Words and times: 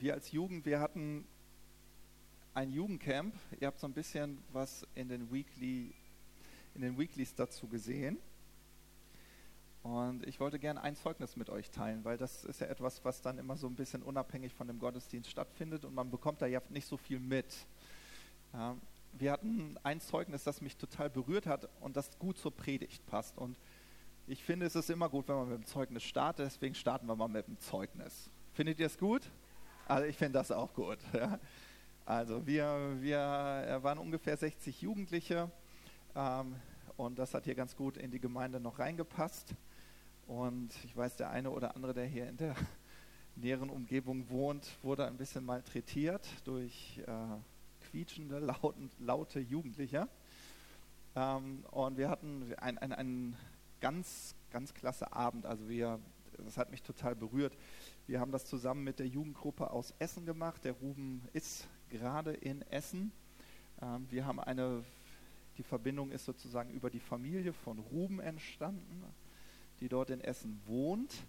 wir 0.00 0.14
als 0.14 0.32
Jugend, 0.32 0.64
wir 0.64 0.80
hatten 0.80 1.26
ein 2.54 2.70
Jugendcamp. 2.70 3.34
Ihr 3.60 3.66
habt 3.66 3.78
so 3.78 3.86
ein 3.86 3.92
bisschen 3.92 4.38
was 4.52 4.86
in 4.94 5.08
den, 5.08 5.30
Weekly, 5.32 5.92
in 6.74 6.82
den 6.82 6.98
Weeklies 6.98 7.34
dazu 7.34 7.66
gesehen. 7.68 8.18
Und 9.82 10.26
ich 10.26 10.40
wollte 10.40 10.58
gerne 10.58 10.82
ein 10.82 10.94
Zeugnis 10.96 11.36
mit 11.36 11.48
euch 11.48 11.70
teilen, 11.70 12.04
weil 12.04 12.18
das 12.18 12.44
ist 12.44 12.60
ja 12.60 12.66
etwas, 12.66 13.02
was 13.04 13.22
dann 13.22 13.38
immer 13.38 13.56
so 13.56 13.66
ein 13.66 13.74
bisschen 13.74 14.02
unabhängig 14.02 14.52
von 14.52 14.66
dem 14.66 14.78
Gottesdienst 14.78 15.30
stattfindet 15.30 15.84
und 15.84 15.94
man 15.94 16.10
bekommt 16.10 16.42
da 16.42 16.46
ja 16.46 16.60
nicht 16.68 16.86
so 16.86 16.98
viel 16.98 17.18
mit. 17.18 17.46
Ja, 18.52 18.76
wir 19.14 19.32
hatten 19.32 19.78
ein 19.82 20.00
Zeugnis, 20.00 20.44
das 20.44 20.60
mich 20.60 20.76
total 20.76 21.08
berührt 21.08 21.46
hat 21.46 21.68
und 21.80 21.96
das 21.96 22.18
gut 22.18 22.36
zur 22.36 22.54
Predigt 22.54 23.06
passt. 23.06 23.38
Und 23.38 23.58
ich 24.26 24.44
finde, 24.44 24.66
es 24.66 24.76
ist 24.76 24.90
immer 24.90 25.08
gut, 25.08 25.28
wenn 25.28 25.36
man 25.36 25.48
mit 25.48 25.58
dem 25.58 25.66
Zeugnis 25.66 26.02
startet, 26.02 26.46
deswegen 26.46 26.74
starten 26.74 27.06
wir 27.06 27.16
mal 27.16 27.28
mit 27.28 27.46
dem 27.46 27.58
Zeugnis. 27.58 28.28
Findet 28.52 28.78
ihr 28.80 28.86
es 28.86 28.98
gut? 28.98 29.22
Also 29.90 30.06
ich 30.06 30.16
finde 30.16 30.38
das 30.38 30.52
auch 30.52 30.72
gut. 30.72 30.98
Ja. 31.12 31.40
Also 32.06 32.46
wir, 32.46 32.96
wir 33.00 33.78
waren 33.82 33.98
ungefähr 33.98 34.36
60 34.36 34.82
Jugendliche 34.82 35.50
ähm, 36.14 36.54
und 36.96 37.18
das 37.18 37.34
hat 37.34 37.44
hier 37.44 37.56
ganz 37.56 37.74
gut 37.74 37.96
in 37.96 38.10
die 38.10 38.20
Gemeinde 38.20 38.60
noch 38.60 38.78
reingepasst. 38.78 39.54
Und 40.28 40.70
ich 40.84 40.96
weiß, 40.96 41.16
der 41.16 41.30
eine 41.30 41.50
oder 41.50 41.74
andere, 41.74 41.92
der 41.92 42.06
hier 42.06 42.28
in 42.28 42.36
der 42.36 42.54
näheren 43.36 43.68
Umgebung 43.68 44.28
wohnt, 44.30 44.78
wurde 44.82 45.06
ein 45.06 45.16
bisschen 45.16 45.44
malträtiert 45.44 46.26
durch 46.44 47.00
äh, 47.06 47.88
quietschende, 47.90 48.38
lauten, 48.38 48.90
laute 49.00 49.40
Jugendliche. 49.40 50.08
Ähm, 51.16 51.64
und 51.72 51.96
wir 51.96 52.08
hatten 52.08 52.54
einen 52.58 52.92
ein 52.92 53.36
ganz, 53.80 54.36
ganz 54.52 54.72
klasse 54.72 55.12
Abend. 55.12 55.46
Also 55.46 55.68
wir, 55.68 55.98
das 56.44 56.56
hat 56.56 56.70
mich 56.70 56.82
total 56.82 57.14
berührt. 57.14 57.56
Wir 58.06 58.20
haben 58.20 58.32
das 58.32 58.44
zusammen 58.44 58.84
mit 58.84 58.98
der 58.98 59.06
Jugendgruppe 59.06 59.70
aus 59.70 59.94
Essen 59.98 60.26
gemacht. 60.26 60.64
Der 60.64 60.72
Ruben 60.72 61.22
ist 61.32 61.68
gerade 61.88 62.32
in 62.32 62.62
Essen. 62.62 63.12
Ähm, 63.82 64.06
wir 64.10 64.26
haben 64.26 64.40
eine, 64.40 64.84
die 65.58 65.62
Verbindung 65.62 66.10
ist 66.10 66.24
sozusagen 66.24 66.70
über 66.70 66.90
die 66.90 67.00
Familie 67.00 67.52
von 67.52 67.78
Ruben 67.78 68.20
entstanden 68.20 69.04
die 69.80 69.88
dort 69.88 70.10
in 70.10 70.20
Essen 70.20 70.60
wohnt. 70.66 71.26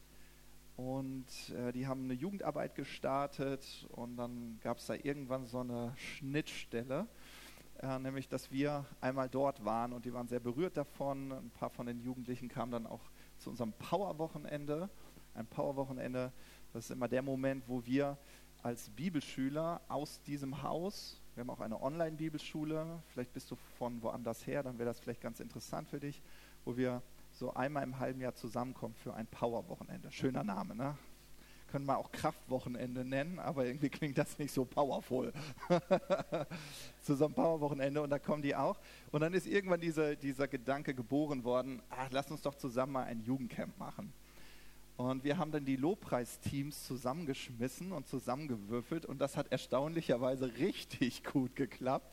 Und 0.78 1.50
äh, 1.50 1.72
die 1.72 1.88
haben 1.88 2.06
eine 2.06 2.14
Jugendarbeit 2.14 2.76
gestartet 2.76 3.88
und 3.90 4.18
dann 4.18 4.60
gab 4.64 4.78
es 4.78 4.88
da 4.88 4.96
irgendwann 4.96 5.46
so 5.46 5.60
eine 5.60 5.94
Schnittstelle, 5.96 7.08
äh, 7.82 8.00
nämlich 8.00 8.30
dass 8.30 8.52
wir 8.52 8.86
einmal 9.00 9.30
dort 9.30 9.64
waren 9.64 9.94
und 9.94 10.06
die 10.06 10.14
waren 10.14 10.28
sehr 10.28 10.40
berührt 10.40 10.78
davon. 10.78 11.32
Ein 11.32 11.52
paar 11.52 11.70
von 11.70 11.86
den 11.86 12.00
Jugendlichen 12.00 12.48
kamen 12.48 12.72
dann 12.72 12.88
auch 12.88 13.02
zu 13.38 13.50
unserem 13.50 13.74
Powerwochenende. 13.74 14.90
Ein 15.34 15.48
Powerwochenende, 15.48 16.32
das 16.74 16.86
ist 16.86 16.92
immer 16.92 17.08
der 17.08 17.22
Moment, 17.22 17.64
wo 17.68 17.86
wir 17.86 18.18
als 18.64 18.90
Bibelschüler 18.90 19.82
aus 19.88 20.22
diesem 20.24 20.62
Haus, 20.62 21.20
wir 21.34 21.42
haben 21.42 21.50
auch 21.50 21.62
eine 21.62 21.82
Online-Bibelschule, 21.82 23.02
vielleicht 23.08 23.34
bist 23.34 23.50
du 23.50 23.56
von 23.78 24.02
woanders 24.04 24.46
her, 24.46 24.64
dann 24.64 24.78
wäre 24.78 24.90
das 24.90 25.00
vielleicht 25.00 25.22
ganz 25.22 25.40
interessant 25.40 25.88
für 25.88 26.00
dich, 26.00 26.22
wo 26.66 26.78
wir 26.78 27.02
so 27.32 27.54
einmal 27.54 27.84
im 27.84 28.00
halben 28.00 28.22
Jahr 28.22 28.36
zusammenkommt 28.36 28.98
für 28.98 29.14
ein 29.14 29.28
Power-Wochenende. 29.28 30.12
Schöner 30.12 30.44
Name, 30.44 30.76
ne? 30.76 30.98
Können 31.68 31.86
wir 31.86 31.98
auch 31.98 32.12
Kraftwochenende 32.12 33.06
nennen, 33.06 33.40
aber 33.40 33.66
irgendwie 33.66 33.90
klingt 33.90 34.18
das 34.18 34.38
nicht 34.38 34.54
so 34.54 34.66
powerful. 34.66 35.32
Zu 37.02 37.16
so 37.16 37.26
einem 37.26 37.34
Power-Wochenende 37.34 38.02
und 38.02 38.10
da 38.10 38.20
kommen 38.20 38.42
die 38.42 38.56
auch. 38.58 38.78
Und 39.12 39.22
dann 39.22 39.34
ist 39.34 39.48
irgendwann 39.48 39.80
diese, 39.80 40.18
dieser 40.18 40.50
Gedanke 40.50 40.94
geboren 40.94 41.46
worden, 41.46 41.82
ach, 41.90 42.10
lass 42.12 42.30
uns 42.30 42.42
doch 42.42 42.56
zusammen 42.56 42.92
mal 42.92 43.06
ein 43.06 43.22
Jugendcamp 43.22 43.78
machen. 43.80 44.12
Und 45.02 45.24
wir 45.24 45.40
haben 45.40 45.52
dann 45.52 45.66
die 45.66 45.78
Lobpreisteams 45.78 46.86
zusammengeschmissen 46.86 47.92
und 47.92 48.08
zusammengewürfelt 48.08 49.04
und 49.08 49.18
das 49.20 49.36
hat 49.36 49.52
erstaunlicherweise 49.52 50.56
richtig 50.60 51.24
gut 51.24 51.56
geklappt. 51.56 52.06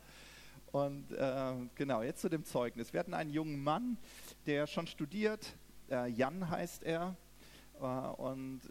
Und 0.72 1.12
äh, 1.12 1.52
genau, 1.74 2.02
jetzt 2.02 2.22
zu 2.22 2.30
dem 2.30 2.46
Zeugnis. 2.46 2.94
Wir 2.94 3.00
hatten 3.00 3.12
einen 3.12 3.30
jungen 3.30 3.62
Mann, 3.62 3.98
der 4.46 4.66
schon 4.66 4.86
studiert, 4.86 5.54
äh, 5.90 6.08
Jan 6.08 6.48
heißt 6.48 6.82
er, 6.82 7.14
äh, 7.78 7.84
und 7.84 8.62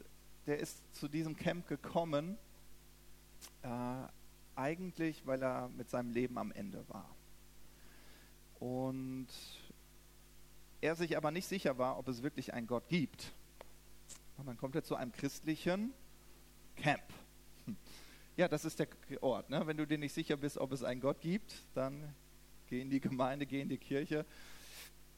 der 0.47 0.57
ist 0.61 0.81
zu 0.95 1.07
diesem 1.07 1.35
Camp 1.35 1.67
gekommen, 1.67 2.39
äh, 3.61 3.67
eigentlich 4.55 5.28
weil 5.28 5.44
er 5.44 5.69
mit 5.78 5.91
seinem 5.91 6.09
Leben 6.09 6.39
am 6.39 6.51
Ende 6.51 6.84
war. 6.89 7.07
Und 8.59 9.28
er 10.81 10.95
sich 10.95 11.16
aber 11.16 11.29
nicht 11.29 11.45
sicher 11.45 11.78
war, 11.78 11.99
ob 11.99 12.07
es 12.07 12.23
wirklich 12.23 12.55
einen 12.55 12.66
Gott 12.66 12.89
gibt. 12.89 13.31
Und 14.37 14.45
dann 14.45 14.57
kommt 14.57 14.75
er 14.75 14.83
zu 14.83 14.95
einem 14.95 15.11
christlichen 15.11 15.93
Camp. 16.75 17.03
Ja, 18.35 18.47
das 18.47 18.65
ist 18.65 18.79
der 18.79 18.87
Ort. 19.21 19.49
Ne? 19.49 19.65
Wenn 19.65 19.77
du 19.77 19.87
dir 19.87 19.97
nicht 19.97 20.13
sicher 20.13 20.37
bist, 20.37 20.57
ob 20.57 20.71
es 20.71 20.83
einen 20.83 21.01
Gott 21.01 21.21
gibt, 21.21 21.65
dann 21.73 22.13
geh 22.67 22.81
in 22.81 22.89
die 22.89 22.99
Gemeinde, 22.99 23.47
geh 23.47 23.61
in 23.61 23.69
die 23.69 23.79
Kirche. 23.79 24.25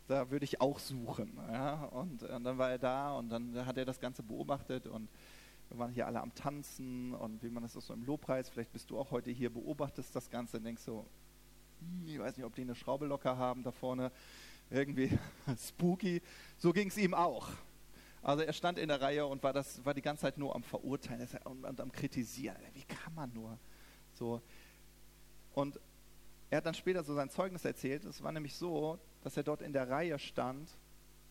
Da 0.07 0.31
würde 0.31 0.46
ich 0.46 0.62
auch 0.62 0.80
suchen. 0.80 1.38
Ja? 1.52 1.84
Und, 1.85 2.24
und 2.24 2.44
dann 2.44 2.57
war 2.57 2.72
er 2.72 2.80
da 2.80 3.18
und 3.18 3.30
dann 3.30 3.66
hat 3.66 3.78
er 3.78 3.85
das 3.85 4.00
Ganze 4.00 4.24
beobachtet 4.24 4.88
und 4.88 5.09
wir 5.69 5.78
waren 5.78 5.91
hier 5.91 6.07
alle 6.07 6.22
am 6.22 6.34
Tanzen 6.34 7.13
und 7.13 7.44
wie 7.44 7.50
man 7.50 7.62
das 7.62 7.74
so 7.74 7.94
im 7.94 8.03
Lobpreis, 8.03 8.50
vielleicht 8.50 8.72
bist 8.72 8.90
du 8.90 8.97
auch 8.97 9.12
heute 9.12 9.30
hier, 9.30 9.51
beobachtest 9.51 10.16
das 10.16 10.30
Ganze 10.30 10.57
und 10.57 10.63
denkst 10.63 10.81
so, 10.81 11.06
hm, 11.80 12.07
ich 12.07 12.18
weiß 12.18 12.38
nicht, 12.38 12.46
ob 12.46 12.56
die 12.56 12.62
eine 12.62 12.74
Schraube 12.74 13.06
locker 13.06 13.38
haben 13.38 13.63
da 13.63 13.72
vorne, 13.72 14.12
irgendwie 14.72 15.12
spooky. 15.57 16.22
So 16.57 16.72
ging 16.74 16.88
es 16.88 16.97
ihm 16.97 17.13
auch. 17.13 17.50
Also 18.22 18.44
er 18.44 18.53
stand 18.53 18.78
in 18.78 18.90
der 18.90 19.02
Reihe 19.02 19.25
und 19.25 19.41
war, 19.44 19.53
das, 19.53 19.84
war 19.85 19.94
die 19.94 20.02
ganze 20.02 20.24
Zeit 20.24 20.38
nur 20.38 20.53
am 20.56 20.63
Verurteilen 20.63 21.28
und, 21.46 21.63
und 21.63 21.81
am 21.81 21.91
Kritisieren. 21.91 22.57
Wie 22.74 22.84
kann 22.84 23.13
man 23.16 23.31
nur? 23.34 23.57
So. 24.13 24.41
Und 25.53 25.80
er 26.50 26.57
hat 26.57 26.66
dann 26.66 26.74
später 26.74 27.03
so 27.03 27.13
sein 27.16 27.30
Zeugnis 27.30 27.63
erzählt. 27.63 28.03
Es 28.03 28.22
war 28.22 28.31
nämlich 28.31 28.56
so, 28.56 29.00
dass 29.24 29.38
er 29.38 29.44
dort 29.44 29.62
in 29.62 29.72
der 29.72 29.90
Reihe 29.90 30.19
stand 30.19 30.69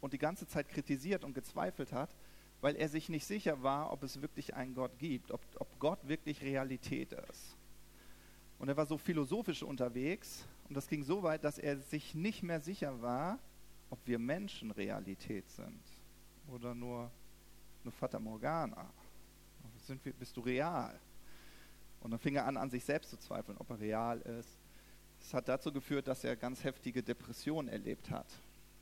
und 0.00 0.12
die 0.12 0.18
ganze 0.18 0.46
Zeit 0.46 0.68
kritisiert 0.68 1.24
und 1.24 1.34
gezweifelt 1.34 1.92
hat, 1.92 2.08
weil 2.60 2.74
er 2.76 2.88
sich 2.88 3.08
nicht 3.08 3.26
sicher 3.26 3.62
war, 3.62 3.92
ob 3.92 4.02
es 4.02 4.22
wirklich 4.22 4.54
einen 4.54 4.74
Gott 4.74 4.98
gibt, 4.98 5.30
ob, 5.30 5.40
ob 5.56 5.78
Gott 5.78 6.08
wirklich 6.08 6.42
Realität 6.42 7.12
ist. 7.12 7.56
Und 8.58 8.68
er 8.68 8.76
war 8.76 8.86
so 8.86 8.96
philosophisch 8.96 9.62
unterwegs 9.62 10.46
und 10.68 10.76
das 10.76 10.88
ging 10.88 11.04
so 11.04 11.22
weit, 11.22 11.44
dass 11.44 11.58
er 11.58 11.78
sich 11.78 12.14
nicht 12.14 12.42
mehr 12.42 12.60
sicher 12.60 13.00
war, 13.02 13.38
ob 13.90 13.98
wir 14.06 14.18
Menschen 14.18 14.70
Realität 14.70 15.48
sind 15.50 15.80
oder 16.48 16.74
nur 16.74 17.10
eine 17.82 17.92
Fata 17.92 18.18
Morgana? 18.18 18.90
Sind 19.86 20.04
wir, 20.04 20.12
bist 20.12 20.36
du 20.36 20.40
real? 20.40 20.98
Und 22.00 22.10
dann 22.10 22.20
fing 22.20 22.36
er 22.36 22.46
an, 22.46 22.56
an 22.56 22.70
sich 22.70 22.84
selbst 22.84 23.10
zu 23.10 23.18
zweifeln, 23.18 23.56
ob 23.58 23.70
er 23.70 23.80
real 23.80 24.20
ist. 24.20 24.58
Es 25.20 25.34
hat 25.34 25.48
dazu 25.48 25.72
geführt, 25.72 26.06
dass 26.06 26.24
er 26.24 26.36
ganz 26.36 26.62
heftige 26.62 27.02
Depressionen 27.02 27.68
erlebt 27.68 28.10
hat. 28.10 28.26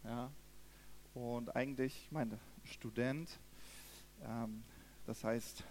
Ja? 0.05 0.31
Und 1.15 1.55
eigentlich, 1.57 2.05
ich 2.05 2.13
meine, 2.13 2.39
Student, 2.65 3.39
ähm, 4.23 4.63
das 5.07 5.25
heißt, 5.25 5.65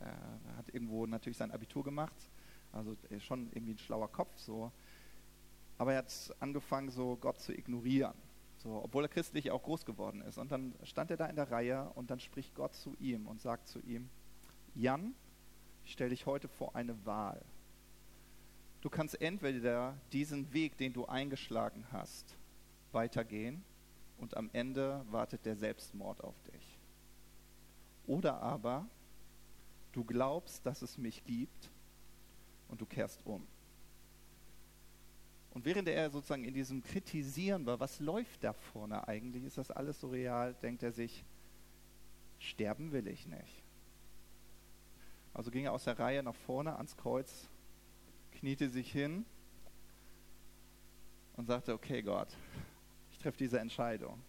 er 0.00 0.56
hat 0.56 0.68
irgendwo 0.68 1.06
natürlich 1.06 1.38
sein 1.38 1.50
Abitur 1.50 1.82
gemacht, 1.82 2.14
also 2.72 2.96
schon 3.20 3.48
irgendwie 3.52 3.72
ein 3.72 3.78
schlauer 3.78 4.10
Kopf 4.10 4.36
so. 4.38 4.70
Aber 5.78 5.92
er 5.92 5.98
hat 5.98 6.34
angefangen, 6.40 6.90
so 6.90 7.16
Gott 7.16 7.40
zu 7.40 7.52
ignorieren. 7.52 8.14
So, 8.64 8.82
obwohl 8.82 9.04
er 9.04 9.08
christlich 9.08 9.50
auch 9.50 9.62
groß 9.62 9.84
geworden 9.84 10.22
ist. 10.22 10.38
Und 10.38 10.50
dann 10.50 10.74
stand 10.84 11.10
er 11.10 11.18
da 11.18 11.26
in 11.26 11.36
der 11.36 11.50
Reihe 11.50 11.90
und 11.94 12.10
dann 12.10 12.18
spricht 12.18 12.54
Gott 12.54 12.74
zu 12.74 12.96
ihm 12.98 13.26
und 13.26 13.42
sagt 13.42 13.68
zu 13.68 13.78
ihm, 13.80 14.08
Jan, 14.74 15.14
ich 15.84 15.92
stelle 15.92 16.10
dich 16.10 16.24
heute 16.24 16.48
vor 16.48 16.74
eine 16.74 17.04
Wahl. 17.04 17.44
Du 18.80 18.88
kannst 18.88 19.20
entweder 19.20 19.98
diesen 20.12 20.52
Weg, 20.54 20.78
den 20.78 20.94
du 20.94 21.04
eingeschlagen 21.04 21.84
hast, 21.92 22.36
weitergehen 22.92 23.62
und 24.16 24.34
am 24.36 24.48
Ende 24.54 25.04
wartet 25.10 25.44
der 25.44 25.56
Selbstmord 25.56 26.24
auf 26.24 26.40
dich. 26.44 26.78
Oder 28.06 28.40
aber 28.40 28.86
du 29.92 30.04
glaubst, 30.04 30.64
dass 30.64 30.80
es 30.80 30.96
mich 30.96 31.22
gibt 31.24 31.70
und 32.68 32.80
du 32.80 32.86
kehrst 32.86 33.24
um. 33.26 33.46
Und 35.54 35.64
während 35.64 35.88
er 35.88 36.10
sozusagen 36.10 36.44
in 36.44 36.52
diesem 36.52 36.82
Kritisieren 36.82 37.64
war, 37.64 37.78
was 37.78 38.00
läuft 38.00 38.42
da 38.42 38.52
vorne 38.52 39.06
eigentlich, 39.06 39.44
ist 39.44 39.56
das 39.56 39.70
alles 39.70 40.00
so 40.00 40.08
real, 40.08 40.54
denkt 40.54 40.82
er 40.82 40.90
sich, 40.90 41.24
sterben 42.40 42.90
will 42.90 43.06
ich 43.06 43.26
nicht. 43.26 43.62
Also 45.32 45.52
ging 45.52 45.64
er 45.64 45.72
aus 45.72 45.84
der 45.84 45.98
Reihe 45.98 46.22
nach 46.24 46.34
vorne 46.34 46.76
ans 46.76 46.96
Kreuz, 46.96 47.48
kniete 48.32 48.68
sich 48.68 48.90
hin 48.90 49.24
und 51.36 51.46
sagte, 51.46 51.72
okay 51.72 52.02
Gott, 52.02 52.28
ich 53.12 53.18
treffe 53.18 53.38
diese 53.38 53.60
Entscheidung. 53.60 54.20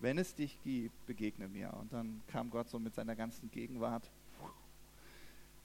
Wenn 0.00 0.18
es 0.18 0.34
dich 0.34 0.60
gibt, 0.62 1.06
begegne 1.06 1.48
mir. 1.48 1.72
Und 1.74 1.92
dann 1.92 2.22
kam 2.26 2.50
Gott 2.50 2.68
so 2.68 2.78
mit 2.78 2.94
seiner 2.94 3.16
ganzen 3.16 3.50
Gegenwart 3.50 4.10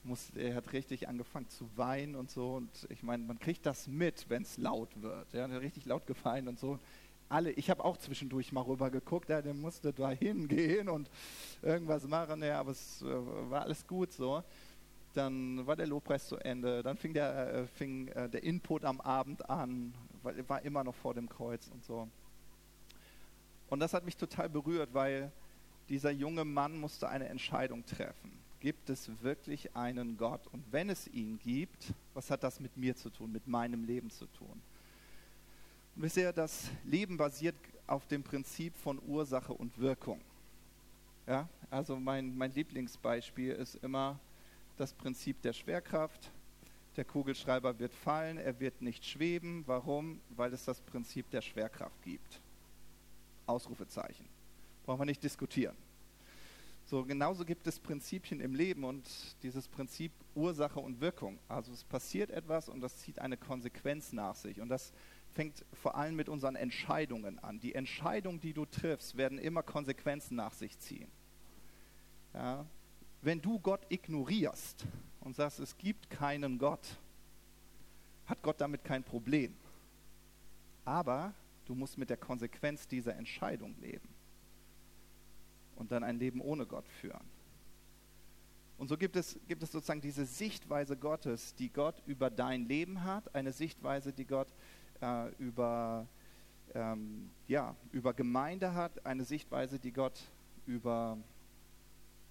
muss, 0.03 0.31
er 0.36 0.56
hat 0.56 0.74
richtig 0.74 1.07
angefangen 1.07 1.50
zu 1.50 1.69
weinen 1.77 2.15
und 2.15 2.30
so. 2.30 2.56
Und 2.56 2.88
ich 2.89 3.03
meine, 3.03 3.24
man 3.24 3.39
kriegt 3.39 3.65
das 3.65 3.88
mit, 3.88 4.30
wenn 4.30 4.44
es 4.44 4.57
laut 4.57 4.89
wird. 5.01 5.33
Ja, 5.33 5.48
er 5.48 5.56
hat 5.56 5.62
richtig 5.62 5.86
laut 5.86 6.06
geweint 6.07 6.48
und 6.48 6.59
so. 6.59 6.80
Alle, 7.30 7.51
ich 7.51 7.69
habe 7.69 7.83
auch 7.86 7.98
zwischendurch 7.98 8.51
mal 8.51 8.62
rüber 8.62 8.89
geguckt, 8.89 9.30
ja, 9.30 9.42
der 9.42 9.53
musste 9.53 9.94
da 9.94 10.09
hingehen 10.12 10.89
und 10.89 11.09
irgendwas 11.62 12.06
machen, 12.06 12.44
ja, 12.44 12.59
aber 12.59 12.71
es 12.71 13.01
äh, 13.01 13.06
war 13.50 13.62
alles 13.62 13.88
gut 13.88 14.12
so. 14.12 14.44
dann 15.13 15.65
war 15.65 15.75
der 15.75 15.88
Lobpreis 15.88 16.27
zu 16.27 16.38
Ende, 16.38 16.83
dann 16.83 16.97
fing 16.97 17.13
der, 17.13 17.54
äh, 17.54 17.68
fing, 17.68 18.07
äh, 18.09 18.30
der 18.30 18.44
Input 18.44 18.83
am 18.83 19.00
Abend 19.01 19.50
an, 19.50 19.94
weil 20.24 20.38
er 20.38 20.50
war 20.50 20.62
immer 20.63 20.83
noch 20.83 20.95
vor 20.95 21.13
dem 21.13 21.30
Kreuz 21.30 21.69
und 21.69 21.83
so. 21.86 22.07
Und 23.69 23.80
das 23.80 23.94
hat 23.94 24.04
mich 24.04 24.18
total 24.18 24.50
berührt, 24.50 24.94
weil 24.94 25.31
dieser 25.88 26.12
junge 26.12 26.44
Mann 26.44 26.77
musste 26.80 27.07
eine 27.07 27.30
Entscheidung 27.30 27.86
treffen. 27.86 28.31
Gibt 28.61 28.91
es 28.91 29.09
wirklich 29.23 29.75
einen 29.75 30.17
Gott? 30.17 30.45
Und 30.51 30.63
wenn 30.71 30.91
es 30.91 31.07
ihn 31.07 31.39
gibt, 31.39 31.95
was 32.13 32.29
hat 32.29 32.43
das 32.43 32.59
mit 32.59 32.77
mir 32.77 32.95
zu 32.95 33.09
tun, 33.09 33.31
mit 33.31 33.47
meinem 33.47 33.83
Leben 33.83 34.11
zu 34.11 34.27
tun? 34.27 34.61
Und 35.95 36.03
wisst 36.03 36.17
ihr, 36.17 36.31
das 36.31 36.69
Leben 36.85 37.17
basiert 37.17 37.55
auf 37.87 38.05
dem 38.05 38.21
Prinzip 38.21 38.77
von 38.77 39.01
Ursache 39.07 39.51
und 39.51 39.79
Wirkung. 39.79 40.21
Ja, 41.25 41.49
also 41.71 41.99
mein, 41.99 42.37
mein 42.37 42.53
Lieblingsbeispiel 42.53 43.53
ist 43.53 43.75
immer 43.83 44.19
das 44.77 44.93
Prinzip 44.93 45.41
der 45.41 45.53
Schwerkraft. 45.53 46.31
Der 46.97 47.05
Kugelschreiber 47.05 47.79
wird 47.79 47.93
fallen, 47.93 48.37
er 48.37 48.59
wird 48.59 48.79
nicht 48.83 49.03
schweben. 49.03 49.63
Warum? 49.65 50.21
Weil 50.29 50.53
es 50.53 50.65
das 50.65 50.81
Prinzip 50.81 51.27
der 51.31 51.41
Schwerkraft 51.41 51.99
gibt. 52.03 52.39
Ausrufezeichen. 53.47 54.25
Brauchen 54.85 55.01
wir 55.01 55.05
nicht 55.05 55.23
diskutieren. 55.23 55.75
So, 56.91 57.05
genauso 57.05 57.45
gibt 57.45 57.67
es 57.67 57.79
Prinzipien 57.79 58.41
im 58.41 58.53
Leben 58.53 58.83
und 58.83 59.09
dieses 59.43 59.69
Prinzip 59.69 60.11
Ursache 60.35 60.81
und 60.81 60.99
Wirkung. 60.99 61.39
Also 61.47 61.71
es 61.71 61.85
passiert 61.85 62.31
etwas 62.31 62.67
und 62.67 62.81
das 62.81 62.97
zieht 62.97 63.19
eine 63.19 63.38
Konsequenz 63.38 64.11
nach 64.11 64.35
sich. 64.35 64.59
Und 64.59 64.67
das 64.67 64.91
fängt 65.31 65.63
vor 65.71 65.95
allem 65.95 66.17
mit 66.17 66.27
unseren 66.27 66.57
Entscheidungen 66.57 67.39
an. 67.39 67.61
Die 67.61 67.75
Entscheidungen, 67.75 68.41
die 68.41 68.51
du 68.51 68.65
triffst, 68.65 69.15
werden 69.15 69.38
immer 69.38 69.63
Konsequenzen 69.63 70.35
nach 70.35 70.51
sich 70.51 70.77
ziehen. 70.79 71.09
Ja? 72.33 72.65
Wenn 73.21 73.41
du 73.41 73.57
Gott 73.57 73.85
ignorierst 73.87 74.85
und 75.21 75.33
sagst, 75.33 75.61
es 75.61 75.77
gibt 75.77 76.09
keinen 76.09 76.57
Gott, 76.57 76.99
hat 78.25 78.41
Gott 78.41 78.59
damit 78.59 78.83
kein 78.83 79.05
Problem. 79.05 79.55
Aber 80.83 81.33
du 81.63 81.73
musst 81.73 81.97
mit 81.97 82.09
der 82.09 82.17
Konsequenz 82.17 82.85
dieser 82.85 83.15
Entscheidung 83.15 83.77
leben 83.79 84.10
und 85.81 85.92
dann 85.92 86.04
ein 86.04 86.18
Leben 86.18 86.39
ohne 86.39 86.66
Gott 86.66 86.88
führen. 86.88 87.25
Und 88.78 88.88
so 88.88 88.98
gibt 88.98 89.16
es, 89.16 89.38
gibt 89.48 89.62
es 89.62 89.72
sozusagen 89.72 90.01
diese 90.01 90.25
Sichtweise 90.25 90.95
Gottes, 90.95 91.54
die 91.56 91.69
Gott 91.69 92.01
über 92.06 92.30
dein 92.30 92.66
Leben 92.68 93.04
hat, 93.04 93.36
eine 93.36 93.51
Sichtweise, 93.51 94.13
die 94.13 94.25
Gott 94.25 94.48
äh, 95.01 95.30
über, 95.36 96.07
ähm, 96.74 97.30
ja, 97.48 97.75
über 97.92 98.13
Gemeinde 98.13 98.74
hat, 98.74 99.06
eine 99.06 99.25
Sichtweise, 99.25 99.78
die 99.78 99.92
Gott 99.92 100.19
über 100.66 101.18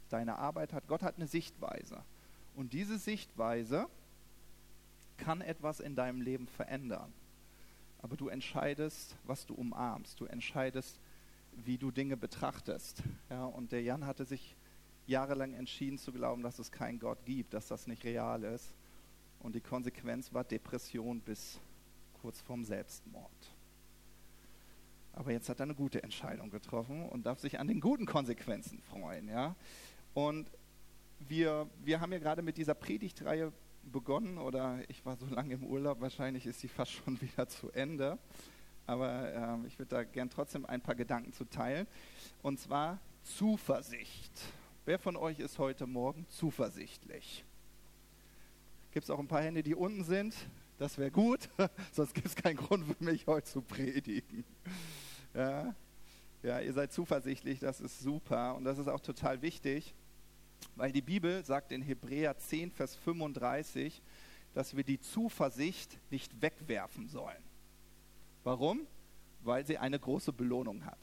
deine 0.09 0.39
Arbeit 0.39 0.73
hat. 0.73 0.89
Gott 0.89 1.03
hat 1.03 1.17
eine 1.17 1.27
Sichtweise. 1.27 2.03
Und 2.57 2.73
diese 2.73 2.99
Sichtweise 2.99 3.87
kann 5.19 5.41
etwas 5.41 5.81
in 5.81 5.95
deinem 5.95 6.21
Leben 6.21 6.49
verändern. 6.49 7.13
Aber 8.03 8.17
du 8.17 8.29
entscheidest, 8.29 9.17
was 9.25 9.47
du 9.47 9.55
umarmst. 9.55 10.21
Du 10.21 10.25
entscheidest, 10.25 10.99
wie 11.53 11.79
du 11.79 11.91
Dinge 11.91 12.17
betrachtest. 12.17 13.03
Ja, 13.29 13.45
und 13.45 13.73
der 13.73 13.83
Jan 13.83 14.07
hatte 14.07 14.25
sich 14.25 14.57
jahrelang 15.07 15.55
entschieden 15.55 15.99
zu 15.99 16.13
glauben, 16.13 16.43
dass 16.43 16.59
es 16.59 16.71
keinen 16.71 16.99
Gott 16.99 17.25
gibt, 17.25 17.55
dass 17.55 17.69
das 17.69 17.87
nicht 17.87 18.05
real 18.05 18.45
ist. 18.45 18.75
Und 19.41 19.55
die 19.55 19.61
Konsequenz 19.61 20.33
war 20.33 20.45
Depression 20.45 21.21
bis 21.21 21.59
kurz 22.21 22.41
vorm 22.41 22.65
Selbstmord. 22.65 23.31
Aber 25.13 25.33
jetzt 25.33 25.49
hat 25.49 25.61
er 25.61 25.65
eine 25.65 25.75
gute 25.75 26.03
Entscheidung 26.03 26.51
getroffen 26.51 27.09
und 27.09 27.27
darf 27.27 27.41
sich 27.41 27.59
an 27.59 27.67
den 27.67 27.81
guten 27.81 28.07
Konsequenzen 28.07 28.81
freuen. 28.83 29.29
Ja? 29.29 29.57
Und 30.15 30.49
wir, 31.29 31.69
wir 31.85 32.01
haben 32.01 32.13
ja 32.13 32.19
gerade 32.19 32.43
mit 32.43 32.57
dieser 32.57 32.75
Predigtreihe 32.75 33.53
begonnen, 33.83 34.39
oder 34.39 34.79
ich 34.89 35.05
war 35.05 35.17
so 35.17 35.27
lange 35.27 35.55
im 35.55 35.65
Urlaub, 35.65 36.01
wahrscheinlich 36.01 36.47
ist 36.47 36.61
sie 36.61 36.69
fast 36.69 36.93
schon 36.93 37.21
wieder 37.23 37.49
zu 37.49 37.71
Ende. 37.71 38.19
Aber 38.91 39.63
äh, 39.63 39.67
ich 39.69 39.79
würde 39.79 39.91
da 39.91 40.03
gern 40.03 40.29
trotzdem 40.29 40.67
ein 40.67 40.81
paar 40.81 40.97
Gedanken 40.97 41.33
zu 41.33 41.45
teilen. 41.45 41.87
Und 42.43 42.59
zwar 42.59 42.99
Zuversicht. 43.23 44.33
Wer 44.85 44.99
von 44.99 45.17
euch 45.17 45.39
ist 45.39 45.61
heute 45.61 45.87
Morgen 45.87 46.27
zuversichtlich? 46.29 47.45
Gibt 48.91 49.05
es 49.05 49.11
auch 49.11 49.21
ein 49.21 49.29
paar 49.29 49.43
Hände, 49.43 49.63
die 49.63 49.77
unten 49.77 50.03
sind? 50.03 50.35
Das 50.77 50.99
wäre 50.99 51.13
gut, 51.13 51.49
sonst 51.93 52.15
gibt 52.15 52.27
es 52.27 52.35
keinen 52.35 52.57
Grund 52.57 52.85
für 52.85 53.05
mich 53.05 53.29
heute 53.29 53.47
zu 53.47 53.63
predigen. 53.63 54.45
Ja? 55.35 55.73
ja, 56.43 56.59
ihr 56.59 56.73
seid 56.73 56.93
zuversichtlich, 56.93 57.61
das 57.61 57.81
ist 57.81 58.01
super 58.01 58.57
und 58.57 58.65
das 58.65 58.79
ist 58.79 58.89
auch 58.89 58.99
total 58.99 59.41
wichtig. 59.41 59.95
Weil 60.75 60.91
die 60.91 61.03
Bibel 61.03 61.45
sagt 61.45 61.71
in 61.71 61.83
Hebräer 61.83 62.37
10, 62.37 62.73
Vers 62.73 62.97
35, 62.97 64.03
dass 64.53 64.75
wir 64.75 64.83
die 64.83 64.99
Zuversicht 64.99 65.97
nicht 66.11 66.43
wegwerfen 66.43 67.07
sollen. 67.07 67.50
Warum? 68.51 68.85
Weil 69.45 69.65
sie 69.65 69.79
eine 69.79 69.97
große 69.97 70.33
Belohnung 70.33 70.85
hat. 70.85 70.99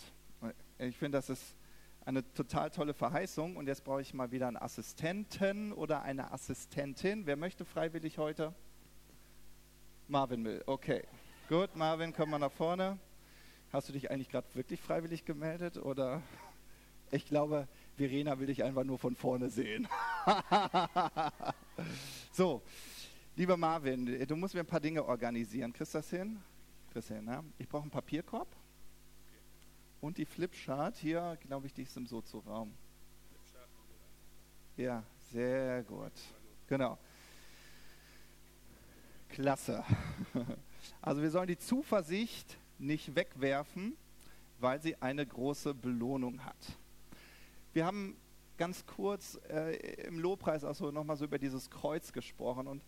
Ich 0.80 0.98
finde, 0.98 1.18
das 1.18 1.30
ist 1.30 1.56
eine 2.04 2.30
total 2.34 2.72
tolle 2.72 2.94
Verheißung. 2.94 3.56
Und 3.56 3.68
jetzt 3.68 3.86
brauche 3.86 4.02
ich 4.02 4.14
mal 4.14 4.32
wieder 4.32 4.50
einen 4.50 4.58
Assistenten 4.58 5.72
oder 5.72 6.02
eine 6.02 6.34
Assistentin. 6.34 7.26
Wer 7.26 7.38
möchte 7.38 7.64
freiwillig 7.64 8.18
heute? 8.18 8.54
Marvin 10.10 10.44
will. 10.44 10.62
Okay. 10.66 11.04
Gut, 11.48 11.74
Marvin, 11.74 12.12
komm 12.12 12.32
mal 12.32 12.40
nach 12.40 12.52
vorne. 12.52 13.00
Hast 13.72 13.88
du 13.88 13.94
dich 13.94 14.12
eigentlich 14.12 14.28
gerade 14.28 14.54
wirklich 14.54 14.82
freiwillig 14.82 15.24
gemeldet? 15.24 15.78
Oder 15.78 16.22
ich 17.12 17.28
glaube, 17.28 17.70
Verena 17.96 18.40
will 18.40 18.48
dich 18.48 18.66
einfach 18.66 18.84
nur 18.84 19.00
von 19.00 19.16
vorne 19.16 19.50
sehen. 19.50 19.88
so, 22.34 22.62
lieber 23.38 23.56
Marvin, 23.56 24.28
du 24.28 24.36
musst 24.36 24.54
mir 24.54 24.60
ein 24.60 24.66
paar 24.66 24.82
Dinge 24.82 25.06
organisieren. 25.06 25.72
Kriegst 25.72 25.94
du 25.94 26.00
das 26.00 26.10
hin? 26.10 26.44
Hin, 27.06 27.26
ne? 27.26 27.44
Ich 27.58 27.68
brauche 27.70 27.84
einen 27.84 27.92
Papierkorb. 27.92 28.48
Und 30.02 30.18
die 30.18 30.26
Flipchart 30.26 30.98
hier, 30.98 31.38
glaube 31.42 31.68
ich, 31.68 31.74
die 31.74 31.84
ist 31.84 31.98
im 31.98 32.06
Sozo-Raum. 32.06 32.74
Ja, 34.76 35.04
sehr 35.32 35.84
gut. 35.84 36.14
Genau. 36.68 36.98
Klasse. 39.30 39.84
Also 41.02 41.22
wir 41.22 41.32
sollen 41.32 41.48
die 41.48 41.58
Zuversicht 41.58 42.58
nicht 42.78 43.16
wegwerfen, 43.16 43.98
weil 44.60 44.82
sie 44.82 44.96
eine 45.02 45.26
große 45.26 45.74
Belohnung 45.74 46.46
hat. 46.46 46.56
Wir 47.74 47.86
haben 47.86 48.16
ganz 48.58 48.86
kurz 48.86 49.40
äh, 49.50 49.76
im 50.08 50.20
Lobpreis 50.20 50.64
auch 50.64 50.76
so 50.76 50.92
nochmal 50.92 51.18
so 51.18 51.26
über 51.26 51.38
dieses 51.38 51.70
Kreuz 51.70 52.12
gesprochen. 52.12 52.68
Und 52.68 52.84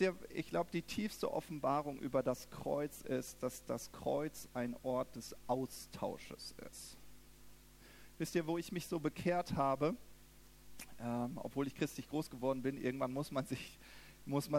ihr, 0.00 0.16
ich 0.30 0.48
glaube, 0.48 0.70
die 0.72 0.82
tiefste 0.82 1.32
Offenbarung 1.32 1.98
über 2.00 2.22
das 2.22 2.50
Kreuz 2.50 3.02
ist, 3.02 3.42
dass 3.42 3.64
das 3.64 3.92
Kreuz 3.92 4.48
ein 4.52 4.76
Ort 4.82 5.14
des 5.16 5.36
Austausches 5.46 6.54
ist. 6.68 6.96
Wisst 8.18 8.34
ihr, 8.34 8.46
wo 8.46 8.58
ich 8.58 8.72
mich 8.72 8.88
so 8.88 8.98
bekehrt 8.98 9.54
habe, 9.54 9.94
ähm, 11.00 11.32
obwohl 11.36 11.68
ich 11.68 11.74
christlich 11.76 12.08
groß 12.08 12.30
geworden 12.30 12.62
bin, 12.62 12.76
irgendwann 12.76 13.12
muss 13.12 13.30
man 13.30 13.46
sich, 13.46 13.78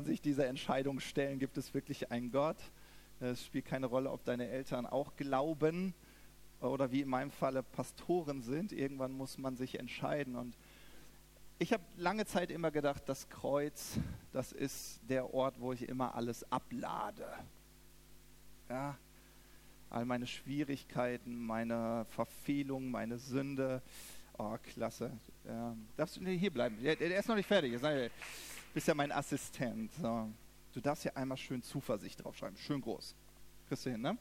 sich 0.05 0.21
dieser 0.21 0.47
Entscheidung 0.47 1.01
stellen, 1.01 1.39
gibt 1.39 1.57
es 1.57 1.73
wirklich 1.73 2.11
einen 2.11 2.31
Gott? 2.31 2.57
Es 3.19 3.45
spielt 3.45 3.65
keine 3.65 3.87
Rolle, 3.87 4.11
ob 4.11 4.23
deine 4.23 4.47
Eltern 4.47 4.85
auch 4.85 5.17
glauben 5.17 5.93
oder 6.61 6.91
wie 6.93 7.01
in 7.01 7.09
meinem 7.09 7.31
Falle 7.31 7.63
Pastoren 7.63 8.41
sind. 8.41 8.71
Irgendwann 8.71 9.11
muss 9.11 9.37
man 9.37 9.57
sich 9.57 9.77
entscheiden. 9.77 10.37
Und 10.37 10.57
ich 11.59 11.73
habe 11.73 11.83
lange 11.97 12.25
Zeit 12.25 12.51
immer 12.51 12.71
gedacht, 12.71 13.03
das 13.05 13.27
Kreuz, 13.29 13.99
das 14.31 14.53
ist 14.53 15.01
der 15.09 15.33
Ort, 15.33 15.59
wo 15.59 15.73
ich 15.73 15.87
immer 15.87 16.15
alles 16.15 16.49
ablade. 16.51 17.27
Ja, 18.69 18.97
all 19.89 20.05
meine 20.05 20.25
Schwierigkeiten, 20.25 21.37
meine 21.37 22.05
Verfehlungen, 22.11 22.89
meine 22.89 23.17
Sünde. 23.17 23.81
Oh, 24.37 24.57
klasse. 24.73 25.11
Ja, 25.45 25.75
darfst 25.97 26.15
du 26.15 26.25
hier 26.25 26.51
bleiben? 26.51 26.81
Der, 26.81 26.95
der 26.95 27.19
ist 27.19 27.27
noch 27.27 27.35
nicht 27.35 27.47
fertig. 27.47 27.77
Du 27.79 28.09
bist 28.73 28.87
ja 28.87 28.93
mein 28.93 29.11
Assistent. 29.11 29.91
So. 30.01 30.29
Du 30.73 30.79
darfst 30.79 31.03
hier 31.03 31.17
einmal 31.17 31.37
schön 31.37 31.61
Zuversicht 31.61 32.23
draufschreiben. 32.23 32.57
Schön 32.57 32.79
groß. 32.79 33.15
Kriegst 33.67 33.85
du 33.85 33.89
hin, 33.89 34.01
ne? 34.01 34.17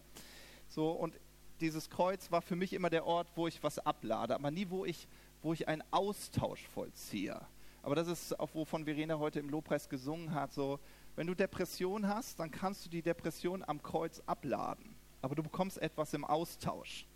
So, 0.69 0.91
und 0.91 1.15
dieses 1.61 1.89
Kreuz 1.89 2.31
war 2.33 2.43
für 2.43 2.57
mich 2.57 2.73
immer 2.73 2.91
der 2.91 3.05
Ort, 3.07 3.29
wo 3.37 3.47
ich 3.47 3.63
was 3.63 3.79
ablade, 3.79 4.35
aber 4.35 4.51
nie, 4.51 4.69
wo 4.71 4.85
ich, 4.85 5.07
wo 5.43 5.53
ich 5.53 5.69
einen 5.69 5.83
Austausch 5.91 6.67
vollziehe. 6.69 7.41
Aber 7.83 7.95
das 7.95 8.09
ist 8.09 8.39
auch, 8.39 8.55
wovon 8.55 8.85
Verena 8.85 9.19
heute 9.19 9.41
im 9.41 9.49
Lobpreis 9.49 9.89
gesungen 9.89 10.35
hat, 10.35 10.53
so, 10.53 10.79
wenn 11.17 11.27
du 11.27 11.35
Depression 11.35 12.07
hast, 12.07 12.39
dann 12.39 12.51
kannst 12.51 12.85
du 12.85 12.91
die 12.91 13.03
Depression 13.03 13.65
am 13.67 13.83
Kreuz 13.83 14.23
abladen. 14.27 14.95
Aber 15.23 15.35
du 15.35 15.43
bekommst 15.43 15.79
etwas 15.79 16.15
im 16.15 16.25
Austausch, 16.25 17.07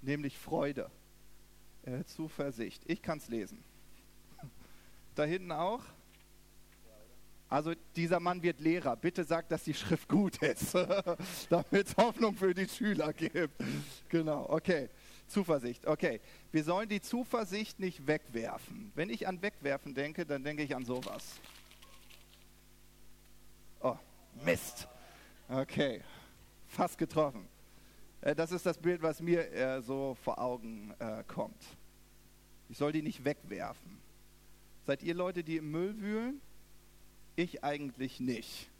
nämlich 0.00 0.38
Freude, 0.38 0.90
äh, 1.82 2.04
Zuversicht. 2.04 2.82
Ich 2.86 3.02
kann 3.02 3.18
es 3.18 3.28
lesen. 3.28 3.62
Da 5.14 5.24
hinten 5.24 5.52
auch. 5.52 5.82
Also 7.48 7.74
dieser 7.96 8.20
Mann 8.20 8.42
wird 8.44 8.60
Lehrer. 8.60 8.94
Bitte 8.94 9.24
sag, 9.24 9.48
dass 9.48 9.64
die 9.64 9.74
Schrift 9.74 10.08
gut 10.08 10.40
ist, 10.40 10.72
damit 11.50 11.88
es 11.88 11.96
Hoffnung 11.96 12.36
für 12.36 12.54
die 12.54 12.68
Schüler 12.68 13.12
gibt. 13.12 13.52
Genau, 14.08 14.46
okay. 14.48 14.88
Zuversicht, 15.30 15.86
okay. 15.86 16.20
Wir 16.52 16.64
sollen 16.64 16.88
die 16.88 17.00
Zuversicht 17.00 17.80
nicht 17.80 18.06
wegwerfen. 18.06 18.92
Wenn 18.94 19.10
ich 19.10 19.26
an 19.26 19.40
Wegwerfen 19.40 19.94
denke, 19.94 20.26
dann 20.26 20.44
denke 20.44 20.62
ich 20.62 20.76
an 20.76 20.84
sowas. 20.84 21.40
Mist. 24.44 24.88
Okay, 25.48 26.02
fast 26.68 26.96
getroffen. 26.96 27.46
Äh, 28.20 28.34
das 28.34 28.52
ist 28.52 28.64
das 28.64 28.78
Bild, 28.78 29.02
was 29.02 29.20
mir 29.20 29.52
äh, 29.52 29.82
so 29.82 30.16
vor 30.22 30.38
Augen 30.38 30.94
äh, 30.98 31.24
kommt. 31.24 31.62
Ich 32.68 32.78
soll 32.78 32.92
die 32.92 33.02
nicht 33.02 33.24
wegwerfen. 33.24 33.98
Seid 34.86 35.02
ihr 35.02 35.14
Leute, 35.14 35.42
die 35.42 35.56
im 35.56 35.70
Müll 35.70 36.00
wühlen? 36.00 36.40
Ich 37.36 37.64
eigentlich 37.64 38.20
nicht. 38.20 38.70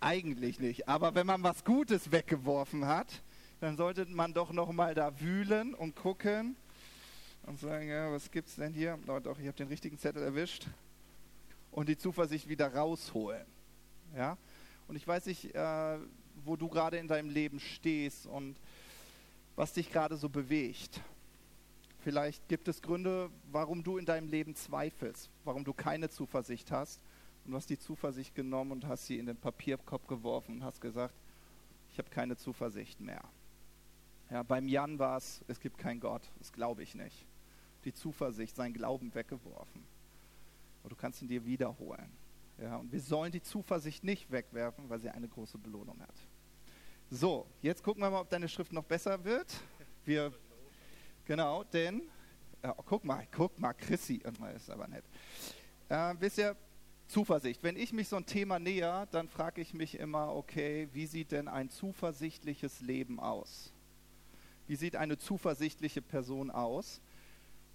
Eigentlich 0.00 0.60
nicht. 0.60 0.88
Aber 0.88 1.14
wenn 1.14 1.26
man 1.26 1.42
was 1.42 1.64
Gutes 1.64 2.12
weggeworfen 2.12 2.86
hat, 2.86 3.22
dann 3.60 3.76
sollte 3.76 4.06
man 4.06 4.34
doch 4.34 4.52
noch 4.52 4.72
mal 4.72 4.94
da 4.94 5.18
wühlen 5.20 5.74
und 5.74 5.96
gucken 5.96 6.56
und 7.44 7.58
sagen, 7.58 7.88
ja, 7.88 8.12
was 8.12 8.30
gibt's 8.30 8.56
denn 8.56 8.72
hier? 8.72 8.98
Oh, 9.06 9.18
doch, 9.20 9.38
ich 9.38 9.46
habe 9.46 9.56
den 9.56 9.68
richtigen 9.68 9.98
Zettel 9.98 10.22
erwischt. 10.22 10.66
Und 11.70 11.88
die 11.88 11.96
Zuversicht 11.96 12.48
wieder 12.48 12.74
rausholen. 12.74 13.46
Ja? 14.14 14.36
Und 14.88 14.96
ich 14.96 15.06
weiß 15.06 15.26
nicht, 15.26 15.54
äh, 15.54 15.98
wo 16.44 16.56
du 16.56 16.68
gerade 16.68 16.98
in 16.98 17.08
deinem 17.08 17.30
Leben 17.30 17.60
stehst 17.60 18.26
und 18.26 18.56
was 19.54 19.72
dich 19.72 19.90
gerade 19.90 20.16
so 20.16 20.28
bewegt. 20.28 21.00
Vielleicht 22.00 22.46
gibt 22.48 22.68
es 22.68 22.82
Gründe, 22.82 23.30
warum 23.50 23.82
du 23.82 23.98
in 23.98 24.04
deinem 24.04 24.28
Leben 24.28 24.54
zweifelst, 24.54 25.30
warum 25.44 25.64
du 25.64 25.72
keine 25.72 26.08
Zuversicht 26.08 26.70
hast. 26.70 27.00
Und 27.44 27.52
du 27.52 27.56
hast 27.56 27.70
die 27.70 27.78
Zuversicht 27.78 28.34
genommen 28.34 28.72
und 28.72 28.86
hast 28.86 29.06
sie 29.06 29.18
in 29.18 29.26
den 29.26 29.36
Papierkorb 29.36 30.06
geworfen 30.08 30.56
und 30.56 30.64
hast 30.64 30.80
gesagt, 30.80 31.14
ich 31.92 31.98
habe 31.98 32.10
keine 32.10 32.36
Zuversicht 32.36 33.00
mehr. 33.00 33.22
Ja, 34.30 34.42
beim 34.42 34.66
Jan 34.66 34.98
war 34.98 35.16
es, 35.16 35.44
es 35.46 35.60
gibt 35.60 35.78
keinen 35.78 36.00
Gott, 36.00 36.30
das 36.38 36.52
glaube 36.52 36.82
ich 36.82 36.94
nicht. 36.94 37.26
Die 37.84 37.94
Zuversicht, 37.94 38.56
sein 38.56 38.72
Glauben 38.72 39.14
weggeworfen. 39.14 39.84
Aber 40.80 40.90
du 40.90 40.96
kannst 40.96 41.22
ihn 41.22 41.28
dir 41.28 41.44
wiederholen. 41.44 42.10
Ja, 42.58 42.76
und 42.76 42.90
wir 42.90 43.00
sollen 43.00 43.30
die 43.32 43.42
Zuversicht 43.42 44.02
nicht 44.02 44.30
wegwerfen, 44.30 44.88
weil 44.88 44.98
sie 44.98 45.10
eine 45.10 45.28
große 45.28 45.58
Belohnung 45.58 46.00
hat. 46.00 46.14
So, 47.10 47.46
jetzt 47.62 47.82
gucken 47.84 48.02
wir 48.02 48.10
mal, 48.10 48.20
ob 48.20 48.30
deine 48.30 48.48
Schrift 48.48 48.72
noch 48.72 48.84
besser 48.84 49.22
wird. 49.24 49.54
Wir, 50.04 50.32
genau, 51.24 51.62
denn, 51.64 52.02
äh, 52.62 52.72
guck 52.84 53.04
mal, 53.04 53.26
guck 53.30 53.58
mal, 53.60 53.74
Chrissy, 53.74 54.22
ist 54.54 54.70
aber 54.70 54.88
nett. 54.88 55.04
Äh, 55.88 56.14
wisst 56.18 56.38
ihr, 56.38 56.56
Zuversicht. 57.06 57.62
Wenn 57.62 57.76
ich 57.76 57.92
mich 57.92 58.08
so 58.08 58.16
ein 58.16 58.26
Thema 58.26 58.58
näher, 58.58 59.06
dann 59.12 59.28
frage 59.28 59.60
ich 59.60 59.74
mich 59.74 59.98
immer, 59.98 60.34
okay, 60.34 60.88
wie 60.92 61.06
sieht 61.06 61.30
denn 61.32 61.46
ein 61.46 61.70
zuversichtliches 61.70 62.80
Leben 62.80 63.20
aus? 63.20 63.72
Wie 64.66 64.76
sieht 64.76 64.96
eine 64.96 65.18
zuversichtliche 65.18 66.02
Person 66.02 66.50
aus? 66.50 67.00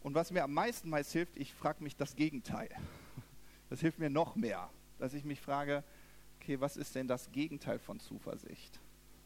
Und 0.03 0.15
was 0.15 0.31
mir 0.31 0.43
am 0.43 0.53
meisten 0.53 0.89
meist 0.89 1.11
hilft, 1.11 1.37
ich 1.37 1.53
frage 1.53 1.83
mich 1.83 1.95
das 1.95 2.15
Gegenteil. 2.15 2.69
Das 3.69 3.79
hilft 3.79 3.99
mir 3.99 4.09
noch 4.09 4.35
mehr, 4.35 4.69
dass 4.99 5.13
ich 5.13 5.23
mich 5.23 5.39
frage, 5.39 5.83
okay, 6.39 6.59
was 6.59 6.75
ist 6.75 6.95
denn 6.95 7.07
das 7.07 7.31
Gegenteil 7.31 7.79
von 7.79 7.99
Zuversicht? 7.99 8.79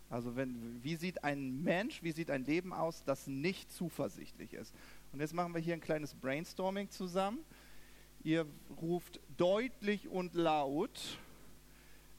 Also 0.09 0.35
wenn, 0.35 0.83
wie 0.83 0.95
sieht 0.95 1.23
ein 1.23 1.63
Mensch, 1.63 2.03
wie 2.03 2.11
sieht 2.11 2.29
ein 2.29 2.45
Leben 2.45 2.73
aus, 2.73 3.03
das 3.03 3.25
nicht 3.25 3.71
zuversichtlich 3.71 4.53
ist? 4.53 4.73
Und 5.11 5.19
jetzt 5.19 5.33
machen 5.33 5.53
wir 5.53 5.61
hier 5.61 5.73
ein 5.73 5.81
kleines 5.81 6.13
Brainstorming 6.13 6.89
zusammen. 6.91 7.39
Ihr 8.23 8.45
ruft 8.81 9.19
deutlich 9.37 10.07
und 10.07 10.35
laut 10.35 11.17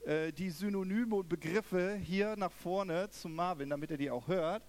äh, 0.04 0.32
die 0.32 0.50
Synonyme 0.50 1.14
und 1.14 1.28
Begriffe 1.28 1.94
hier 1.96 2.36
nach 2.36 2.52
vorne 2.52 3.10
zu 3.10 3.28
Marvin, 3.28 3.70
damit 3.70 3.90
er 3.90 3.96
die 3.96 4.10
auch 4.10 4.26
hört. 4.26 4.62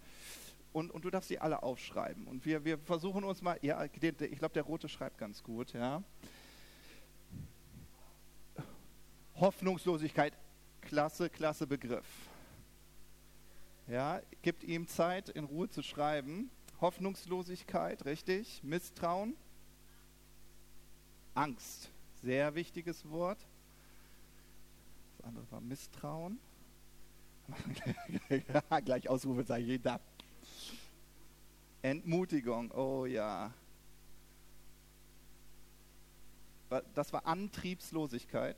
Und, 0.78 0.92
und 0.92 1.04
du 1.04 1.10
darfst 1.10 1.30
sie 1.30 1.40
alle 1.40 1.64
aufschreiben. 1.64 2.28
Und 2.28 2.46
wir, 2.46 2.64
wir 2.64 2.78
versuchen 2.78 3.24
uns 3.24 3.42
mal, 3.42 3.58
ja, 3.64 3.84
ich 3.84 3.94
glaube, 3.94 4.54
der 4.54 4.62
Rote 4.62 4.88
schreibt 4.88 5.18
ganz 5.18 5.42
gut, 5.42 5.74
ja. 5.74 6.04
Hoffnungslosigkeit, 9.34 10.38
klasse, 10.82 11.32
klasse 11.32 11.66
Begriff. 11.66 12.06
Ja, 13.88 14.22
gibt 14.44 14.64
ihm 14.64 14.88
Zeit, 14.88 15.30
in 15.30 15.46
Ruhe 15.46 15.68
zu 15.68 15.82
schreiben. 15.82 16.52
Hoffnungslosigkeit, 16.80 18.06
richtig. 18.06 18.62
Misstrauen. 18.64 19.36
Angst, 21.34 21.90
sehr 22.22 22.54
wichtiges 22.54 23.10
Wort. 23.10 23.40
Das 25.18 25.26
andere 25.26 25.52
war 25.52 25.60
Misstrauen. 25.60 26.38
Gleich 28.86 29.10
Ausrufezeichen 29.10 29.82
da. 29.82 30.00
Entmutigung, 31.82 32.72
oh 32.72 33.06
ja. 33.06 33.54
Das 36.94 37.14
war 37.14 37.26
Antriebslosigkeit. 37.26 38.58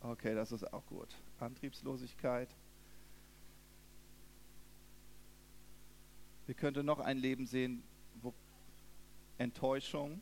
Okay, 0.00 0.34
das 0.34 0.52
ist 0.52 0.72
auch 0.72 0.84
gut. 0.86 1.08
Antriebslosigkeit. 1.40 2.48
Wir 6.46 6.54
könnten 6.54 6.86
noch 6.86 6.98
ein 7.00 7.18
Leben 7.18 7.46
sehen, 7.46 7.82
wo 8.22 8.32
Enttäuschung, 9.38 10.20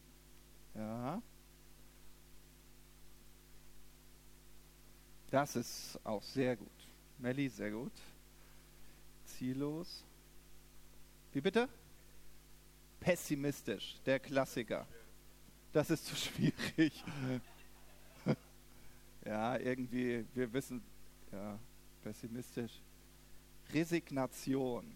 ja. 0.74 1.22
Das 5.30 5.56
ist 5.56 5.98
auch 6.04 6.22
sehr 6.22 6.56
gut. 6.56 6.68
Melli, 7.18 7.48
sehr 7.48 7.70
gut. 7.70 7.92
Ziellos. 9.24 10.04
Wie 11.36 11.42
bitte? 11.42 11.68
Pessimistisch, 12.98 13.96
der 14.06 14.18
Klassiker. 14.18 14.86
Das 15.70 15.90
ist 15.90 16.06
zu 16.06 16.16
schwierig. 16.16 17.04
ja, 19.26 19.58
irgendwie, 19.58 20.24
wir 20.32 20.50
wissen, 20.54 20.82
ja, 21.30 21.58
pessimistisch. 22.02 22.80
Resignation. 23.74 24.86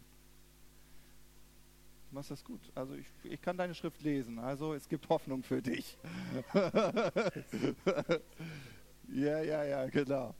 Du 2.08 2.14
machst 2.14 2.30
das 2.30 2.42
gut. 2.42 2.62
Also 2.74 2.94
ich, 2.94 3.06
ich 3.22 3.42
kann 3.42 3.58
deine 3.58 3.74
Schrift 3.74 4.00
lesen. 4.00 4.38
Also 4.38 4.72
es 4.72 4.88
gibt 4.88 5.10
Hoffnung 5.10 5.42
für 5.42 5.60
dich. 5.60 5.98
ja, 9.12 9.42
ja, 9.42 9.64
ja, 9.64 9.86
genau. 9.90 10.34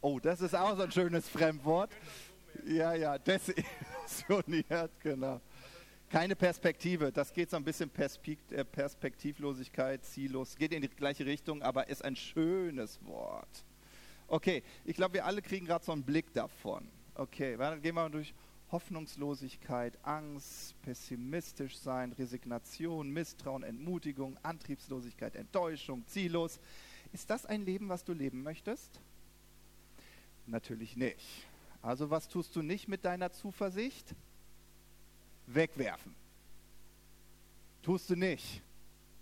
Oh, 0.00 0.20
das 0.20 0.40
ist 0.40 0.54
auch 0.54 0.76
so 0.76 0.82
ein 0.84 0.92
schönes 0.92 1.28
Fremdwort. 1.28 1.90
Ja, 2.66 2.94
ja, 2.94 3.18
desillusioniert, 3.18 4.90
genau. 5.00 5.40
Keine 6.08 6.36
Perspektive, 6.36 7.10
das 7.10 7.32
geht 7.32 7.50
so 7.50 7.56
ein 7.56 7.64
bisschen 7.64 7.90
äh, 8.50 8.64
Perspektivlosigkeit, 8.64 10.04
ziellos, 10.04 10.56
geht 10.56 10.72
in 10.72 10.82
die 10.82 10.88
gleiche 10.88 11.24
Richtung, 11.24 11.62
aber 11.62 11.88
ist 11.88 12.04
ein 12.04 12.16
schönes 12.16 13.02
Wort. 13.06 13.64
Okay, 14.28 14.62
ich 14.84 14.96
glaube, 14.96 15.14
wir 15.14 15.24
alle 15.24 15.40
kriegen 15.42 15.66
gerade 15.66 15.84
so 15.84 15.92
einen 15.92 16.02
Blick 16.02 16.32
davon. 16.32 16.88
Okay, 17.14 17.56
dann 17.56 17.80
gehen 17.80 17.94
wir 17.94 18.02
mal 18.02 18.10
durch 18.10 18.34
Hoffnungslosigkeit, 18.70 19.98
Angst, 20.02 20.74
pessimistisch 20.82 21.76
sein, 21.76 22.12
Resignation, 22.12 23.10
Misstrauen, 23.10 23.62
Entmutigung, 23.62 24.38
Antriebslosigkeit, 24.42 25.36
Enttäuschung, 25.36 26.06
ziellos. 26.06 26.58
Ist 27.12 27.28
das 27.28 27.44
ein 27.44 27.66
Leben, 27.66 27.90
was 27.90 28.04
du 28.04 28.14
leben 28.14 28.42
möchtest? 28.42 29.00
Natürlich 30.46 30.96
nicht. 30.96 31.46
Also 31.82 32.10
was 32.10 32.28
tust 32.28 32.54
du 32.54 32.62
nicht 32.62 32.88
mit 32.88 33.04
deiner 33.04 33.32
Zuversicht? 33.32 34.14
Wegwerfen. 35.46 36.14
Tust 37.82 38.08
du 38.08 38.16
nicht. 38.16 38.62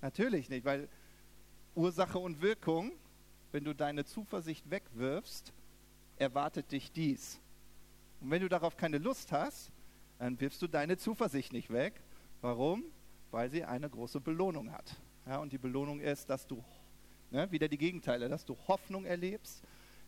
Natürlich 0.03 0.51
nicht, 0.51 0.65
weil 0.65 0.89
Ursache 1.75 2.19
und 2.19 2.43
Wirkung, 2.43 2.93
wenn 3.53 3.65
du 3.65 3.75
deine 3.75 4.05
Zuversicht 4.05 4.71
wegwirfst, 4.71 5.53
erwartet 6.17 6.71
dich 6.71 6.93
dies. 6.93 7.41
Und 8.21 8.31
wenn 8.31 8.43
du 8.43 8.49
darauf 8.49 8.77
keine 8.77 8.99
Lust 8.99 9.33
hast, 9.33 9.71
dann 10.19 10.39
wirfst 10.39 10.61
du 10.61 10.67
deine 10.67 10.99
Zuversicht 10.99 11.53
nicht 11.53 11.71
weg. 11.73 11.95
Warum? 12.43 12.85
Weil 13.31 13.51
sie 13.51 13.65
eine 13.65 13.89
große 13.89 14.21
Belohnung 14.21 14.71
hat. 14.71 14.97
Ja, 15.27 15.39
und 15.39 15.53
die 15.53 15.59
Belohnung 15.59 16.01
ist, 16.01 16.29
dass 16.29 16.47
du, 16.47 16.63
ne, 17.31 17.51
wieder 17.51 17.69
die 17.69 17.79
Gegenteile, 17.79 18.29
dass 18.29 18.45
du 18.45 18.57
Hoffnung 18.69 19.07
erlebst, 19.07 19.63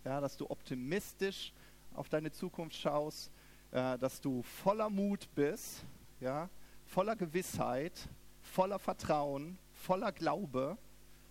ja, 0.05 0.21
dass 0.21 0.37
du 0.37 0.51
optimistisch 0.51 1.53
auf 1.95 2.09
deine 2.09 2.31
Zukunft 2.31 2.77
schaust, 2.77 3.31
äh, 3.71 3.99
dass 3.99 4.21
du 4.21 4.43
voller 4.43 4.91
Mut 4.91 5.29
bist, 5.35 5.85
ja, 6.21 6.49
voller 6.85 7.17
Gewissheit, 7.17 8.09
voller 8.41 8.79
Vertrauen, 8.79 9.59
voller 9.73 10.13
Glaube, 10.13 10.77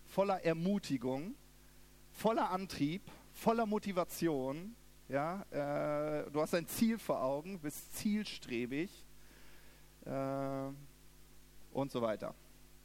voller 0.06 0.44
Ermutigung, 0.44 1.36
voller 2.12 2.50
Antrieb, 2.50 3.02
voller 3.34 3.66
Motivation. 3.66 4.76
Ja, 5.08 5.42
äh, 5.52 6.32
du 6.32 6.42
hast 6.42 6.56
ein 6.56 6.68
Ziel 6.68 6.98
vor 6.98 7.22
Augen, 7.22 7.60
bist 7.60 7.96
zielstrebig 7.96 9.06
äh, 10.06 10.70
und 11.72 11.92
so 11.92 12.02
weiter. 12.02 12.34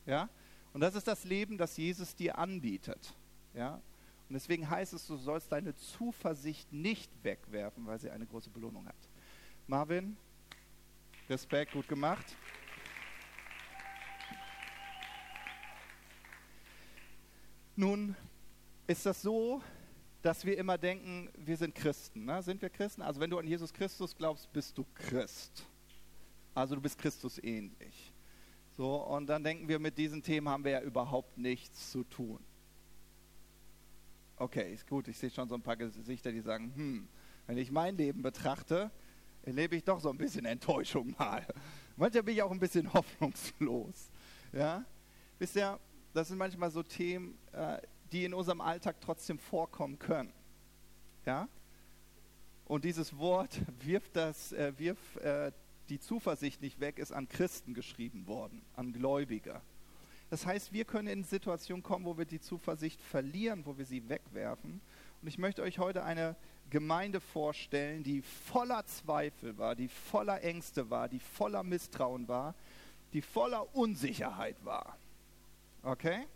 Ja? 0.07 0.29
Und 0.73 0.81
das 0.81 0.95
ist 0.95 1.07
das 1.07 1.25
Leben, 1.25 1.57
das 1.57 1.77
Jesus 1.77 2.15
dir 2.15 2.39
anbietet. 2.39 3.15
Ja? 3.55 3.81
Und 4.29 4.35
deswegen 4.35 4.69
heißt 4.69 4.93
es, 4.93 5.07
du 5.07 5.17
sollst 5.17 5.53
deine 5.53 5.75
Zuversicht 5.77 6.73
nicht 6.73 7.11
wegwerfen, 7.23 7.87
weil 7.87 7.99
sie 7.99 8.11
eine 8.11 8.27
große 8.27 8.51
Belohnung 8.51 8.87
hat. 8.87 8.97
Marvin, 9.67 10.17
Respekt, 11.29 11.73
gut 11.73 11.87
gemacht. 11.87 12.37
Nun, 17.77 18.17
ist 18.87 19.05
das 19.05 19.23
so, 19.23 19.63
dass 20.23 20.45
wir 20.45 20.59
immer 20.59 20.79
denken, 20.79 21.31
wir 21.37 21.57
sind 21.57 21.75
Christen. 21.75 22.25
Ne? 22.25 22.43
Sind 22.43 22.61
wir 22.63 22.71
Christen? 22.71 23.03
Also 23.03 23.21
wenn 23.21 23.31
du 23.31 23.39
an 23.39 23.47
Jesus 23.47 23.73
Christus 23.73 24.17
glaubst, 24.17 24.53
bist 24.53 24.77
du 24.77 24.85
Christ. 24.95 25.65
Also 26.55 26.75
du 26.75 26.81
bist 26.81 26.99
Christus 26.99 27.39
ähnlich. 27.39 28.13
So, 28.77 28.97
und 28.97 29.27
dann 29.27 29.45
denken 29.45 29.69
wir, 29.69 29.79
mit 29.79 29.97
diesen 29.99 30.23
Themen 30.23 30.49
haben 30.49 30.65
wir 30.65 30.73
ja 30.73 30.81
überhaupt 30.81 31.39
nichts 31.39 31.93
zu 31.93 32.03
tun. 32.05 32.41
Okay, 34.39 34.75
ist 34.75 34.87
gut. 34.87 35.09
Ich 35.09 35.17
sehe 35.17 35.31
schon 35.31 35.49
so 35.49 35.55
ein 35.55 35.63
paar 35.63 35.77
Gesichter, 35.77 36.31
die 36.31 36.43
sagen, 36.43 36.71
hm, 36.75 37.09
wenn 37.47 37.57
ich 37.57 37.71
mein 37.71 37.97
Leben 37.97 38.21
betrachte, 38.21 38.91
erlebe 39.43 39.77
ich 39.77 39.85
doch 39.85 39.99
so 39.99 40.11
ein 40.11 40.19
bisschen 40.19 40.45
Enttäuschung 40.45 41.15
mal. 41.19 41.47
Manchmal 41.97 42.23
bin 42.23 42.35
ich 42.35 42.43
auch 42.43 42.51
ein 42.51 42.59
bisschen 42.59 42.93
hoffnungslos. 42.93 44.11
Ja? 44.53 44.85
Wisst 45.39 45.57
ihr, 45.57 45.81
das 46.13 46.29
sind 46.29 46.37
manchmal 46.37 46.71
so 46.71 46.83
Themen, 46.83 47.39
äh, 47.53 47.79
die 48.13 48.25
in 48.25 48.35
unserem 48.35 48.61
Alltag 48.61 49.01
trotzdem 49.01 49.39
vorkommen 49.39 49.99
können. 49.99 50.33
Ja? 51.25 51.49
Und 52.67 52.85
dieses 52.85 53.17
Wort 53.17 53.63
wirft, 53.81 54.17
das, 54.17 54.53
äh, 54.53 54.79
wirft 54.79 55.17
äh, 55.19 55.51
die 55.89 55.99
Zuversicht 55.99 56.61
nicht 56.61 56.79
weg, 56.81 56.99
ist 56.99 57.13
an 57.13 57.27
Christen 57.27 57.73
geschrieben 57.73 58.27
worden, 58.27 58.61
an 58.75 58.93
Gläubige. 58.93 59.63
Das 60.31 60.45
heißt, 60.45 60.73
wir 60.73 60.85
können 60.85 61.09
in 61.09 61.25
Situationen 61.25 61.83
kommen, 61.83 62.05
wo 62.05 62.19
wir 62.19 62.25
die 62.25 62.41
Zuversicht 62.41 63.01
verlieren, 63.01 63.65
wo 63.65 63.79
wir 63.79 63.85
sie 63.85 64.09
wegwerfen. 64.09 64.81
Und 65.23 65.29
ich 65.29 65.39
möchte 65.39 65.63
euch 65.63 65.79
heute 65.79 66.05
eine 66.05 66.37
Gemeinde 66.71 67.21
vorstellen, 67.21 68.03
die 68.03 68.23
voller 68.23 68.85
Zweifel 68.87 69.57
war, 69.57 69.77
die 69.77 69.89
voller 69.89 70.43
Ängste 70.43 70.91
war, 70.91 71.09
die 71.09 71.21
voller 71.21 71.63
Misstrauen 71.63 72.27
war, 72.27 72.55
die 73.13 73.23
voller 73.23 73.75
Unsicherheit 73.75 74.57
war. 74.65 74.99
Okay? 75.83 76.27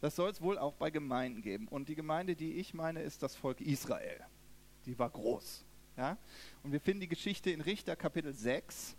Das 0.00 0.16
soll 0.16 0.30
es 0.30 0.40
wohl 0.40 0.58
auch 0.58 0.74
bei 0.74 0.90
Gemeinden 0.90 1.42
geben. 1.42 1.68
Und 1.68 1.88
die 1.88 1.94
Gemeinde, 1.94 2.34
die 2.34 2.54
ich 2.54 2.74
meine, 2.74 3.02
ist 3.02 3.22
das 3.22 3.36
Volk 3.36 3.60
Israel. 3.60 4.20
Die 4.86 4.98
war 4.98 5.10
groß. 5.10 5.64
Ja? 5.96 6.16
Und 6.62 6.72
wir 6.72 6.80
finden 6.80 7.00
die 7.00 7.08
Geschichte 7.08 7.50
in 7.50 7.60
Richter 7.60 7.96
Kapitel 7.96 8.32
6. 8.32 8.96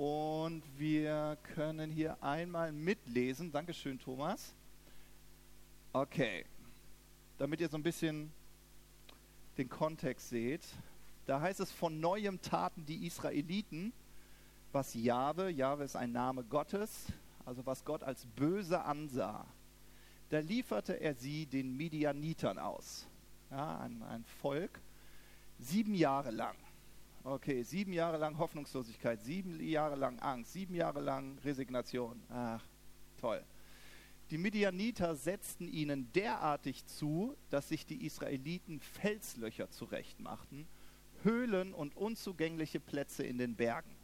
Und 0.00 0.62
wir 0.78 1.36
können 1.54 1.90
hier 1.90 2.22
einmal 2.22 2.72
mitlesen. 2.72 3.52
Dankeschön, 3.52 3.98
Thomas. 3.98 4.54
Okay. 5.92 6.46
Damit 7.36 7.60
ihr 7.60 7.68
so 7.68 7.76
ein 7.76 7.82
bisschen 7.82 8.32
den 9.58 9.68
Kontext 9.68 10.30
seht. 10.30 10.64
Da 11.26 11.40
heißt 11.40 11.60
es, 11.60 11.70
von 11.70 12.00
neuem 12.00 12.40
taten 12.40 12.86
die 12.86 13.06
Israeliten, 13.06 13.92
was 14.72 14.94
Jahwe, 14.94 15.50
Jahwe 15.50 15.84
ist 15.84 15.96
ein 15.96 16.12
Name 16.12 16.44
Gottes, 16.44 17.06
also 17.44 17.66
was 17.66 17.84
Gott 17.84 18.02
als 18.02 18.24
böse 18.36 18.82
ansah 18.82 19.46
da 20.30 20.38
lieferte 20.38 20.94
er 20.94 21.14
sie 21.14 21.46
den 21.46 21.76
Midianitern 21.76 22.58
aus. 22.58 23.06
Ja, 23.50 23.80
ein, 23.80 24.02
ein 24.04 24.24
Volk, 24.40 24.80
sieben 25.58 25.94
Jahre 25.94 26.30
lang. 26.30 26.56
Okay, 27.22 27.62
sieben 27.62 27.92
Jahre 27.92 28.16
lang 28.16 28.38
Hoffnungslosigkeit, 28.38 29.20
sieben 29.20 29.60
Jahre 29.60 29.94
lang 29.94 30.18
Angst, 30.20 30.54
sieben 30.54 30.74
Jahre 30.74 31.00
lang 31.00 31.36
Resignation. 31.44 32.22
Ach, 32.30 32.64
toll. 33.18 33.44
Die 34.30 34.38
Midianiter 34.38 35.14
setzten 35.14 35.68
ihnen 35.68 36.10
derartig 36.12 36.86
zu, 36.86 37.36
dass 37.50 37.68
sich 37.68 37.84
die 37.84 38.06
Israeliten 38.06 38.80
Felslöcher 38.80 39.68
zurechtmachten, 39.68 40.66
Höhlen 41.22 41.74
und 41.74 41.94
unzugängliche 41.94 42.80
Plätze 42.80 43.22
in 43.22 43.36
den 43.36 43.54
Bergen. 43.54 43.94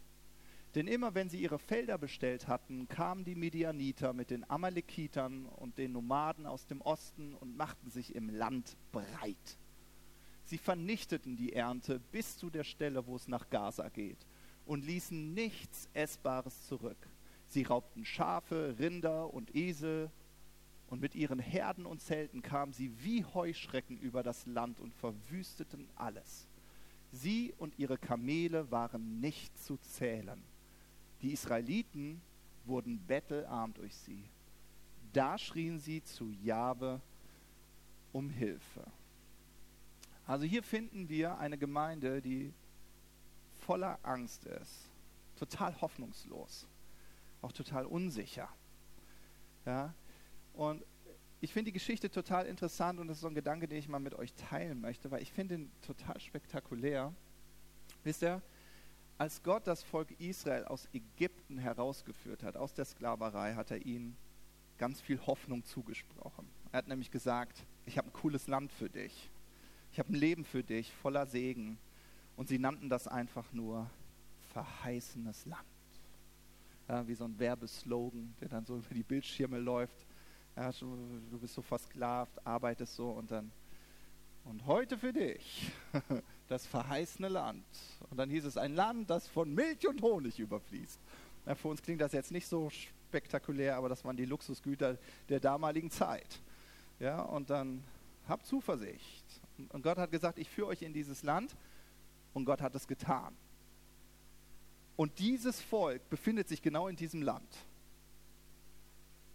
Denn 0.75 0.87
immer 0.87 1.15
wenn 1.15 1.31
sie 1.31 1.41
ihre 1.41 1.59
Felder 1.59 1.97
bestellt 1.97 2.49
hatten, 2.49 2.87
kamen 2.87 3.25
die 3.25 3.35
Midianiter 3.35 4.13
mit 4.13 4.31
den 4.31 4.49
Amalekitern 4.51 5.47
und 5.47 5.79
den 5.79 5.93
Nomaden 5.93 6.45
aus 6.45 6.67
dem 6.67 6.83
Osten 6.83 7.35
und 7.35 7.57
machten 7.57 7.89
sich 7.89 8.15
im 8.15 8.29
Land 8.29 8.77
breit. 8.93 9.57
Sie 10.47 10.59
vernichteten 10.59 11.37
die 11.37 11.53
Ernte 11.53 12.01
bis 12.13 12.39
zu 12.39 12.51
der 12.51 12.65
Stelle, 12.65 13.07
wo 13.07 13.17
es 13.17 13.27
nach 13.27 13.51
Gaza 13.51 13.89
geht, 13.89 14.19
und 14.65 14.85
ließen 14.85 15.35
nichts 15.35 15.89
Essbares 15.93 16.67
zurück. 16.67 16.97
Sie 17.49 17.65
raubten 17.65 18.05
Schafe, 18.05 18.77
Rinder 18.79 19.35
und 19.35 19.55
Esel, 19.55 20.11
und 20.89 21.01
mit 21.01 21.17
ihren 21.17 21.41
Herden 21.41 21.85
und 21.85 22.01
Zelten 22.01 22.43
kamen 22.43 22.73
sie 22.73 22.93
wie 23.03 23.25
Heuschrecken 23.25 23.99
über 23.99 24.23
das 24.23 24.47
Land 24.47 24.79
und 24.79 24.95
verwüsteten 24.95 25.89
alles. 25.97 26.47
Sie 27.11 27.53
und 27.59 27.77
ihre 27.77 27.99
Kamele 27.99 28.71
waren 28.71 29.21
nicht 29.21 29.59
zu 29.59 29.79
zählen. 29.79 30.41
Die 31.23 31.33
Israeliten 31.33 32.21
wurden 32.67 33.01
bettelarm 33.01 33.75
durch 33.75 33.97
sie. 33.97 34.23
Da 35.13 35.39
schrien 35.39 35.81
sie 35.81 36.05
zu 36.05 36.31
Jabe 36.31 37.01
um 38.13 38.31
Hilfe. 38.31 38.85
Also 40.27 40.45
hier 40.45 40.63
finden 40.63 41.09
wir 41.09 41.39
eine 41.39 41.57
Gemeinde, 41.57 42.21
die 42.21 42.53
voller 43.61 43.99
Angst 44.03 44.45
ist, 44.45 44.91
total 45.37 45.81
hoffnungslos, 45.81 46.67
auch 47.43 47.53
total 47.53 47.87
unsicher. 47.87 48.49
Ja? 49.65 49.95
Und 50.53 50.85
ich 51.41 51.53
finde 51.53 51.67
die 51.67 51.75
Geschichte 51.75 52.11
total 52.11 52.47
interessant 52.47 52.99
und 52.99 53.09
das 53.09 53.19
ist 53.19 53.21
so 53.21 53.29
ein 53.29 53.35
Gedanke, 53.35 53.69
den 53.69 53.79
ich 53.79 53.89
mal 53.89 53.99
mit 53.99 54.15
euch 54.15 54.33
teilen 54.35 54.81
möchte, 54.81 55.11
weil 55.11 55.23
ich 55.23 55.33
finde 55.33 55.57
ihn 55.57 55.71
total 55.83 56.19
spektakulär. 56.19 57.13
Wisst 58.03 58.23
ihr, 58.23 58.43
als 59.19 59.43
Gott 59.43 59.67
das 59.67 59.83
Volk 59.83 60.11
Israel 60.21 60.65
aus 60.65 60.89
Ägypten 60.93 61.59
herausgeführt 61.59 62.43
hat, 62.43 62.57
aus 62.57 62.75
der 62.75 62.85
Sklaverei, 62.85 63.55
hat 63.55 63.71
er 63.71 63.85
ihnen 63.85 64.17
ganz 64.79 65.01
viel 65.01 65.21
Hoffnung 65.27 65.65
zugesprochen. 65.65 66.49
Er 66.73 66.79
hat 66.79 66.89
nämlich 66.89 67.11
gesagt, 67.11 67.65
ich 67.87 67.97
habe 67.97 68.09
ein 68.09 68.13
cooles 68.13 68.47
Land 68.47 68.73
für 68.73 68.91
dich. 68.91 69.31
Ich 69.97 69.99
habe 69.99 70.13
ein 70.13 70.17
Leben 70.17 70.45
für 70.45 70.63
dich 70.63 70.93
voller 70.93 71.25
Segen. 71.25 71.79
Und 72.37 72.49
sie 72.49 72.59
nannten 72.59 72.91
das 72.91 73.09
einfach 73.09 73.51
nur 73.55 73.89
verheißenes 74.53 75.47
Land. 75.47 75.65
Ja, 76.87 77.09
wie 77.09 77.15
so 77.15 77.25
ein 77.25 77.39
Werbeslogan, 77.39 78.35
der 78.39 78.51
dann 78.51 78.67
so 78.67 78.77
über 78.77 78.95
die 78.95 79.03
Bildschirme 79.03 79.59
läuft. 79.59 79.97
Ja, 80.55 80.71
du 80.71 81.39
bist 81.41 81.55
so 81.55 81.63
versklavt, 81.63 82.47
arbeitest 82.47 82.95
so 82.95 83.09
und 83.09 83.31
dann 83.31 83.51
und 84.45 84.67
heute 84.67 84.99
für 84.99 85.15
dich 85.15 85.73
das 86.49 86.67
verheißene 86.67 87.29
Land. 87.29 87.65
Und 88.11 88.19
dann 88.19 88.29
hieß 88.29 88.45
es 88.45 88.59
ein 88.59 88.75
Land, 88.75 89.09
das 89.09 89.27
von 89.27 89.55
Milch 89.55 89.89
und 89.89 90.03
Honig 90.03 90.39
überfließt. 90.39 91.01
Ja, 91.47 91.55
für 91.55 91.69
uns 91.69 91.81
klingt 91.81 92.03
das 92.03 92.13
jetzt 92.13 92.33
nicht 92.33 92.49
so 92.49 92.69
spektakulär, 92.69 93.77
aber 93.77 93.89
das 93.89 94.05
waren 94.05 94.19
die 94.19 94.27
Luxusgüter 94.27 94.99
der 95.31 95.41
damaligen 95.41 95.91
Zeit. 95.91 96.39
Ja, 97.01 97.23
und 97.23 97.49
dann 97.49 97.83
habt 98.29 98.45
Zuversicht. 98.45 99.25
Und 99.71 99.83
Gott 99.83 99.99
hat 99.99 100.11
gesagt, 100.11 100.39
ich 100.39 100.49
führe 100.49 100.69
euch 100.69 100.83
in 100.83 100.93
dieses 100.93 101.23
Land. 101.23 101.57
Und 102.35 102.45
Gott 102.45 102.61
hat 102.61 102.75
es 102.75 102.87
getan. 102.87 103.35
Und 104.97 105.19
dieses 105.19 105.61
Volk 105.61 106.09
befindet 106.09 106.49
sich 106.49 106.63
genau 106.63 106.89
in 106.89 106.97
diesem 106.97 107.23
Land. 107.23 107.57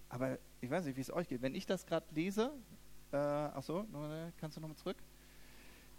Aber 0.10 0.38
ich 0.60 0.70
weiß 0.70 0.86
nicht, 0.86 0.98
wie 0.98 1.02
es 1.02 1.12
euch 1.12 1.28
geht. 1.28 1.42
Wenn 1.42 1.56
ich 1.56 1.66
das 1.66 1.86
gerade 1.86 2.06
lese, 2.14 2.52
äh, 3.12 3.18
achso, 3.18 3.86
kannst 4.38 4.58
du 4.58 4.62
nochmal 4.62 4.78
zurück? 4.78 4.98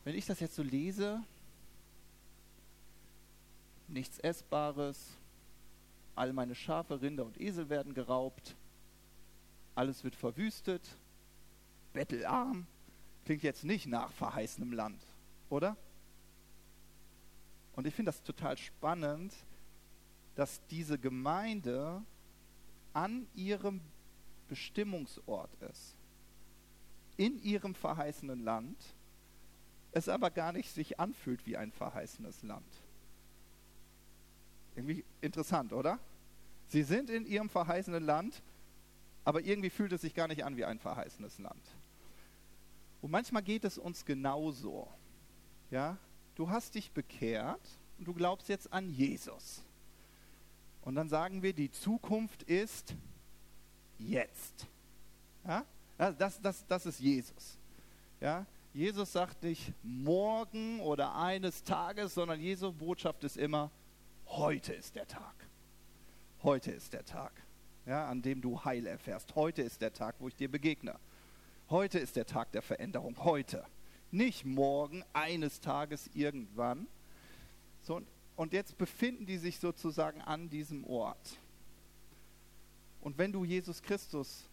Wenn 0.05 0.15
ich 0.17 0.27
das 0.27 0.41
jetzt 0.41 0.55
so 0.55 0.63
lese, 0.63 1.23
nichts 3.89 4.19
Essbares, 4.19 5.19
all 6.15 6.33
meine 6.33 6.55
Schafe, 6.55 7.01
Rinder 7.01 7.25
und 7.25 7.41
Esel 7.41 7.69
werden 7.69 7.95
geraubt, 7.95 8.57
alles 9.75 10.05
wird 10.05 10.15
verwüstet, 10.15 10.97
bettelarm, 11.93 12.67
klingt 13.25 13.43
jetzt 13.43 13.65
nicht 13.65 13.87
nach 13.87 14.13
verheißenem 14.13 14.73
Land, 14.73 15.01
oder? 15.49 15.77
Und 17.75 17.87
ich 17.87 17.95
finde 17.95 18.11
das 18.11 18.23
total 18.23 18.59
spannend, 18.59 19.35
dass 20.35 20.65
diese 20.67 20.99
Gemeinde 20.99 22.03
an 22.93 23.27
ihrem 23.35 23.81
Bestimmungsort 24.49 25.55
ist 25.71 25.97
in 27.17 27.43
ihrem 27.43 27.75
verheißenen 27.75 28.43
Land, 28.43 28.77
es 29.93 30.09
aber 30.09 30.31
gar 30.31 30.53
nicht 30.53 30.73
sich 30.73 30.99
anfühlt 30.99 31.47
wie 31.47 31.57
ein 31.57 31.71
verheißenes 31.71 32.43
Land. 32.43 32.67
Irgendwie 34.75 35.05
interessant, 35.21 35.73
oder? 35.73 35.99
Sie 36.69 36.83
sind 36.83 37.11
in 37.11 37.27
ihrem 37.27 37.51
verheißenen 37.51 38.03
Land, 38.03 38.43
aber 39.25 39.43
irgendwie 39.43 39.69
fühlt 39.71 39.93
es 39.93 40.01
sich 40.01 40.15
gar 40.15 40.29
nicht 40.29 40.45
an 40.45 40.57
wie 40.57 40.65
ein 40.65 40.79
verheißenes 40.79 41.39
Land. 41.39 41.63
Und 43.03 43.11
manchmal 43.11 43.43
geht 43.43 43.65
es 43.65 43.77
uns 43.77 44.05
genauso. 44.05 44.89
Ja? 45.71 45.99
Du 46.35 46.49
hast 46.49 46.77
dich 46.77 46.91
bekehrt 46.93 47.61
und 47.99 48.07
du 48.07 48.15
glaubst 48.15 48.49
jetzt 48.49 48.73
an 48.73 48.91
Jesus. 48.91 49.63
Und 50.81 50.95
dann 50.95 51.09
sagen 51.09 51.43
wir, 51.43 51.53
die 51.53 51.71
Zukunft 51.71 52.45
ist 52.45 52.95
jetzt. 53.99 54.67
Ja? 55.47 55.67
Das, 55.99 56.41
das, 56.41 56.67
das 56.67 56.87
ist 56.87 57.01
Jesus. 57.01 57.59
Ja? 58.21 58.47
Jesus 58.73 59.13
sagt 59.13 59.43
nicht 59.43 59.73
morgen 59.83 60.81
oder 60.81 61.15
eines 61.15 61.63
Tages, 61.65 62.15
sondern 62.15 62.41
Jesu 62.41 62.73
Botschaft 62.73 63.23
ist 63.25 63.37
immer, 63.37 63.71
heute 64.27 64.73
ist 64.73 64.95
der 64.95 65.07
Tag. 65.07 65.35
Heute 66.43 66.71
ist 66.71 66.93
der 66.93 67.05
Tag, 67.05 67.33
ja, 67.87 68.09
an 68.09 68.23
dem 68.23 68.41
du 68.41 68.65
Heil 68.65 68.87
erfährst. 68.87 69.35
Heute 69.37 69.63
ist 69.63 69.81
der 69.81 69.93
Tag, 69.93 70.17
wo 70.19 70.29
ich 70.29 70.35
dir 70.35 70.51
begegne. 70.51 70.99
Heute 71.73 71.99
ist 71.99 72.17
der 72.17 72.27
Tag 72.27 72.53
der 72.53 72.61
Veränderung. 72.61 73.25
Heute. 73.25 73.65
Nicht 74.11 74.45
morgen, 74.45 75.03
eines 75.15 75.59
Tages 75.63 76.11
irgendwann. 76.13 76.87
So, 77.81 78.03
und 78.37 78.53
jetzt 78.53 78.77
befinden 78.77 79.25
die 79.25 79.39
sich 79.39 79.59
sozusagen 79.59 80.21
an 80.21 80.51
diesem 80.51 80.85
Ort. 80.85 81.39
Und 83.01 83.17
wenn 83.17 83.33
du 83.33 83.47
Jesus 83.47 83.81
Christus 83.81 84.51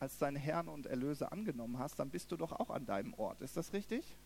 als 0.00 0.18
deinen 0.18 0.34
Herrn 0.34 0.66
und 0.66 0.86
Erlöser 0.86 1.30
angenommen 1.30 1.78
hast, 1.78 2.00
dann 2.00 2.10
bist 2.10 2.32
du 2.32 2.36
doch 2.36 2.50
auch 2.50 2.70
an 2.70 2.84
deinem 2.86 3.14
Ort. 3.14 3.40
Ist 3.40 3.56
das 3.56 3.72
richtig? 3.72 4.16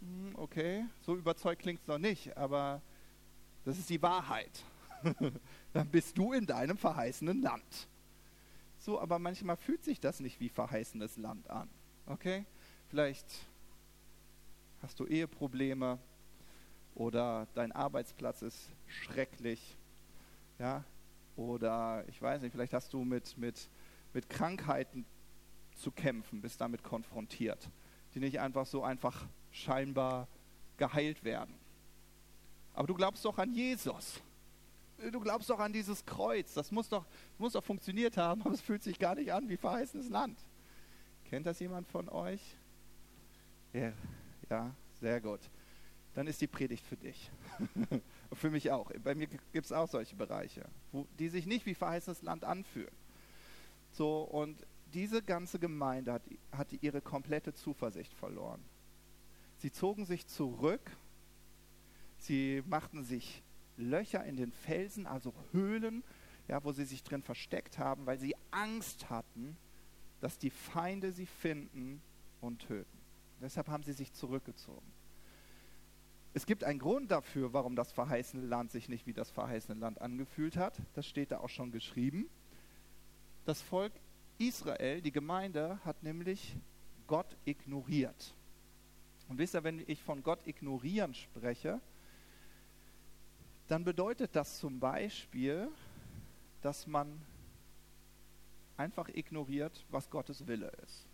Hm, 0.00 0.34
okay, 0.34 0.86
so 1.02 1.14
überzeugt 1.14 1.62
klingt 1.62 1.82
es 1.82 1.86
noch 1.86 1.98
nicht, 1.98 2.36
aber 2.36 2.82
das 3.64 3.78
ist 3.78 3.90
die 3.90 4.02
Wahrheit. 4.02 4.64
dann 5.72 5.88
bist 5.88 6.18
du 6.18 6.32
in 6.32 6.46
deinem 6.46 6.76
verheißenen 6.76 7.42
Land. 7.42 7.86
So, 8.86 9.00
aber 9.00 9.18
manchmal 9.18 9.56
fühlt 9.56 9.82
sich 9.82 9.98
das 9.98 10.20
nicht 10.20 10.38
wie 10.38 10.48
verheißenes 10.48 11.16
Land 11.16 11.50
an. 11.50 11.68
Okay? 12.06 12.46
Vielleicht 12.86 13.26
hast 14.80 15.00
du 15.00 15.06
Eheprobleme 15.06 15.98
oder 16.94 17.48
dein 17.54 17.72
Arbeitsplatz 17.72 18.42
ist 18.42 18.70
schrecklich. 18.86 19.76
Ja? 20.60 20.84
Oder 21.34 22.04
ich 22.06 22.22
weiß 22.22 22.42
nicht, 22.42 22.52
vielleicht 22.52 22.74
hast 22.74 22.92
du 22.92 23.02
mit, 23.02 23.36
mit, 23.36 23.68
mit 24.14 24.30
Krankheiten 24.30 25.04
zu 25.74 25.90
kämpfen, 25.90 26.40
bist 26.40 26.60
damit 26.60 26.84
konfrontiert, 26.84 27.68
die 28.14 28.20
nicht 28.20 28.38
einfach 28.38 28.66
so 28.66 28.84
einfach 28.84 29.26
scheinbar 29.50 30.28
geheilt 30.76 31.24
werden. 31.24 31.56
Aber 32.72 32.86
du 32.86 32.94
glaubst 32.94 33.24
doch 33.24 33.36
an 33.38 33.52
Jesus. 33.52 34.22
Du 35.12 35.20
glaubst 35.20 35.50
doch 35.50 35.58
an 35.58 35.72
dieses 35.72 36.04
Kreuz. 36.04 36.54
Das 36.54 36.72
muss 36.72 36.88
doch, 36.88 37.06
muss 37.38 37.52
doch 37.52 37.64
funktioniert 37.64 38.16
haben, 38.16 38.42
aber 38.44 38.52
es 38.52 38.60
fühlt 38.60 38.82
sich 38.82 38.98
gar 38.98 39.14
nicht 39.14 39.32
an 39.32 39.48
wie 39.48 39.56
verheißenes 39.56 40.08
Land. 40.08 40.38
Kennt 41.24 41.46
das 41.46 41.58
jemand 41.60 41.88
von 41.88 42.08
euch? 42.08 42.40
Ja, 43.72 43.92
ja 44.48 44.74
sehr 45.00 45.20
gut. 45.20 45.40
Dann 46.14 46.26
ist 46.26 46.40
die 46.40 46.46
Predigt 46.46 46.86
für 46.86 46.96
dich. 46.96 47.30
für 48.32 48.50
mich 48.50 48.70
auch. 48.70 48.90
Bei 49.04 49.14
mir 49.14 49.26
gibt 49.26 49.66
es 49.66 49.72
auch 49.72 49.88
solche 49.88 50.16
Bereiche, 50.16 50.66
wo, 50.92 51.06
die 51.18 51.28
sich 51.28 51.46
nicht 51.46 51.66
wie 51.66 51.74
verheißenes 51.74 52.22
Land 52.22 52.44
anfühlen. 52.44 52.94
So, 53.90 54.22
und 54.22 54.56
diese 54.94 55.22
ganze 55.22 55.58
Gemeinde 55.58 56.12
hat, 56.12 56.22
hat 56.52 56.68
ihre 56.80 57.02
komplette 57.02 57.52
Zuversicht 57.52 58.14
verloren. 58.14 58.62
Sie 59.58 59.70
zogen 59.70 60.06
sich 60.06 60.26
zurück, 60.26 60.96
sie 62.18 62.62
machten 62.66 63.04
sich 63.04 63.42
Löcher 63.76 64.24
in 64.24 64.36
den 64.36 64.52
Felsen, 64.52 65.06
also 65.06 65.34
Höhlen, 65.52 66.02
ja, 66.48 66.62
wo 66.64 66.72
sie 66.72 66.84
sich 66.84 67.02
drin 67.02 67.22
versteckt 67.22 67.78
haben, 67.78 68.06
weil 68.06 68.18
sie 68.18 68.34
Angst 68.50 69.10
hatten, 69.10 69.56
dass 70.20 70.38
die 70.38 70.50
Feinde 70.50 71.12
sie 71.12 71.26
finden 71.26 72.00
und 72.40 72.60
töten. 72.66 72.98
Deshalb 73.40 73.68
haben 73.68 73.82
sie 73.82 73.92
sich 73.92 74.12
zurückgezogen. 74.12 74.86
Es 76.32 76.46
gibt 76.46 76.64
einen 76.64 76.78
Grund 76.78 77.10
dafür, 77.10 77.52
warum 77.52 77.76
das 77.76 77.92
verheißene 77.92 78.46
Land 78.46 78.70
sich 78.70 78.88
nicht 78.88 79.06
wie 79.06 79.12
das 79.12 79.30
verheißene 79.30 79.78
Land 79.78 80.00
angefühlt 80.00 80.56
hat. 80.56 80.80
Das 80.94 81.06
steht 81.06 81.32
da 81.32 81.38
auch 81.38 81.48
schon 81.48 81.70
geschrieben. 81.70 82.28
Das 83.46 83.62
Volk 83.62 83.92
Israel, 84.38 85.00
die 85.00 85.12
Gemeinde, 85.12 85.80
hat 85.84 86.02
nämlich 86.02 86.56
Gott 87.06 87.36
ignoriert. 87.44 88.34
Und 89.28 89.38
wisst 89.38 89.54
ihr, 89.54 89.64
wenn 89.64 89.82
ich 89.86 90.02
von 90.02 90.22
Gott 90.22 90.46
ignorieren 90.46 91.14
spreche, 91.14 91.80
dann 93.68 93.84
bedeutet 93.84 94.34
das 94.34 94.58
zum 94.58 94.78
Beispiel, 94.78 95.68
dass 96.62 96.86
man 96.86 97.20
einfach 98.76 99.08
ignoriert, 99.08 99.84
was 99.90 100.10
Gottes 100.10 100.46
Wille 100.46 100.70
ist. 100.84 101.06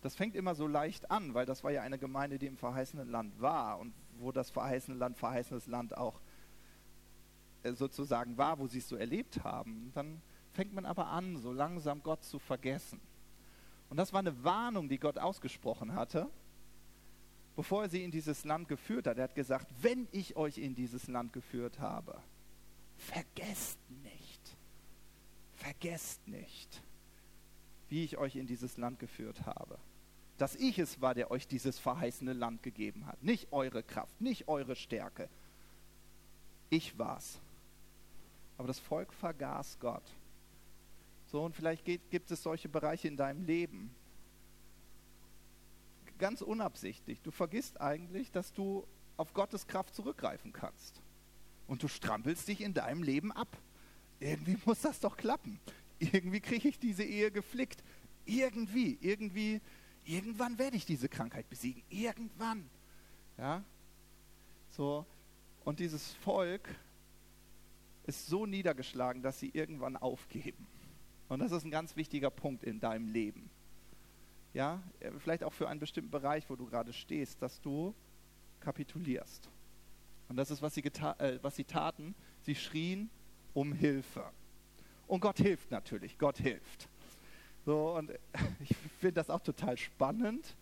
Das 0.00 0.14
fängt 0.14 0.36
immer 0.36 0.54
so 0.54 0.66
leicht 0.66 1.10
an, 1.10 1.34
weil 1.34 1.46
das 1.46 1.64
war 1.64 1.70
ja 1.70 1.82
eine 1.82 1.98
Gemeinde, 1.98 2.38
die 2.38 2.46
im 2.46 2.56
verheißenen 2.56 3.10
Land 3.10 3.40
war 3.40 3.78
und 3.78 3.92
wo 4.18 4.30
das 4.30 4.50
verheißene 4.50 4.96
Land 4.96 5.16
verheißenes 5.16 5.66
Land 5.66 5.96
auch 5.96 6.20
äh, 7.62 7.72
sozusagen 7.72 8.38
war, 8.38 8.58
wo 8.58 8.66
sie 8.66 8.78
es 8.78 8.88
so 8.88 8.96
erlebt 8.96 9.42
haben. 9.42 9.90
Dann 9.94 10.20
fängt 10.52 10.72
man 10.72 10.86
aber 10.86 11.08
an, 11.08 11.36
so 11.36 11.52
langsam 11.52 12.02
Gott 12.02 12.24
zu 12.24 12.38
vergessen. 12.38 13.00
Und 13.90 13.96
das 13.96 14.12
war 14.12 14.20
eine 14.20 14.44
Warnung, 14.44 14.88
die 14.88 14.98
Gott 14.98 15.18
ausgesprochen 15.18 15.94
hatte, 15.94 16.28
bevor 17.58 17.82
er 17.82 17.88
sie 17.88 18.04
in 18.04 18.12
dieses 18.12 18.44
Land 18.44 18.68
geführt 18.68 19.08
hat. 19.08 19.18
Er 19.18 19.24
hat 19.24 19.34
gesagt, 19.34 19.66
wenn 19.82 20.06
ich 20.12 20.36
euch 20.36 20.58
in 20.58 20.76
dieses 20.76 21.08
Land 21.08 21.32
geführt 21.32 21.80
habe, 21.80 22.22
vergesst 22.96 23.80
nicht, 24.04 24.56
vergesst 25.56 26.28
nicht, 26.28 26.80
wie 27.88 28.04
ich 28.04 28.16
euch 28.16 28.36
in 28.36 28.46
dieses 28.46 28.76
Land 28.76 29.00
geführt 29.00 29.44
habe 29.44 29.76
dass 30.36 30.54
ich 30.54 30.78
es 30.78 31.00
war, 31.00 31.16
der 31.16 31.32
euch 31.32 31.48
dieses 31.48 31.80
verheißene 31.80 32.32
Land 32.32 32.62
gegeben 32.62 33.06
hat. 33.06 33.20
Nicht 33.24 33.48
eure 33.50 33.82
Kraft, 33.82 34.20
nicht 34.20 34.46
eure 34.46 34.76
Stärke. 34.76 35.28
Ich 36.70 36.96
war's. 36.96 37.40
Aber 38.56 38.68
das 38.68 38.78
Volk 38.78 39.12
vergaß 39.12 39.78
Gott. 39.80 40.04
So, 41.26 41.44
und 41.44 41.56
vielleicht 41.56 41.84
geht, 41.84 42.08
gibt 42.12 42.30
es 42.30 42.40
solche 42.40 42.68
Bereiche 42.68 43.08
in 43.08 43.16
deinem 43.16 43.44
Leben. 43.46 43.90
Ganz 46.18 46.42
unabsichtlich. 46.42 47.20
Du 47.22 47.30
vergisst 47.30 47.80
eigentlich, 47.80 48.30
dass 48.30 48.52
du 48.52 48.86
auf 49.16 49.32
Gottes 49.32 49.66
Kraft 49.66 49.94
zurückgreifen 49.94 50.52
kannst. 50.52 51.00
Und 51.66 51.82
du 51.82 51.88
strampelst 51.88 52.48
dich 52.48 52.60
in 52.60 52.74
deinem 52.74 53.02
Leben 53.02 53.32
ab. 53.32 53.56
Irgendwie 54.20 54.58
muss 54.64 54.80
das 54.80 55.00
doch 55.00 55.16
klappen. 55.16 55.60
Irgendwie 55.98 56.40
kriege 56.40 56.68
ich 56.68 56.78
diese 56.78 57.04
Ehe 57.04 57.30
geflickt. 57.30 57.82
Irgendwie, 58.24 58.98
irgendwie 59.00 59.60
Irgendwann 60.08 60.58
werde 60.58 60.74
ich 60.74 60.86
diese 60.86 61.06
Krankheit 61.06 61.50
besiegen. 61.50 61.82
Irgendwann. 61.90 62.70
Ja? 63.36 63.62
So. 64.70 65.04
Und 65.64 65.80
dieses 65.80 66.14
Volk 66.14 66.66
ist 68.06 68.26
so 68.26 68.46
niedergeschlagen, 68.46 69.20
dass 69.20 69.38
sie 69.38 69.50
irgendwann 69.50 69.98
aufgeben. 69.98 70.66
Und 71.28 71.40
das 71.40 71.52
ist 71.52 71.64
ein 71.64 71.70
ganz 71.70 71.94
wichtiger 71.94 72.30
Punkt 72.30 72.64
in 72.64 72.80
deinem 72.80 73.06
Leben. 73.06 73.50
Ja, 74.54 74.82
vielleicht 75.18 75.44
auch 75.44 75.52
für 75.52 75.68
einen 75.68 75.80
bestimmten 75.80 76.10
Bereich, 76.10 76.48
wo 76.48 76.56
du 76.56 76.66
gerade 76.66 76.92
stehst, 76.92 77.40
dass 77.42 77.60
du 77.60 77.94
kapitulierst. 78.60 79.50
Und 80.28 80.36
das 80.36 80.50
ist, 80.50 80.62
was 80.62 80.74
sie, 80.74 80.82
äh, 80.82 81.38
was 81.42 81.56
sie 81.56 81.64
taten. 81.64 82.14
Sie 82.42 82.54
schrien 82.54 83.10
um 83.54 83.72
Hilfe. 83.72 84.24
Und 85.06 85.20
Gott 85.20 85.38
hilft 85.38 85.70
natürlich. 85.70 86.18
Gott 86.18 86.38
hilft. 86.38 86.88
So, 87.64 87.94
und 87.96 88.12
ich 88.60 88.74
finde 89.00 89.14
das 89.14 89.30
auch 89.30 89.40
total 89.40 89.76
spannend. 89.76 90.56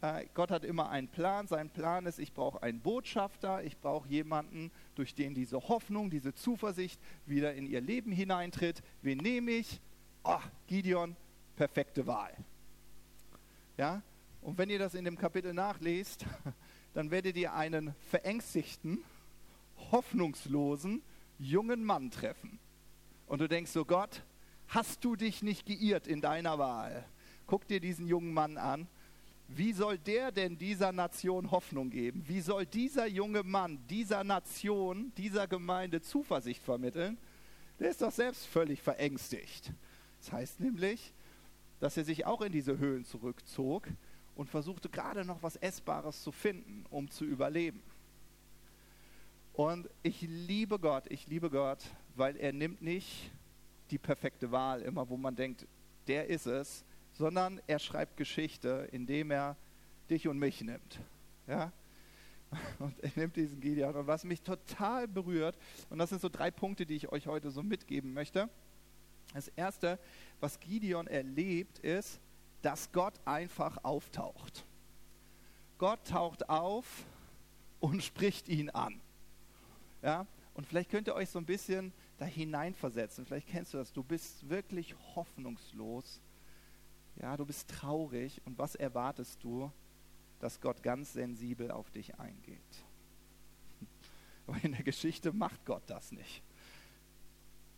Äh, 0.00 0.26
Gott 0.34 0.50
hat 0.50 0.64
immer 0.64 0.90
einen 0.90 1.08
Plan. 1.08 1.46
Sein 1.46 1.70
Plan 1.70 2.06
ist, 2.06 2.18
ich 2.18 2.32
brauche 2.32 2.62
einen 2.62 2.80
Botschafter, 2.80 3.62
ich 3.62 3.78
brauche 3.78 4.08
jemanden, 4.08 4.70
durch 4.94 5.14
den 5.14 5.34
diese 5.34 5.68
Hoffnung, 5.68 6.10
diese 6.10 6.34
Zuversicht 6.34 7.00
wieder 7.26 7.54
in 7.54 7.66
ihr 7.66 7.80
Leben 7.80 8.12
hineintritt. 8.12 8.82
Wen 9.02 9.18
nehme 9.18 9.52
ich? 9.52 9.80
Oh, 10.24 10.40
Gideon, 10.66 11.16
perfekte 11.56 12.06
Wahl. 12.06 12.34
Ja? 13.76 14.02
Und 14.40 14.58
wenn 14.58 14.70
ihr 14.70 14.78
das 14.78 14.94
in 14.94 15.04
dem 15.04 15.16
Kapitel 15.16 15.54
nachlest, 15.54 16.26
dann 16.94 17.10
werdet 17.10 17.36
ihr 17.36 17.54
einen 17.54 17.94
verängstigten, 18.10 18.98
hoffnungslosen, 19.90 21.02
jungen 21.38 21.84
Mann 21.84 22.10
treffen. 22.10 22.58
Und 23.26 23.40
du 23.40 23.48
denkst 23.48 23.70
so, 23.70 23.84
Gott, 23.84 24.22
Hast 24.72 25.04
du 25.04 25.16
dich 25.16 25.42
nicht 25.42 25.66
geirrt 25.66 26.06
in 26.06 26.22
deiner 26.22 26.58
Wahl? 26.58 27.04
Guck 27.46 27.68
dir 27.68 27.78
diesen 27.78 28.06
jungen 28.06 28.32
Mann 28.32 28.56
an. 28.56 28.88
Wie 29.48 29.74
soll 29.74 29.98
der 29.98 30.32
denn 30.32 30.56
dieser 30.56 30.92
Nation 30.92 31.50
Hoffnung 31.50 31.90
geben? 31.90 32.24
Wie 32.26 32.40
soll 32.40 32.64
dieser 32.64 33.06
junge 33.06 33.42
Mann 33.42 33.78
dieser 33.90 34.24
Nation, 34.24 35.12
dieser 35.18 35.46
Gemeinde 35.46 36.00
Zuversicht 36.00 36.62
vermitteln? 36.62 37.18
Der 37.80 37.90
ist 37.90 38.00
doch 38.00 38.12
selbst 38.12 38.46
völlig 38.46 38.80
verängstigt. 38.80 39.74
Das 40.20 40.32
heißt 40.32 40.60
nämlich, 40.60 41.12
dass 41.82 41.96
er 41.96 42.04
sich 42.04 42.26
auch 42.26 42.42
in 42.42 42.52
diese 42.52 42.78
Höhlen 42.78 43.04
zurückzog 43.04 43.88
und 44.36 44.48
versuchte 44.48 44.88
gerade 44.88 45.24
noch 45.24 45.42
was 45.42 45.56
Essbares 45.56 46.22
zu 46.22 46.30
finden, 46.30 46.86
um 46.90 47.10
zu 47.10 47.24
überleben. 47.24 47.82
Und 49.52 49.90
ich 50.04 50.22
liebe 50.22 50.78
Gott, 50.78 51.10
ich 51.10 51.26
liebe 51.26 51.50
Gott, 51.50 51.84
weil 52.14 52.36
er 52.36 52.52
nimmt 52.52 52.82
nicht 52.82 53.32
die 53.90 53.98
perfekte 53.98 54.52
Wahl, 54.52 54.82
immer 54.82 55.08
wo 55.08 55.16
man 55.16 55.34
denkt, 55.34 55.66
der 56.06 56.28
ist 56.28 56.46
es, 56.46 56.84
sondern 57.14 57.60
er 57.66 57.80
schreibt 57.80 58.16
Geschichte, 58.16 58.88
indem 58.92 59.32
er 59.32 59.56
dich 60.08 60.28
und 60.28 60.38
mich 60.38 60.60
nimmt. 60.60 61.00
Ja? 61.48 61.72
Und 62.78 63.00
er 63.02 63.10
nimmt 63.16 63.34
diesen 63.34 63.60
Gideon. 63.60 63.96
Und 63.96 64.06
was 64.06 64.22
mich 64.22 64.42
total 64.42 65.08
berührt, 65.08 65.58
und 65.88 65.98
das 65.98 66.10
sind 66.10 66.20
so 66.20 66.28
drei 66.28 66.50
Punkte, 66.50 66.84
die 66.84 66.94
ich 66.94 67.10
euch 67.10 67.26
heute 67.26 67.50
so 67.50 67.62
mitgeben 67.62 68.12
möchte. 68.12 68.50
Das 69.34 69.48
erste, 69.48 69.98
was 70.40 70.60
Gideon 70.60 71.06
erlebt, 71.06 71.78
ist, 71.78 72.20
dass 72.60 72.92
Gott 72.92 73.14
einfach 73.24 73.78
auftaucht. 73.82 74.64
Gott 75.78 76.06
taucht 76.06 76.48
auf 76.48 77.04
und 77.80 78.02
spricht 78.04 78.48
ihn 78.48 78.70
an. 78.70 79.00
Ja? 80.02 80.26
Und 80.54 80.66
vielleicht 80.66 80.90
könnt 80.90 81.08
ihr 81.08 81.14
euch 81.14 81.30
so 81.30 81.38
ein 81.38 81.46
bisschen 81.46 81.92
da 82.18 82.24
hineinversetzen. 82.24 83.24
Vielleicht 83.24 83.48
kennst 83.48 83.74
du 83.74 83.78
das. 83.78 83.92
Du 83.92 84.02
bist 84.02 84.48
wirklich 84.48 84.94
hoffnungslos. 85.14 86.20
Ja, 87.16 87.36
du 87.36 87.44
bist 87.44 87.68
traurig 87.68 88.40
und 88.44 88.58
was 88.58 88.74
erwartest 88.74 89.42
du? 89.42 89.70
Dass 90.38 90.60
Gott 90.60 90.82
ganz 90.82 91.12
sensibel 91.12 91.70
auf 91.70 91.90
dich 91.90 92.18
eingeht. 92.18 92.84
Aber 94.46 94.62
in 94.62 94.72
der 94.72 94.82
Geschichte 94.82 95.32
macht 95.32 95.64
Gott 95.64 95.82
das 95.86 96.12
nicht. 96.12 96.42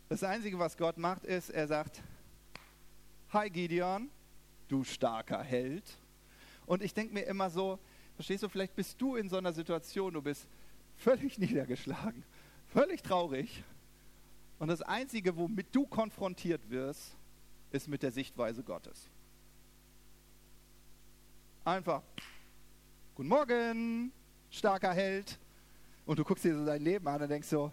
Das 0.08 0.22
Einzige, 0.22 0.58
was 0.58 0.76
Gott 0.76 0.98
macht, 0.98 1.24
ist, 1.24 1.50
er 1.50 1.66
sagt, 1.66 2.02
Hi 3.30 3.48
Gideon, 3.48 4.10
du 4.68 4.84
starker 4.84 5.42
Held. 5.42 5.98
Und 6.66 6.82
ich 6.82 6.92
denke 6.92 7.14
mir 7.14 7.22
immer 7.22 7.48
so, 7.48 7.78
verstehst 8.14 8.42
du, 8.42 8.48
vielleicht 8.48 8.76
bist 8.76 9.00
du 9.00 9.16
in 9.16 9.28
so 9.28 9.38
einer 9.38 9.52
Situation, 9.52 10.12
du 10.12 10.22
bist 10.22 10.46
völlig 10.98 11.38
niedergeschlagen, 11.40 12.22
völlig 12.68 13.02
traurig. 13.02 13.64
Und 14.58 14.68
das 14.68 14.82
Einzige, 14.82 15.36
womit 15.36 15.74
du 15.74 15.86
konfrontiert 15.86 16.68
wirst, 16.70 17.16
ist 17.72 17.88
mit 17.88 18.02
der 18.02 18.12
Sichtweise 18.12 18.62
Gottes. 18.62 19.08
Einfach, 21.64 22.02
guten 23.14 23.28
Morgen, 23.28 24.12
starker 24.50 24.92
Held. 24.92 25.38
Und 26.06 26.18
du 26.18 26.24
guckst 26.24 26.44
dir 26.44 26.54
so 26.54 26.64
dein 26.64 26.82
Leben 26.82 27.08
an 27.08 27.22
und 27.22 27.28
denkst 27.30 27.48
so, 27.48 27.72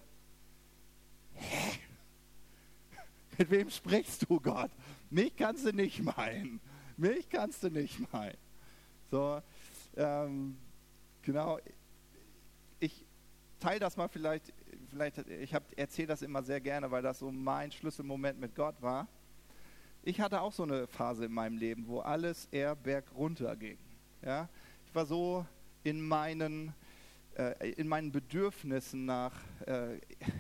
hä? 1.34 1.82
Mit 3.38 3.50
wem 3.50 3.70
sprichst 3.70 4.30
du, 4.30 4.39
Gott? 4.39 4.72
Mich 5.10 5.36
kannst 5.36 5.65
du 5.65 5.72
nicht 5.72 6.02
meinen. 6.04 6.60
Mich 6.98 7.30
kannst 7.30 7.63
du 7.63 7.70
nicht 7.70 8.12
meinen. 8.12 8.38
So, 9.10 9.41
ähm, 9.98 10.58
genau. 11.22 11.60
Ich 12.80 13.06
teile 13.60 13.80
das 13.80 13.98
mal 13.98 14.08
vielleicht, 14.08 14.54
vielleicht 14.89 15.17
ich 15.17 15.54
erzähle 15.76 16.08
das 16.08 16.22
immer 16.22 16.44
sehr 16.44 16.62
gerne, 16.62 16.91
weil 16.91 17.02
das 17.02 17.20
so 17.20 17.32
mein 17.32 17.72
Schlüsselmoment 17.72 18.39
mit 18.39 18.56
Gott 18.56 18.82
war. 18.82 19.08
Ich 20.04 20.20
hatte 20.20 20.41
auch 20.41 20.52
so 20.52 20.63
eine 20.63 20.88
Phase 20.88 21.26
in 21.26 21.32
meinem 21.32 21.58
Leben, 21.58 21.88
wo 21.88 22.00
alles 22.00 22.48
eher 22.52 22.76
bergunter 22.76 23.56
ging. 23.56 23.78
Ja? 24.24 24.50
Ich 24.88 24.96
war 24.96 25.06
so 25.06 25.46
in 25.84 26.02
meinen, 26.02 26.74
äh, 27.36 27.72
in 27.74 27.88
meinen 27.88 28.12
Bedürfnissen 28.12 29.06
nach, 29.06 29.34
äh, 29.67 29.98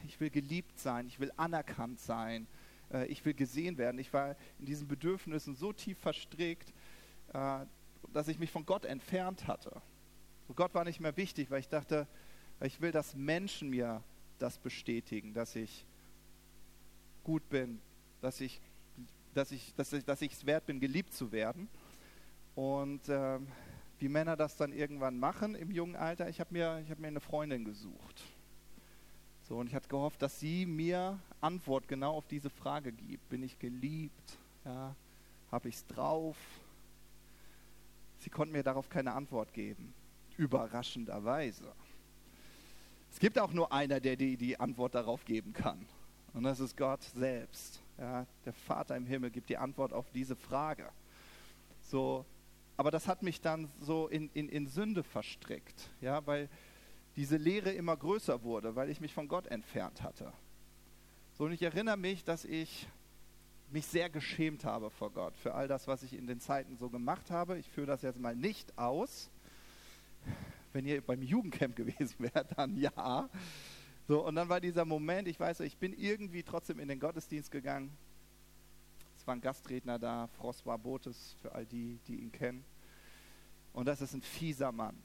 ich 0.07 0.19
will 0.19 0.29
geliebt 0.29 0.79
sein, 0.79 1.05
ich 1.07 1.19
will 1.19 1.31
anerkannt 1.37 1.99
sein, 1.99 2.47
äh, 2.91 3.05
ich 3.07 3.23
will 3.25 3.33
gesehen 3.33 3.77
werden. 3.77 3.99
Ich 3.99 4.13
war 4.13 4.35
in 4.59 4.65
diesen 4.65 4.87
Bedürfnissen 4.87 5.55
so 5.55 5.73
tief 5.73 5.97
verstrickt, 5.99 6.73
äh, 7.33 7.65
dass 8.13 8.27
ich 8.27 8.39
mich 8.39 8.51
von 8.51 8.65
Gott 8.65 8.85
entfernt 8.85 9.47
hatte. 9.47 9.81
So 10.47 10.53
Gott 10.53 10.73
war 10.73 10.83
nicht 10.83 10.99
mehr 10.99 11.15
wichtig, 11.17 11.49
weil 11.51 11.59
ich 11.59 11.69
dachte, 11.69 12.07
ich 12.61 12.81
will, 12.81 12.91
dass 12.91 13.15
Menschen 13.15 13.69
mir 13.69 14.03
das 14.37 14.57
bestätigen, 14.57 15.33
dass 15.33 15.55
ich 15.55 15.85
gut 17.23 17.47
bin, 17.49 17.79
dass 18.21 18.41
ich 18.41 18.61
dass 19.33 19.51
ich 19.51 19.73
dass 19.75 19.93
ich, 19.93 20.03
dass 20.03 20.21
ich 20.21 20.33
es 20.33 20.45
wert 20.45 20.65
bin, 20.65 20.79
geliebt 20.79 21.13
zu 21.13 21.31
werden. 21.31 21.69
Und 22.55 23.07
äh, 23.07 23.39
wie 23.99 24.09
Männer 24.09 24.35
das 24.35 24.57
dann 24.57 24.73
irgendwann 24.73 25.17
machen 25.17 25.55
im 25.55 25.71
jungen 25.71 25.95
Alter, 25.95 26.27
ich 26.27 26.39
habe 26.39 26.53
mir, 26.53 26.83
hab 26.89 26.99
mir 26.99 27.07
eine 27.07 27.19
Freundin 27.19 27.63
gesucht. 27.63 28.23
So, 29.51 29.57
und 29.57 29.67
ich 29.67 29.75
hatte 29.75 29.89
gehofft, 29.89 30.21
dass 30.21 30.39
sie 30.39 30.65
mir 30.65 31.19
Antwort 31.41 31.85
genau 31.89 32.15
auf 32.15 32.25
diese 32.25 32.49
Frage 32.49 32.93
gibt. 32.93 33.27
Bin 33.27 33.43
ich 33.43 33.59
geliebt? 33.59 34.37
Ja, 34.63 34.95
Habe 35.51 35.67
ich 35.67 35.75
es 35.75 35.85
drauf? 35.87 36.37
Sie 38.19 38.29
konnten 38.29 38.53
mir 38.53 38.63
darauf 38.63 38.87
keine 38.87 39.11
Antwort 39.11 39.51
geben. 39.51 39.93
Überraschenderweise. 40.37 41.69
Es 43.11 43.19
gibt 43.19 43.37
auch 43.37 43.51
nur 43.51 43.73
einer, 43.73 43.99
der 43.99 44.15
die, 44.15 44.37
die 44.37 44.57
Antwort 44.57 44.95
darauf 44.95 45.25
geben 45.25 45.51
kann. 45.51 45.85
Und 46.33 46.43
das 46.43 46.61
ist 46.61 46.77
Gott 46.77 47.03
selbst. 47.03 47.81
Ja, 47.97 48.25
der 48.45 48.53
Vater 48.53 48.95
im 48.95 49.05
Himmel 49.05 49.31
gibt 49.31 49.49
die 49.49 49.57
Antwort 49.57 49.91
auf 49.91 50.09
diese 50.11 50.37
Frage. 50.37 50.87
So, 51.81 52.23
aber 52.77 52.89
das 52.89 53.05
hat 53.05 53.21
mich 53.21 53.41
dann 53.41 53.69
so 53.81 54.07
in, 54.07 54.29
in, 54.33 54.47
in 54.47 54.67
Sünde 54.67 55.03
verstrickt, 55.03 55.89
ja, 55.99 56.25
weil 56.25 56.47
diese 57.15 57.37
Lehre 57.37 57.71
immer 57.71 57.97
größer 57.97 58.43
wurde, 58.43 58.75
weil 58.75 58.89
ich 58.89 59.01
mich 59.01 59.13
von 59.13 59.27
Gott 59.27 59.47
entfernt 59.47 60.01
hatte. 60.01 60.31
So, 61.37 61.45
und 61.45 61.51
ich 61.51 61.61
erinnere 61.61 61.97
mich, 61.97 62.23
dass 62.23 62.45
ich 62.45 62.87
mich 63.71 63.85
sehr 63.85 64.09
geschämt 64.09 64.65
habe 64.65 64.89
vor 64.89 65.11
Gott 65.11 65.35
für 65.37 65.53
all 65.53 65.67
das, 65.67 65.87
was 65.87 66.03
ich 66.03 66.13
in 66.13 66.27
den 66.27 66.39
Zeiten 66.39 66.77
so 66.77 66.89
gemacht 66.89 67.31
habe. 67.31 67.57
Ich 67.57 67.69
führe 67.69 67.87
das 67.87 68.01
jetzt 68.01 68.19
mal 68.19 68.35
nicht 68.35 68.77
aus. 68.77 69.29
Wenn 70.73 70.85
ihr 70.85 71.01
beim 71.01 71.21
Jugendcamp 71.21 71.75
gewesen 71.77 72.15
wärt, 72.19 72.57
dann 72.57 72.77
ja. 72.77 73.29
So, 74.07 74.25
und 74.25 74.35
dann 74.35 74.49
war 74.49 74.59
dieser 74.59 74.85
Moment, 74.85 75.27
ich 75.27 75.39
weiß, 75.39 75.61
ich 75.61 75.77
bin 75.77 75.93
irgendwie 75.93 76.43
trotzdem 76.43 76.79
in 76.79 76.87
den 76.87 76.99
Gottesdienst 76.99 77.51
gegangen. 77.51 77.91
Es 79.15 79.25
war 79.27 79.35
ein 79.35 79.41
Gastredner 79.41 79.99
da, 79.99 80.27
François 80.39 80.77
Botes, 80.77 81.35
für 81.41 81.53
all 81.53 81.65
die, 81.65 81.99
die 82.07 82.15
ihn 82.15 82.31
kennen. 82.31 82.63
Und 83.73 83.85
das 83.85 84.01
ist 84.01 84.13
ein 84.13 84.21
fieser 84.21 84.71
Mann. 84.71 84.97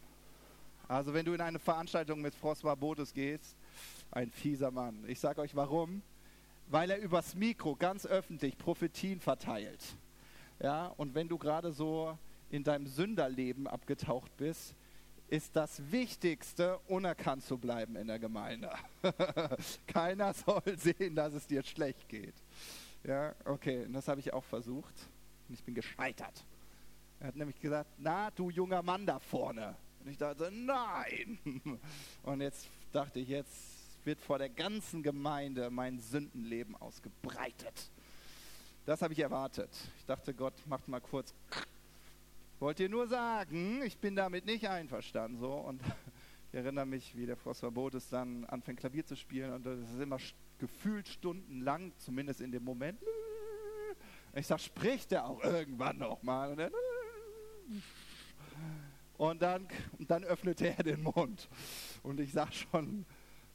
Also 0.88 1.12
wenn 1.14 1.24
du 1.24 1.32
in 1.32 1.40
eine 1.40 1.58
Veranstaltung 1.58 2.20
mit 2.20 2.34
François 2.34 2.76
Botes 2.76 3.12
gehst, 3.12 3.56
ein 4.10 4.30
fieser 4.30 4.70
Mann. 4.70 5.04
Ich 5.08 5.20
sage 5.20 5.40
euch 5.40 5.54
warum. 5.56 6.02
Weil 6.68 6.90
er 6.90 6.98
übers 6.98 7.34
Mikro 7.34 7.76
ganz 7.76 8.06
öffentlich 8.06 8.58
Prophetien 8.58 9.20
verteilt. 9.20 9.96
Ja, 10.60 10.86
und 10.96 11.14
wenn 11.14 11.28
du 11.28 11.38
gerade 11.38 11.72
so 11.72 12.18
in 12.50 12.64
deinem 12.64 12.86
Sünderleben 12.86 13.66
abgetaucht 13.66 14.36
bist, 14.36 14.74
ist 15.28 15.54
das 15.56 15.90
Wichtigste, 15.90 16.78
unerkannt 16.86 17.44
zu 17.44 17.58
bleiben 17.58 17.96
in 17.96 18.06
der 18.06 18.18
Gemeinde. 18.18 18.72
Keiner 19.86 20.32
soll 20.34 20.62
sehen, 20.76 21.14
dass 21.14 21.34
es 21.34 21.46
dir 21.46 21.62
schlecht 21.64 22.08
geht. 22.08 22.34
Ja, 23.04 23.34
okay, 23.44 23.84
und 23.84 23.92
das 23.92 24.08
habe 24.08 24.20
ich 24.20 24.32
auch 24.32 24.44
versucht 24.44 24.94
und 25.48 25.54
ich 25.54 25.62
bin 25.62 25.74
gescheitert. 25.74 26.44
Er 27.20 27.28
hat 27.28 27.36
nämlich 27.36 27.60
gesagt, 27.60 27.90
na, 27.98 28.30
du 28.30 28.50
junger 28.50 28.82
Mann 28.82 29.06
da 29.06 29.18
vorne. 29.18 29.76
Und 30.06 30.12
ich 30.12 30.18
dachte, 30.18 30.52
nein. 30.52 31.36
Und 32.22 32.40
jetzt 32.40 32.68
dachte 32.92 33.18
ich, 33.18 33.28
jetzt 33.28 34.04
wird 34.04 34.20
vor 34.20 34.38
der 34.38 34.48
ganzen 34.48 35.02
Gemeinde 35.02 35.68
mein 35.68 35.98
Sündenleben 35.98 36.76
ausgebreitet. 36.76 37.90
Das 38.84 39.02
habe 39.02 39.14
ich 39.14 39.18
erwartet. 39.18 39.68
Ich 39.98 40.06
dachte, 40.06 40.32
Gott 40.32 40.54
macht 40.68 40.86
mal 40.86 41.00
kurz 41.00 41.34
wollte 42.60 42.84
ihr 42.84 42.88
nur 42.88 43.08
sagen, 43.08 43.82
ich 43.82 43.98
bin 43.98 44.14
damit 44.14 44.46
nicht 44.46 44.68
einverstanden. 44.68 45.40
So. 45.40 45.52
Und 45.52 45.82
ich 46.52 46.54
erinnere 46.54 46.86
mich, 46.86 47.16
wie 47.16 47.26
der 47.26 47.36
François 47.36 47.72
Bodes 47.72 48.08
dann 48.08 48.44
anfängt, 48.44 48.78
Klavier 48.78 49.04
zu 49.04 49.16
spielen. 49.16 49.52
Und 49.54 49.66
das 49.66 49.80
ist 49.80 50.00
immer 50.00 50.18
gefühlt 50.60 51.08
stundenlang, 51.08 51.92
zumindest 51.98 52.40
in 52.40 52.52
dem 52.52 52.62
Moment. 52.62 53.02
Ich 54.36 54.46
sage, 54.46 54.62
spricht 54.62 55.10
er 55.10 55.26
auch 55.26 55.42
irgendwann 55.42 55.98
nochmal? 55.98 56.52
Und, 56.52 56.58
dann, 56.58 56.72
und 59.18 59.42
dann, 59.42 59.68
und 59.98 60.10
dann 60.10 60.24
öffnete 60.24 60.76
er 60.76 60.82
den 60.82 61.02
Mund. 61.02 61.48
Und 62.02 62.20
ich 62.20 62.32
sah 62.32 62.50
schon, 62.50 63.04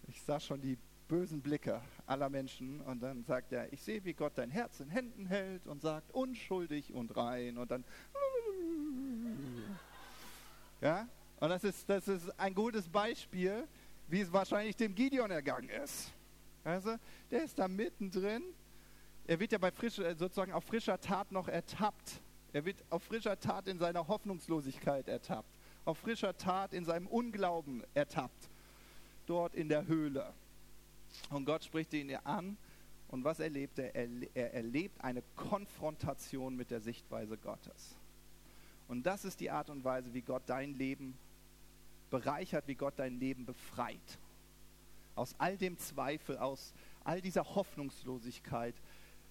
ich 0.08 0.22
sah 0.22 0.40
schon 0.40 0.62
die 0.62 0.78
bösen 1.08 1.42
Blicke 1.42 1.82
aller 2.06 2.30
Menschen. 2.30 2.82
Und 2.82 3.02
dann 3.04 3.24
sagt 3.24 3.52
er, 3.52 3.72
ich 3.74 3.82
sehe, 3.82 4.04
wie 4.06 4.14
Gott 4.14 4.34
dein 4.36 4.50
Herz 4.50 4.80
in 4.80 4.90
Händen 4.90 5.26
hält 5.26 5.68
und 5.68 5.82
sagt, 5.82 6.12
unschuldig 6.12 6.94
und 6.94 7.16
rein. 7.16 7.58
Und 7.58 7.70
dann 7.70 7.84
ja? 10.82 11.08
Und 11.40 11.50
das 11.50 11.64
ist, 11.64 11.90
das 11.90 12.08
ist 12.08 12.40
ein 12.40 12.54
gutes 12.54 12.88
Beispiel, 12.90 13.68
wie 14.08 14.22
es 14.22 14.32
wahrscheinlich 14.32 14.76
dem 14.76 14.94
Gideon 14.94 15.32
ergangen 15.32 15.70
ist. 15.70 16.12
Also, 16.64 16.96
der 17.30 17.44
ist 17.44 17.58
da 17.58 17.68
mittendrin. 17.68 18.44
Er 19.26 19.40
wird 19.40 19.52
ja 19.52 19.58
bei 19.58 19.72
frisch, 19.72 19.96
sozusagen 19.96 20.52
auf 20.52 20.64
frischer 20.64 21.00
Tat 21.00 21.32
noch 21.32 21.48
ertappt. 21.48 22.22
Er 22.54 22.66
wird 22.66 22.84
auf 22.90 23.04
frischer 23.04 23.40
Tat 23.40 23.68
in 23.68 23.80
seiner 23.80 24.08
Hoffnungslosigkeit 24.08 25.08
ertappt. 25.08 25.50
Auf 25.86 25.98
frischer 25.98 26.36
Tat 26.38 26.74
in 26.74 26.86
seinem 26.86 27.08
Unglauben 27.08 27.84
ertappt. 27.94 28.50
Dort 29.26 29.56
in 29.56 29.70
der 29.70 29.88
Höhle. 29.88 30.34
Und 31.30 31.46
Gott 31.46 31.64
spricht 31.64 31.94
ihn 31.94 32.14
an. 32.24 32.58
Und 33.08 33.24
was 33.24 33.40
erlebt 33.40 33.80
er? 33.80 33.94
Er 33.94 34.54
erlebt 34.54 35.04
eine 35.04 35.22
Konfrontation 35.36 36.56
mit 36.56 36.72
der 36.72 36.82
Sichtweise 36.82 37.38
Gottes. 37.38 37.96
Und 38.88 39.04
das 39.04 39.26
ist 39.26 39.40
die 39.40 39.50
Art 39.50 39.70
und 39.70 39.84
Weise, 39.84 40.14
wie 40.14 40.22
Gott 40.22 40.44
dein 40.48 40.74
Leben 40.74 41.18
bereichert, 42.10 42.68
wie 42.68 42.76
Gott 42.76 42.96
dein 42.98 43.20
Leben 43.20 43.46
befreit. 43.46 44.20
Aus 45.16 45.36
all 45.38 45.58
dem 45.58 45.78
Zweifel, 45.78 46.38
aus 46.38 46.74
all 47.04 47.22
dieser 47.22 47.56
Hoffnungslosigkeit, 47.56 48.76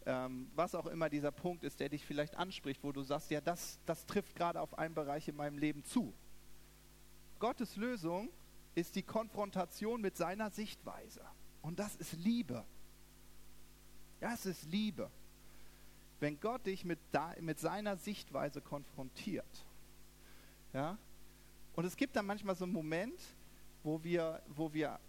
ähm, 0.07 0.51
was 0.55 0.75
auch 0.75 0.87
immer 0.87 1.09
dieser 1.09 1.31
Punkt 1.31 1.65
ist, 1.65 1.81
der 1.81 1.89
dich 1.89 2.05
vielleicht 2.05 2.37
anspricht, 2.37 2.83
wo 2.83 2.93
du 2.93 3.03
sagst, 3.03 3.31
ja, 3.31 3.41
das, 3.41 3.79
das 3.87 4.07
trifft 4.07 4.35
gerade 4.37 4.61
auf 4.61 4.79
einen 4.79 4.95
Bereich 4.95 5.29
in 5.29 5.37
meinem 5.37 5.59
Leben 5.59 5.85
zu. 5.85 6.13
Gottes 7.39 7.77
Lösung 7.77 8.29
ist 8.75 8.97
die 8.97 9.03
Konfrontation 9.03 10.01
mit 10.01 10.17
seiner 10.17 10.51
Sichtweise. 10.51 11.23
Und 11.63 11.79
das 11.79 11.97
ist 11.97 12.13
Liebe. 12.15 12.65
Das 14.21 14.47
ist 14.47 14.65
Liebe 14.65 15.11
wenn 16.21 16.39
Gott 16.39 16.67
dich 16.67 16.85
mit, 16.85 16.99
da, 17.11 17.35
mit 17.41 17.59
seiner 17.59 17.97
Sichtweise 17.97 18.61
konfrontiert. 18.61 19.65
Ja? 20.73 20.97
Und 21.75 21.85
es 21.85 21.97
gibt 21.97 22.15
dann 22.15 22.27
manchmal 22.27 22.55
so 22.55 22.65
einen 22.65 22.75
Moment, 22.75 23.21
wo 23.83 24.03
wir, 24.05 24.43
wo 24.49 24.73
wir 24.73 25.01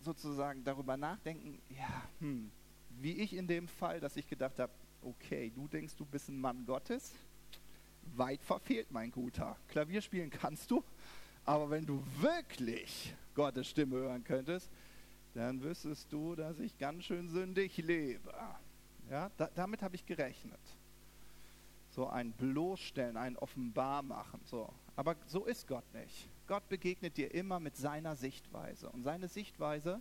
sozusagen 0.00 0.62
darüber 0.62 0.96
nachdenken, 0.96 1.60
ja, 1.70 2.02
hm, 2.20 2.50
wie 3.00 3.12
ich 3.12 3.34
in 3.34 3.46
dem 3.46 3.68
Fall, 3.68 4.00
dass 4.00 4.16
ich 4.16 4.28
gedacht 4.28 4.58
habe, 4.58 4.72
okay, 5.02 5.50
du 5.54 5.68
denkst, 5.68 5.96
du 5.96 6.04
bist 6.04 6.28
ein 6.28 6.40
Mann 6.40 6.64
Gottes, 6.66 7.12
weit 8.16 8.42
verfehlt, 8.42 8.90
mein 8.90 9.10
Guter. 9.10 9.56
Klavier 9.68 10.02
spielen 10.02 10.30
kannst 10.30 10.70
du, 10.70 10.82
aber 11.44 11.70
wenn 11.70 11.86
du 11.86 12.02
wirklich 12.18 13.14
Gottes 13.34 13.68
Stimme 13.68 13.96
hören 13.96 14.24
könntest, 14.24 14.70
dann 15.34 15.62
wüsstest 15.62 16.12
du, 16.12 16.34
dass 16.34 16.58
ich 16.58 16.76
ganz 16.78 17.04
schön 17.04 17.28
sündig 17.28 17.76
lebe. 17.78 18.32
Ja, 19.10 19.30
da, 19.36 19.48
damit 19.54 19.82
habe 19.82 19.94
ich 19.94 20.04
gerechnet. 20.06 20.60
So 21.90 22.08
ein 22.08 22.32
Bloßstellen, 22.32 23.16
ein 23.16 23.36
Offenbarmachen. 23.36 24.40
So. 24.44 24.72
Aber 24.96 25.16
so 25.26 25.44
ist 25.44 25.66
Gott 25.66 25.84
nicht. 25.94 26.28
Gott 26.46 26.68
begegnet 26.68 27.16
dir 27.16 27.32
immer 27.32 27.60
mit 27.60 27.76
seiner 27.76 28.16
Sichtweise. 28.16 28.88
Und 28.90 29.02
seine 29.02 29.28
Sichtweise 29.28 30.00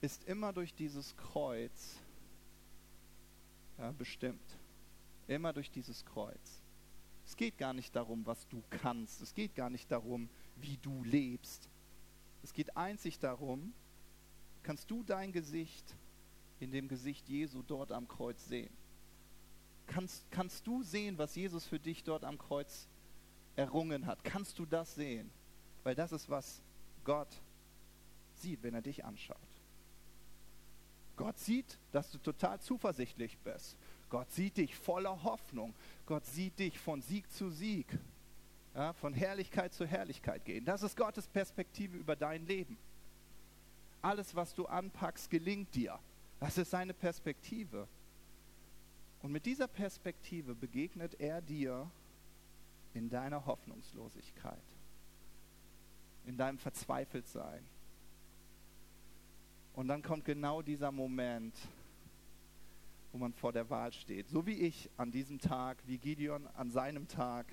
ist 0.00 0.24
immer 0.24 0.52
durch 0.52 0.74
dieses 0.74 1.16
Kreuz 1.16 1.98
ja, 3.78 3.92
bestimmt. 3.92 4.58
Immer 5.26 5.52
durch 5.52 5.70
dieses 5.70 6.04
Kreuz. 6.04 6.62
Es 7.24 7.36
geht 7.36 7.58
gar 7.58 7.72
nicht 7.72 7.94
darum, 7.94 8.26
was 8.26 8.48
du 8.48 8.62
kannst. 8.70 9.20
Es 9.20 9.34
geht 9.34 9.54
gar 9.54 9.70
nicht 9.70 9.90
darum, 9.90 10.28
wie 10.56 10.78
du 10.78 11.04
lebst. 11.04 11.68
Es 12.42 12.52
geht 12.52 12.76
einzig 12.76 13.18
darum, 13.18 13.72
kannst 14.62 14.90
du 14.90 15.02
dein 15.02 15.32
Gesicht 15.32 15.94
in 16.60 16.70
dem 16.70 16.88
Gesicht 16.88 17.28
Jesu 17.28 17.62
dort 17.62 17.92
am 17.92 18.08
Kreuz 18.08 18.46
sehen? 18.46 18.72
Kannst, 19.86 20.30
kannst 20.30 20.66
du 20.66 20.82
sehen, 20.82 21.18
was 21.18 21.34
Jesus 21.34 21.66
für 21.66 21.78
dich 21.78 22.04
dort 22.04 22.24
am 22.24 22.38
Kreuz 22.38 22.88
errungen 23.56 24.06
hat? 24.06 24.24
Kannst 24.24 24.58
du 24.58 24.66
das 24.66 24.94
sehen? 24.94 25.30
Weil 25.84 25.94
das 25.94 26.12
ist, 26.12 26.28
was 26.28 26.62
Gott 27.04 27.40
sieht, 28.34 28.62
wenn 28.62 28.74
er 28.74 28.82
dich 28.82 29.04
anschaut. 29.04 29.47
Gott 31.18 31.38
sieht, 31.38 31.78
dass 31.92 32.10
du 32.10 32.18
total 32.18 32.60
zuversichtlich 32.60 33.36
bist. 33.38 33.76
Gott 34.08 34.30
sieht 34.30 34.56
dich 34.56 34.74
voller 34.74 35.22
Hoffnung. 35.24 35.74
Gott 36.06 36.24
sieht 36.24 36.58
dich 36.58 36.78
von 36.78 37.02
Sieg 37.02 37.30
zu 37.30 37.50
Sieg, 37.50 37.86
ja, 38.74 38.92
von 38.94 39.12
Herrlichkeit 39.12 39.74
zu 39.74 39.84
Herrlichkeit 39.84 40.44
gehen. 40.44 40.64
Das 40.64 40.82
ist 40.82 40.96
Gottes 40.96 41.26
Perspektive 41.26 41.96
über 41.98 42.16
dein 42.16 42.46
Leben. 42.46 42.78
Alles, 44.00 44.34
was 44.36 44.54
du 44.54 44.66
anpackst, 44.66 45.28
gelingt 45.28 45.74
dir. 45.74 45.98
Das 46.38 46.56
ist 46.56 46.70
seine 46.70 46.94
Perspektive. 46.94 47.88
Und 49.20 49.32
mit 49.32 49.44
dieser 49.44 49.66
Perspektive 49.66 50.54
begegnet 50.54 51.20
er 51.20 51.42
dir 51.42 51.90
in 52.94 53.10
deiner 53.10 53.44
Hoffnungslosigkeit, 53.44 54.62
in 56.26 56.36
deinem 56.36 56.58
Verzweifeltsein. 56.58 57.66
Und 59.78 59.86
dann 59.86 60.02
kommt 60.02 60.24
genau 60.24 60.60
dieser 60.60 60.90
Moment, 60.90 61.56
wo 63.12 63.18
man 63.18 63.32
vor 63.32 63.52
der 63.52 63.70
Wahl 63.70 63.92
steht. 63.92 64.28
So 64.28 64.44
wie 64.44 64.54
ich 64.54 64.90
an 64.96 65.12
diesem 65.12 65.38
Tag, 65.38 65.78
wie 65.86 65.98
Gideon 65.98 66.48
an 66.54 66.72
seinem 66.72 67.06
Tag, 67.06 67.46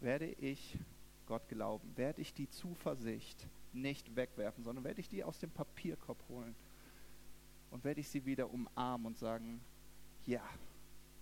werde 0.00 0.24
ich 0.24 0.78
Gott 1.26 1.46
glauben, 1.50 1.94
werde 1.94 2.22
ich 2.22 2.32
die 2.32 2.48
Zuversicht 2.48 3.46
nicht 3.74 4.16
wegwerfen, 4.16 4.64
sondern 4.64 4.82
werde 4.82 5.02
ich 5.02 5.10
die 5.10 5.22
aus 5.22 5.38
dem 5.38 5.50
Papierkorb 5.50 6.24
holen 6.30 6.54
und 7.70 7.84
werde 7.84 8.00
ich 8.00 8.08
sie 8.08 8.24
wieder 8.24 8.50
umarmen 8.50 9.08
und 9.08 9.18
sagen, 9.18 9.60
ja, 10.24 10.48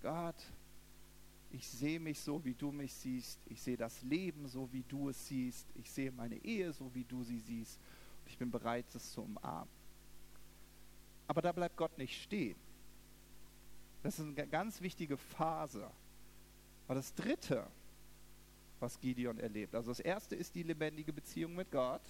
Gott, 0.00 0.46
ich 1.50 1.66
sehe 1.66 1.98
mich 1.98 2.20
so, 2.20 2.44
wie 2.44 2.54
du 2.54 2.70
mich 2.70 2.94
siehst. 2.94 3.40
Ich 3.46 3.60
sehe 3.60 3.76
das 3.76 4.00
Leben 4.02 4.46
so, 4.46 4.72
wie 4.72 4.84
du 4.86 5.08
es 5.08 5.26
siehst. 5.26 5.66
Ich 5.74 5.90
sehe 5.90 6.12
meine 6.12 6.36
Ehe 6.36 6.72
so, 6.72 6.94
wie 6.94 7.02
du 7.02 7.24
sie 7.24 7.40
siehst. 7.40 7.80
Ich 8.26 8.38
bin 8.38 8.50
bereit, 8.50 8.86
das 8.92 9.12
zu 9.12 9.22
umarmen. 9.22 9.68
Aber 11.26 11.42
da 11.42 11.52
bleibt 11.52 11.76
Gott 11.76 11.96
nicht 11.98 12.22
stehen. 12.22 12.56
Das 14.02 14.18
ist 14.18 14.26
eine 14.26 14.46
ganz 14.46 14.80
wichtige 14.80 15.16
Phase. 15.16 15.88
Aber 16.86 16.96
das 16.96 17.14
Dritte, 17.14 17.66
was 18.80 18.98
Gideon 19.00 19.38
erlebt, 19.38 19.74
also 19.74 19.90
das 19.90 20.00
Erste 20.00 20.34
ist 20.34 20.54
die 20.54 20.62
lebendige 20.62 21.12
Beziehung 21.12 21.54
mit 21.54 21.70
Gott. 21.70 22.02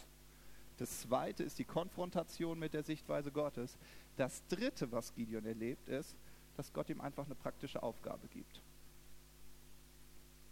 Das 0.78 1.02
Zweite 1.02 1.44
ist 1.44 1.58
die 1.58 1.64
Konfrontation 1.64 2.58
mit 2.58 2.72
der 2.74 2.82
Sichtweise 2.82 3.30
Gottes. 3.30 3.76
Das 4.16 4.42
Dritte, 4.48 4.90
was 4.90 5.14
Gideon 5.14 5.44
erlebt, 5.44 5.88
ist, 5.88 6.16
dass 6.56 6.72
Gott 6.72 6.88
ihm 6.88 7.00
einfach 7.00 7.26
eine 7.26 7.34
praktische 7.34 7.82
Aufgabe 7.82 8.26
gibt. 8.28 8.62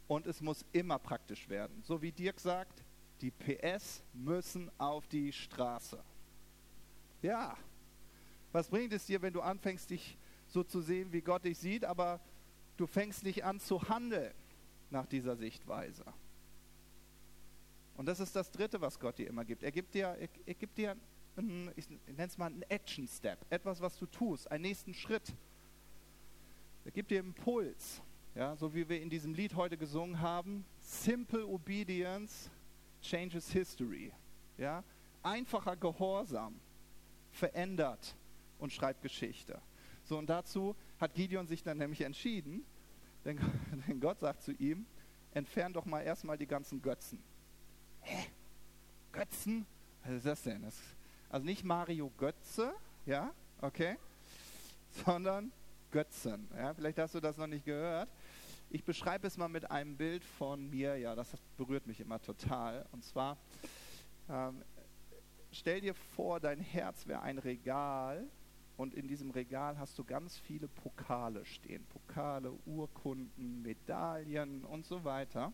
Und 0.08 0.26
es 0.26 0.40
muss 0.40 0.64
immer 0.72 0.98
praktisch 0.98 1.48
werden. 1.48 1.82
So 1.82 2.02
wie 2.02 2.12
Dirk 2.12 2.40
sagt, 2.40 2.82
die 3.22 3.30
PS 3.30 4.02
müssen 4.12 4.70
auf 4.78 5.06
die 5.08 5.32
Straße. 5.32 6.02
Ja, 7.22 7.56
was 8.52 8.68
bringt 8.68 8.92
es 8.92 9.06
dir, 9.06 9.22
wenn 9.22 9.32
du 9.32 9.40
anfängst, 9.40 9.90
dich 9.90 10.16
so 10.48 10.64
zu 10.64 10.80
sehen, 10.80 11.12
wie 11.12 11.20
Gott 11.20 11.44
dich 11.44 11.58
sieht, 11.58 11.84
aber 11.84 12.20
du 12.76 12.86
fängst 12.86 13.22
nicht 13.22 13.44
an 13.44 13.60
zu 13.60 13.88
handeln 13.88 14.32
nach 14.90 15.06
dieser 15.06 15.36
Sichtweise? 15.36 16.04
Und 17.96 18.06
das 18.06 18.18
ist 18.18 18.34
das 18.34 18.50
Dritte, 18.50 18.80
was 18.80 18.98
Gott 18.98 19.18
dir 19.18 19.28
immer 19.28 19.44
gibt. 19.44 19.62
Er 19.62 19.70
gibt 19.70 19.94
dir, 19.94 20.16
er, 20.46 20.54
gibt 20.54 20.78
dir 20.78 20.96
einen, 21.36 21.70
ich 21.76 21.88
nenne 21.90 22.26
es 22.26 22.38
mal 22.38 22.46
einen 22.46 22.62
Action 22.62 23.06
Step, 23.06 23.38
etwas, 23.50 23.80
was 23.80 23.98
du 23.98 24.06
tust, 24.06 24.50
einen 24.50 24.62
nächsten 24.62 24.94
Schritt. 24.94 25.34
Er 26.84 26.92
gibt 26.92 27.10
dir 27.10 27.20
Impuls, 27.20 28.00
ja, 28.34 28.56
so 28.56 28.74
wie 28.74 28.88
wir 28.88 29.02
in 29.02 29.10
diesem 29.10 29.34
Lied 29.34 29.54
heute 29.54 29.76
gesungen 29.76 30.20
haben. 30.20 30.64
Simple 30.80 31.46
Obedience 31.46 32.50
changes 33.00 33.50
history. 33.50 34.12
Ja, 34.56 34.84
einfacher 35.22 35.76
Gehorsam 35.76 36.60
verändert 37.30 38.14
und 38.58 38.72
schreibt 38.72 39.02
Geschichte. 39.02 39.60
So, 40.04 40.18
und 40.18 40.28
dazu 40.28 40.74
hat 40.98 41.14
Gideon 41.14 41.46
sich 41.46 41.62
dann 41.62 41.78
nämlich 41.78 42.00
entschieden, 42.02 42.64
denn, 43.24 43.38
denn 43.88 44.00
Gott 44.00 44.20
sagt 44.20 44.42
zu 44.42 44.52
ihm, 44.52 44.86
entfern 45.32 45.72
doch 45.72 45.84
mal 45.84 46.02
erstmal 46.02 46.36
die 46.36 46.46
ganzen 46.46 46.82
Götzen. 46.82 47.22
Hä? 48.00 48.26
Götzen? 49.12 49.66
Was 50.04 50.12
ist 50.14 50.26
das 50.26 50.42
denn? 50.42 50.62
Das, 50.62 50.76
also 51.28 51.44
nicht 51.44 51.64
Mario 51.64 52.10
Götze, 52.18 52.72
ja, 53.06 53.32
okay, 53.60 53.96
sondern 55.04 55.52
Götzen. 55.90 56.48
Ja, 56.56 56.74
vielleicht 56.74 56.98
hast 56.98 57.14
du 57.14 57.20
das 57.20 57.36
noch 57.36 57.46
nicht 57.46 57.64
gehört. 57.64 58.08
Ich 58.72 58.84
beschreibe 58.84 59.26
es 59.26 59.36
mal 59.36 59.48
mit 59.48 59.68
einem 59.68 59.96
Bild 59.96 60.22
von 60.24 60.70
mir, 60.70 60.96
ja, 60.96 61.16
das 61.16 61.36
berührt 61.56 61.88
mich 61.88 61.98
immer 61.98 62.22
total. 62.22 62.86
Und 62.92 63.04
zwar, 63.04 63.36
ähm, 64.28 64.62
stell 65.50 65.80
dir 65.80 65.92
vor, 65.92 66.38
dein 66.38 66.60
Herz 66.60 67.08
wäre 67.08 67.20
ein 67.22 67.38
Regal 67.38 68.30
und 68.76 68.94
in 68.94 69.08
diesem 69.08 69.32
Regal 69.32 69.76
hast 69.76 69.98
du 69.98 70.04
ganz 70.04 70.38
viele 70.38 70.68
Pokale 70.68 71.44
stehen. 71.44 71.84
Pokale, 71.86 72.52
Urkunden, 72.64 73.60
Medaillen 73.60 74.64
und 74.64 74.86
so 74.86 75.02
weiter. 75.02 75.52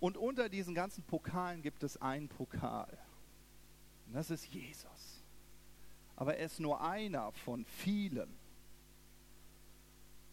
Und 0.00 0.16
unter 0.16 0.48
diesen 0.48 0.74
ganzen 0.74 1.04
Pokalen 1.04 1.60
gibt 1.60 1.82
es 1.82 2.00
einen 2.00 2.30
Pokal. 2.30 2.96
Und 4.06 4.14
das 4.14 4.30
ist 4.30 4.46
Jesus. 4.46 5.22
Aber 6.16 6.38
er 6.38 6.46
ist 6.46 6.60
nur 6.60 6.80
einer 6.80 7.30
von 7.32 7.66
vielen. 7.66 8.39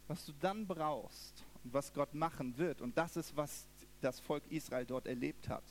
Was 0.08 0.26
du 0.26 0.34
dann 0.40 0.66
brauchst 0.66 1.44
und 1.64 1.74
was 1.74 1.94
Gott 1.94 2.14
machen 2.14 2.58
wird, 2.58 2.82
und 2.82 2.98
das 2.98 3.18
ist, 3.18 3.36
was 3.36 3.68
das 4.02 4.20
Volk 4.20 4.44
Israel 4.50 4.86
dort 4.86 5.08
erlebt 5.08 5.50
hat. 5.50 5.64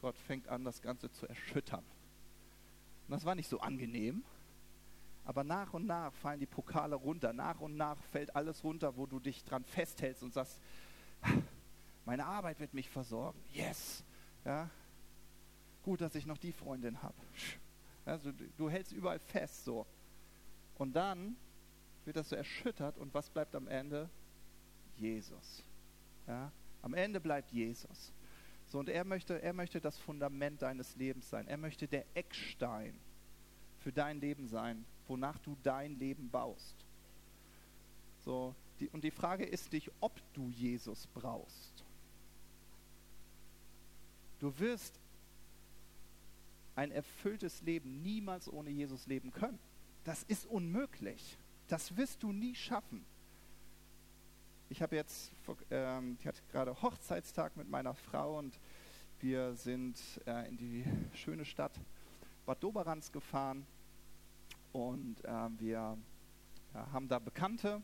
Gott 0.00 0.16
fängt 0.18 0.48
an, 0.48 0.64
das 0.64 0.82
Ganze 0.82 1.10
zu 1.10 1.26
erschüttern. 1.26 1.84
Und 3.06 3.12
das 3.12 3.24
war 3.24 3.34
nicht 3.34 3.48
so 3.48 3.60
angenehm. 3.60 4.24
Aber 5.24 5.42
nach 5.42 5.72
und 5.74 5.86
nach 5.86 6.12
fallen 6.12 6.38
die 6.38 6.46
Pokale 6.46 6.94
runter. 6.94 7.32
Nach 7.32 7.60
und 7.60 7.76
nach 7.76 8.00
fällt 8.12 8.34
alles 8.36 8.62
runter, 8.62 8.96
wo 8.96 9.06
du 9.06 9.18
dich 9.18 9.44
dran 9.44 9.64
festhältst 9.64 10.22
und 10.22 10.32
sagst, 10.32 10.60
meine 12.04 12.24
Arbeit 12.24 12.60
wird 12.60 12.74
mich 12.74 12.88
versorgen. 12.88 13.42
Yes. 13.52 14.04
Ja. 14.44 14.70
Gut, 15.82 16.00
dass 16.00 16.14
ich 16.14 16.26
noch 16.26 16.38
die 16.38 16.52
Freundin 16.52 17.02
habe. 17.02 17.16
Also 18.04 18.30
du, 18.56 18.70
hältst 18.70 18.92
überall 18.92 19.18
fest 19.18 19.64
so. 19.64 19.84
Und 20.78 20.94
dann 20.94 21.36
wird 22.06 22.16
das 22.16 22.28
so 22.28 22.36
erschüttert 22.36 22.98
und 22.98 23.12
was 23.14 23.28
bleibt 23.30 23.54
am 23.54 23.68
Ende? 23.68 24.08
Jesus. 24.96 25.62
Ja. 26.26 26.52
Am 26.82 26.94
Ende 26.94 27.20
bleibt 27.20 27.50
Jesus. 27.52 28.12
So, 28.66 28.78
und 28.78 28.88
er 28.88 29.04
möchte, 29.04 29.40
er 29.40 29.52
möchte 29.52 29.80
das 29.80 29.98
Fundament 29.98 30.62
deines 30.62 30.96
Lebens 30.96 31.28
sein. 31.30 31.46
Er 31.46 31.56
möchte 31.56 31.86
der 31.86 32.04
Eckstein 32.14 32.98
für 33.80 33.92
dein 33.92 34.20
Leben 34.20 34.48
sein, 34.48 34.84
wonach 35.06 35.38
du 35.38 35.56
dein 35.62 35.98
Leben 35.98 36.30
baust. 36.30 36.74
So, 38.24 38.54
die, 38.80 38.88
und 38.88 39.04
die 39.04 39.10
Frage 39.10 39.44
ist 39.44 39.72
nicht, 39.72 39.90
ob 40.00 40.20
du 40.34 40.50
Jesus 40.50 41.06
brauchst. 41.08 41.84
Du 44.40 44.58
wirst 44.58 44.98
ein 46.74 46.90
erfülltes 46.90 47.62
Leben 47.62 48.02
niemals 48.02 48.52
ohne 48.52 48.70
Jesus 48.70 49.06
leben 49.06 49.32
können. 49.32 49.58
Das 50.04 50.24
ist 50.24 50.46
unmöglich. 50.46 51.38
Das 51.68 51.96
wirst 51.96 52.22
du 52.22 52.30
nie 52.30 52.54
schaffen. 52.54 53.04
Ich 54.68 54.82
habe 54.82 54.94
jetzt, 54.94 55.32
ähm, 55.70 56.16
ich 56.20 56.26
hatte 56.26 56.40
gerade 56.52 56.80
Hochzeitstag 56.80 57.56
mit 57.56 57.68
meiner 57.68 57.94
Frau 57.94 58.38
und 58.38 58.58
wir 59.20 59.54
sind 59.54 59.98
äh, 60.26 60.48
in 60.48 60.56
die 60.56 60.84
schöne 61.14 61.44
Stadt 61.44 61.72
Bad 62.44 62.62
Doberanz 62.62 63.10
gefahren 63.10 63.66
und 64.72 65.24
äh, 65.24 65.48
wir 65.58 65.98
ja, 66.74 66.92
haben 66.92 67.08
da 67.08 67.18
Bekannte. 67.18 67.82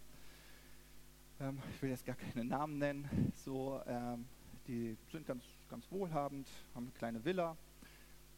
ähm, 1.40 1.58
ich 1.74 1.82
will 1.82 1.90
jetzt 1.90 2.06
gar 2.06 2.16
keine 2.16 2.44
Namen 2.44 2.78
nennen, 2.78 3.32
so, 3.34 3.80
ähm, 3.86 4.26
die 4.68 4.96
sind 5.10 5.26
ganz, 5.26 5.42
ganz 5.68 5.90
wohlhabend, 5.90 6.48
haben 6.74 6.84
eine 6.84 6.92
kleine 6.92 7.24
Villa 7.24 7.56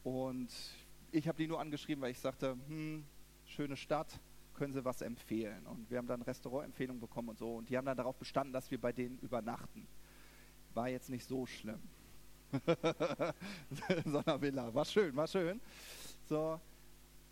und 0.03 0.49
ich 1.11 1.27
habe 1.27 1.37
die 1.37 1.47
nur 1.47 1.59
angeschrieben, 1.59 2.01
weil 2.01 2.11
ich 2.11 2.19
sagte, 2.19 2.57
hm, 2.67 3.05
schöne 3.45 3.77
Stadt, 3.77 4.19
können 4.55 4.73
Sie 4.73 4.83
was 4.83 5.01
empfehlen? 5.01 5.65
Und 5.67 5.89
wir 5.89 5.97
haben 5.97 6.07
dann 6.07 6.21
Restaurantempfehlungen 6.21 6.99
bekommen 6.99 7.29
und 7.29 7.37
so 7.37 7.55
und 7.55 7.69
die 7.69 7.77
haben 7.77 7.85
dann 7.85 7.97
darauf 7.97 8.15
bestanden, 8.17 8.53
dass 8.53 8.71
wir 8.71 8.79
bei 8.79 8.91
denen 8.91 9.19
übernachten. 9.19 9.87
War 10.73 10.89
jetzt 10.89 11.09
nicht 11.09 11.27
so 11.27 11.45
schlimm. 11.45 11.81
so 14.05 14.19
einer 14.19 14.41
Villa, 14.41 14.73
war 14.73 14.85
schön, 14.85 15.15
war 15.15 15.27
schön. 15.27 15.61
So, 16.25 16.59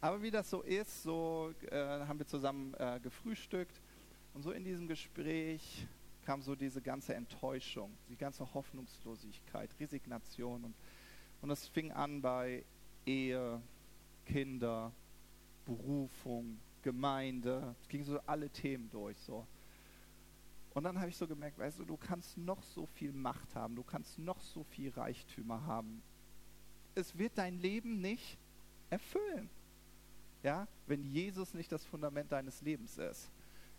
aber 0.01 0.21
wie 0.21 0.31
das 0.31 0.49
so 0.49 0.61
ist, 0.61 1.03
so 1.03 1.53
äh, 1.71 1.75
haben 1.75 2.19
wir 2.19 2.27
zusammen 2.27 2.73
äh, 2.75 2.99
gefrühstückt 3.01 3.81
und 4.33 4.43
so 4.43 4.51
in 4.51 4.63
diesem 4.63 4.87
Gespräch 4.87 5.87
kam 6.25 6.41
so 6.41 6.55
diese 6.55 6.81
ganze 6.81 7.13
Enttäuschung, 7.13 7.91
die 8.09 8.15
ganze 8.15 8.51
Hoffnungslosigkeit, 8.53 9.69
Resignation. 9.79 10.63
Und, 10.63 10.75
und 11.41 11.49
das 11.49 11.67
fing 11.67 11.91
an 11.91 12.21
bei 12.21 12.63
Ehe, 13.05 13.61
Kinder, 14.25 14.91
Berufung, 15.65 16.59
Gemeinde. 16.83 17.75
Es 17.81 17.87
ging 17.87 18.03
so 18.03 18.19
alle 18.25 18.49
Themen 18.49 18.89
durch. 18.91 19.17
So. 19.17 19.47
Und 20.73 20.83
dann 20.83 20.99
habe 20.99 21.09
ich 21.09 21.17
so 21.17 21.27
gemerkt, 21.27 21.57
weißt 21.57 21.79
du, 21.79 21.85
du 21.85 21.97
kannst 21.97 22.37
noch 22.37 22.61
so 22.61 22.85
viel 22.85 23.11
Macht 23.11 23.55
haben, 23.55 23.75
du 23.75 23.83
kannst 23.83 24.19
noch 24.19 24.39
so 24.39 24.63
viel 24.63 24.91
Reichtümer 24.91 25.65
haben. 25.65 26.01
Es 26.95 27.17
wird 27.17 27.37
dein 27.37 27.59
Leben 27.59 28.01
nicht 28.01 28.37
erfüllen. 28.89 29.49
Ja, 30.43 30.67
wenn 30.87 31.03
Jesus 31.05 31.53
nicht 31.53 31.71
das 31.71 31.85
Fundament 31.85 32.31
deines 32.31 32.61
Lebens 32.61 32.97
ist. 32.97 33.31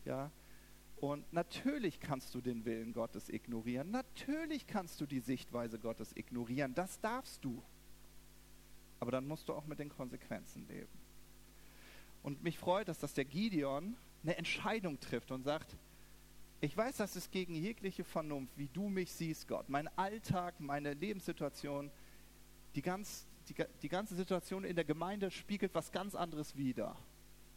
Ja, 0.05 0.31
und 0.97 1.31
natürlich 1.33 2.01
kannst 2.01 2.35
du 2.35 2.41
den 2.41 2.65
Willen 2.65 2.93
Gottes 2.93 3.29
ignorieren. 3.29 3.91
Natürlich 3.91 4.67
kannst 4.67 5.01
du 5.01 5.07
die 5.07 5.21
Sichtweise 5.21 5.79
Gottes 5.79 6.17
ignorieren. 6.17 6.75
Das 6.75 7.01
darfst 7.01 7.45
du. 7.45 7.63
Aber 9.01 9.11
dann 9.11 9.27
musst 9.27 9.49
du 9.49 9.53
auch 9.53 9.67
mit 9.67 9.79
den 9.79 9.91
Konsequenzen 9.91 10.67
leben. 10.67 11.04
Und 12.25 12.43
mich 12.43 12.59
freut 12.59 12.89
es, 12.89 12.99
dass 12.99 13.13
der 13.13 13.27
Gideon 13.27 13.97
eine 14.23 14.37
Entscheidung 14.37 14.99
trifft 14.99 15.31
und 15.31 15.43
sagt, 15.43 15.77
ich 16.63 16.75
weiß, 16.75 16.97
das 16.97 17.17
ist 17.17 17.31
gegen 17.31 17.55
jegliche 17.55 18.03
Vernunft, 18.03 18.57
wie 18.57 18.69
du 18.73 18.89
mich 18.89 19.13
siehst, 19.13 19.47
Gott. 19.47 19.69
Mein 19.69 19.89
Alltag, 19.99 20.59
meine 20.59 20.95
Lebenssituation, 20.95 21.91
die, 22.75 22.81
ganz, 22.81 23.27
die, 23.51 23.55
die 23.83 23.91
ganze 23.91 24.15
Situation 24.15 24.65
in 24.65 24.75
der 24.75 24.87
Gemeinde 24.87 25.31
spiegelt 25.31 25.75
was 25.75 25.93
ganz 25.93 26.15
anderes 26.15 26.57
wider. 26.57 26.97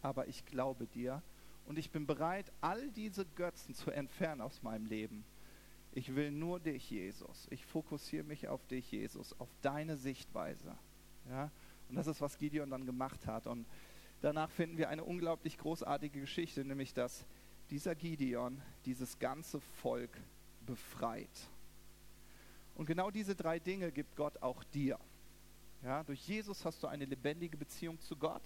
Aber 0.02 0.28
ich 0.28 0.46
glaube 0.46 0.86
dir 0.86 1.24
und 1.66 1.80
ich 1.80 1.90
bin 1.90 2.06
bereit, 2.06 2.52
all 2.60 2.92
diese 2.92 3.26
Götzen 3.26 3.74
zu 3.74 3.92
entfernen 3.92 4.42
aus 4.42 4.62
meinem 4.64 4.86
Leben. 4.86 5.24
Ich 5.94 6.14
will 6.14 6.30
nur 6.30 6.60
dich, 6.60 6.92
Jesus. 6.92 7.48
Ich 7.52 7.66
fokussiere 7.66 8.26
mich 8.26 8.50
auf 8.50 8.68
dich, 8.68 8.92
Jesus, 8.92 9.34
auf 9.40 9.50
deine 9.62 9.96
Sichtweise. 9.96 10.78
Ja? 11.30 11.52
Und 11.90 11.96
das 11.96 12.08
ist, 12.08 12.20
was 12.20 12.38
Gideon 12.38 12.70
dann 12.70 12.86
gemacht 12.86 13.26
hat. 13.28 13.48
Und 13.48 13.66
danach 14.22 14.50
finden 14.50 14.78
wir 14.78 14.90
eine 14.90 15.04
unglaublich 15.04 15.58
großartige 15.58 16.20
Geschichte, 16.22 16.64
nämlich 16.64 16.94
dass 16.94 17.26
dieser 17.70 17.96
Gideon 17.96 18.62
dieses 18.86 19.20
ganze 19.20 19.60
Volk 19.60 20.12
befreit. 20.66 21.50
Und 22.76 22.86
genau 22.86 23.10
diese 23.12 23.36
drei 23.36 23.60
Dinge 23.60 23.92
gibt 23.92 24.16
Gott 24.16 24.42
auch 24.42 24.64
dir. 24.66 25.00
Ja, 25.84 26.04
durch 26.04 26.28
Jesus 26.28 26.64
hast 26.66 26.82
du 26.84 26.88
eine 26.88 27.06
lebendige 27.06 27.58
Beziehung 27.58 28.00
zu 28.00 28.16
Gott. 28.16 28.42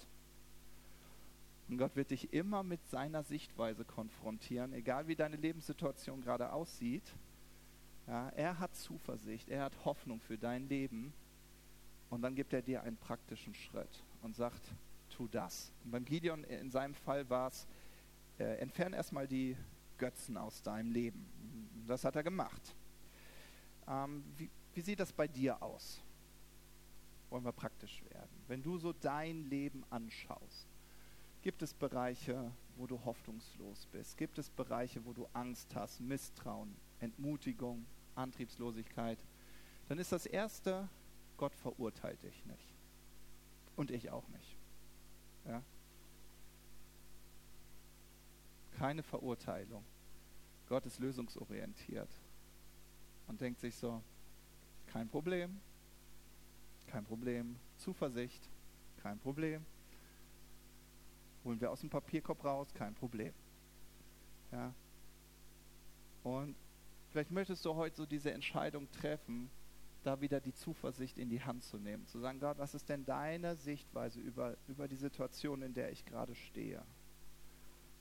Und 1.68 1.78
Gott 1.78 1.96
wird 1.96 2.12
dich 2.12 2.34
immer 2.34 2.64
mit 2.64 2.86
seiner 2.90 3.24
Sichtweise 3.24 3.86
konfrontieren, 3.86 4.74
egal 4.74 5.08
wie 5.08 5.16
deine 5.16 5.38
Lebenssituation 5.38 6.22
gerade 6.22 6.52
aussieht. 6.52 7.14
Ja, 8.08 8.30
er 8.30 8.60
hat 8.60 8.76
Zuversicht, 8.76 9.48
er 9.50 9.64
hat 9.64 9.86
Hoffnung 9.86 10.20
für 10.20 10.38
dein 10.38 10.68
Leben. 10.68 11.14
Und 12.10 12.24
dann 12.24 12.36
gibt 12.36 12.52
er 12.52 12.62
dir 12.62 12.84
einen 12.84 12.98
praktischen 12.98 13.54
Schritt 13.54 14.04
und 14.22 14.36
sagt, 14.36 14.62
tu 15.12 15.28
das. 15.28 15.72
Und 15.84 15.92
beim 15.92 16.06
Gideon 16.06 16.44
in 16.44 16.72
seinem 16.72 16.96
Fall 16.96 17.30
war 17.30 17.50
es, 17.50 17.68
äh, 18.40 18.58
entferne 18.60 18.96
erstmal 18.96 19.28
die 19.28 19.56
Götzen 19.98 20.38
aus 20.38 20.62
deinem 20.62 20.92
Leben. 20.92 21.26
Das 21.88 22.04
hat 22.04 22.16
er 22.16 22.24
gemacht. 22.24 22.76
Ähm, 23.88 24.24
wie, 24.38 24.50
wie 24.74 24.82
sieht 24.82 25.00
das 25.00 25.12
bei 25.12 25.28
dir 25.28 25.62
aus? 25.62 26.02
Wollen 27.30 27.46
wir 27.46 27.52
praktisch 27.52 28.04
werden? 28.10 28.30
Wenn 28.48 28.64
du 28.64 28.78
so 28.78 28.94
dein 28.94 29.50
Leben 29.50 29.84
anschaust, 29.90 30.68
Gibt 31.42 31.64
es 31.64 31.74
Bereiche, 31.74 32.52
wo 32.76 32.86
du 32.86 33.04
hoffnungslos 33.04 33.88
bist? 33.92 34.16
Gibt 34.18 34.38
es 34.38 34.50
Bereiche, 34.50 35.04
wo 35.06 35.14
du 35.14 35.28
Angst 35.34 35.74
hast, 35.74 36.00
Misstrauen, 36.00 36.76
Entmutigung, 37.00 37.86
Antriebslosigkeit? 38.14 39.18
Dann 39.88 39.98
ist 39.98 40.12
das 40.12 40.28
Erste, 40.28 40.88
Gott 41.38 41.56
verurteilt 41.56 42.22
dich 42.22 42.46
nicht. 42.46 42.76
Und 43.76 43.90
ich 43.90 44.12
auch 44.12 44.28
nicht. 44.28 44.56
Ja? 45.46 45.62
Keine 48.78 49.04
Verurteilung. 49.04 49.84
Gott 50.68 50.86
ist 50.86 51.00
lösungsorientiert 51.00 52.10
und 53.28 53.42
denkt 53.42 53.60
sich 53.60 53.76
so, 53.76 54.02
kein 54.88 55.10
Problem, 55.10 55.60
kein 56.88 57.04
Problem, 57.04 57.58
Zuversicht, 57.78 58.50
kein 59.02 59.20
Problem, 59.20 59.66
Holen 61.44 61.60
wir 61.60 61.72
aus 61.72 61.80
dem 61.80 61.90
Papierkorb 61.90 62.44
raus, 62.44 62.74
kein 62.74 62.94
Problem. 62.94 63.34
Ja. 64.52 64.74
Und 66.24 66.56
vielleicht 67.10 67.32
möchtest 67.32 67.66
du 67.66 67.74
heute 67.76 67.96
so 67.96 68.06
diese 68.06 68.32
Entscheidung 68.32 68.90
treffen, 68.92 69.50
da 70.04 70.20
wieder 70.22 70.40
die 70.40 70.54
Zuversicht 70.54 71.18
in 71.18 71.30
die 71.30 71.44
Hand 71.44 71.64
zu 71.64 71.78
nehmen. 71.78 72.08
Zu 72.08 72.20
sagen, 72.20 72.40
Gott, 72.40 72.58
was 72.58 72.74
ist 72.74 72.90
denn 72.90 73.06
deine 73.06 73.56
Sichtweise 73.56 74.20
über, 74.20 74.56
über 74.68 74.88
die 74.88 74.96
Situation, 74.96 75.62
in 75.62 75.74
der 75.74 75.92
ich 75.92 76.06
gerade 76.06 76.36
stehe? 76.36 76.82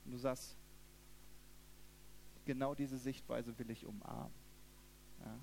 Und 0.05 0.11
du 0.11 0.17
sagst, 0.17 0.55
genau 2.45 2.73
diese 2.73 2.97
Sichtweise 2.97 3.57
will 3.59 3.69
ich 3.69 3.85
umarmen. 3.85 4.33
Ja. 5.19 5.37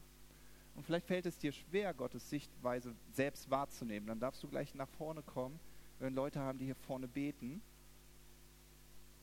Und 0.74 0.84
vielleicht 0.84 1.06
fällt 1.06 1.26
es 1.26 1.38
dir 1.38 1.52
schwer, 1.52 1.94
Gottes 1.94 2.28
Sichtweise 2.28 2.94
selbst 3.12 3.50
wahrzunehmen. 3.50 4.06
Dann 4.06 4.20
darfst 4.20 4.42
du 4.42 4.48
gleich 4.48 4.74
nach 4.74 4.88
vorne 4.88 5.22
kommen, 5.22 5.58
wenn 5.98 6.14
Leute 6.14 6.40
haben, 6.40 6.58
die 6.58 6.66
hier 6.66 6.76
vorne 6.76 7.08
beten 7.08 7.60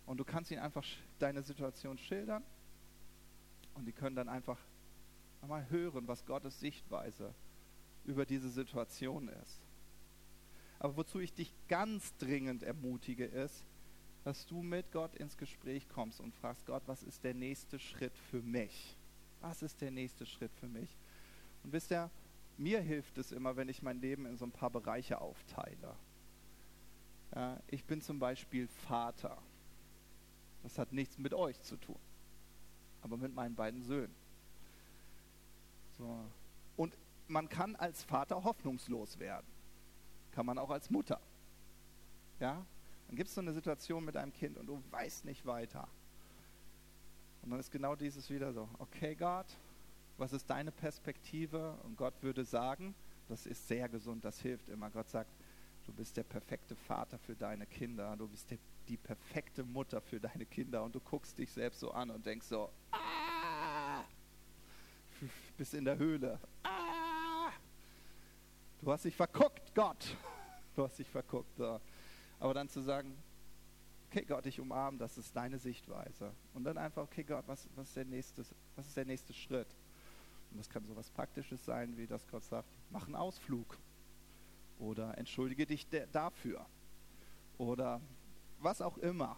und 0.06 0.18
du 0.18 0.24
kannst 0.24 0.52
ihnen 0.52 0.62
einfach 0.62 0.86
deine 1.20 1.42
Situation 1.42 1.98
schildern 1.98 2.44
und 3.74 3.86
die 3.86 3.92
können 3.92 4.16
dann 4.16 4.30
einfach 4.30 4.60
mal 5.48 5.70
hören, 5.70 6.08
was 6.08 6.26
Gottes 6.26 6.60
Sichtweise 6.60 7.34
über 8.06 8.26
diese 8.26 8.50
Situation 8.50 9.28
ist. 9.28 9.62
Aber 10.80 10.98
wozu 10.98 11.20
ich 11.20 11.34
dich 11.34 11.54
ganz 11.68 12.16
dringend 12.18 12.64
ermutige, 12.64 13.26
ist, 13.26 13.66
dass 14.24 14.46
du 14.46 14.62
mit 14.62 14.92
Gott 14.92 15.16
ins 15.16 15.38
Gespräch 15.38 15.88
kommst 15.88 16.20
und 16.20 16.34
fragst, 16.34 16.66
Gott, 16.66 16.84
was 16.88 17.04
ist 17.04 17.24
der 17.24 17.34
nächste 17.34 17.80
Schritt 17.80 18.18
für 18.32 18.42
mich? 18.42 18.96
Was 19.42 19.62
ist 19.62 19.82
der 19.82 19.92
nächste 19.92 20.26
Schritt 20.26 20.52
für 20.60 20.68
mich? 20.68 20.98
Und 21.64 21.72
wisst 21.74 21.92
ihr, 21.92 22.10
mir 22.58 22.82
hilft 22.82 23.18
es 23.18 23.32
immer, 23.32 23.56
wenn 23.56 23.70
ich 23.70 23.82
mein 23.82 24.00
Leben 24.02 24.26
in 24.26 24.38
so 24.38 24.46
ein 24.46 24.52
paar 24.52 24.70
Bereiche 24.70 25.22
aufteile. 25.22 25.96
Ja, 27.36 27.60
ich 27.68 27.84
bin 27.84 28.02
zum 28.02 28.18
Beispiel 28.18 28.68
Vater. 28.68 29.38
Das 30.64 30.80
hat 30.80 30.92
nichts 30.94 31.18
mit 31.18 31.34
euch 31.34 31.62
zu 31.62 31.78
tun, 31.78 32.00
aber 33.02 33.18
mit 33.18 33.36
meinen 33.36 33.56
beiden 33.56 33.84
Söhnen. 33.84 34.16
So. 35.98 36.20
Und 36.78 36.98
man 37.28 37.50
kann 37.50 37.76
als 37.76 38.04
Vater 38.04 38.44
hoffnungslos 38.44 39.20
werden. 39.20 39.48
Kann 40.32 40.46
man 40.46 40.58
auch 40.58 40.70
als 40.70 40.90
Mutter. 40.90 41.20
Ja? 42.40 42.66
Dann 43.08 43.16
gibt 43.16 43.30
es 43.30 43.36
so 43.36 43.42
eine 43.42 43.54
Situation 43.54 44.04
mit 44.04 44.18
einem 44.18 44.34
Kind 44.34 44.58
und 44.58 44.68
du 44.68 44.82
weißt 44.92 45.26
nicht 45.26 45.46
weiter. 45.46 45.88
Und 47.42 47.52
dann 47.52 47.60
ist 47.60 47.72
genau 47.72 47.96
dieses 47.96 48.30
wieder 48.30 48.52
so, 48.54 48.68
okay 48.80 49.16
Gott, 49.16 49.46
was 50.18 50.34
ist 50.34 50.50
deine 50.50 50.72
Perspektive? 50.72 51.78
Und 51.84 51.98
Gott 51.98 52.14
würde 52.22 52.44
sagen, 52.44 52.96
das 53.28 53.46
ist 53.46 53.68
sehr 53.68 53.88
gesund, 53.90 54.26
das 54.26 54.40
hilft 54.40 54.70
immer. 54.70 54.90
Gott 54.90 55.10
sagt, 55.10 55.30
du 55.86 55.94
bist 55.94 56.18
der 56.18 56.24
perfekte 56.24 56.76
Vater 56.76 57.18
für 57.20 57.36
deine 57.36 57.66
Kinder, 57.66 58.16
du 58.18 58.28
bist 58.28 58.54
die 58.88 58.98
perfekte 58.98 59.64
Mutter 59.64 60.02
für 60.02 60.20
deine 60.20 60.46
Kinder 60.46 60.84
und 60.84 60.96
du 60.96 61.00
guckst 61.00 61.38
dich 61.38 61.52
selbst 61.52 61.80
so 61.80 61.92
an 61.92 62.10
und 62.10 62.26
denkst 62.26 62.48
so, 62.48 62.72
ah, 62.92 62.98
bis 65.58 65.74
in 65.74 65.86
der 65.86 65.98
Höhle. 65.98 66.40
Ah, 66.64 67.52
du 68.82 68.92
hast 68.92 69.06
dich 69.06 69.16
verguckt, 69.16 69.74
Gott. 69.74 70.16
Du 70.76 70.84
hast 70.84 71.00
dich 71.00 71.10
verguckt. 71.10 71.56
So. 71.58 71.80
Aber 72.40 72.54
dann 72.54 72.68
zu 72.70 72.82
sagen, 72.82 73.16
okay 74.10 74.24
Gott, 74.24 74.46
ich 74.46 74.60
umarme, 74.60 74.98
das 74.98 75.18
ist 75.18 75.36
deine 75.36 75.58
Sichtweise. 75.58 76.32
Und 76.54 76.64
dann 76.64 76.78
einfach, 76.78 77.04
okay 77.04 77.24
Gott, 77.24 77.44
was, 77.48 77.68
was, 77.76 77.88
ist, 77.88 77.98
der 77.98 78.06
nächste, 78.06 78.46
was 78.76 78.88
ist 78.88 78.98
der 78.98 79.06
nächste 79.06 79.34
Schritt? 79.34 79.68
Und 80.52 80.58
das 80.58 80.70
kann 80.70 80.86
so 80.86 80.96
was 80.96 81.10
Praktisches 81.10 81.66
sein, 81.66 81.98
wie 81.98 82.08
das 82.08 82.28
Gott 82.28 82.44
sagt, 82.44 82.70
mach 82.90 83.06
einen 83.06 83.16
Ausflug. 83.16 83.78
Oder 84.80 85.18
entschuldige 85.18 85.66
dich 85.66 85.88
dafür. 86.12 86.66
Oder 87.58 88.02
was 88.60 88.82
auch 88.82 88.98
immer. 88.98 89.38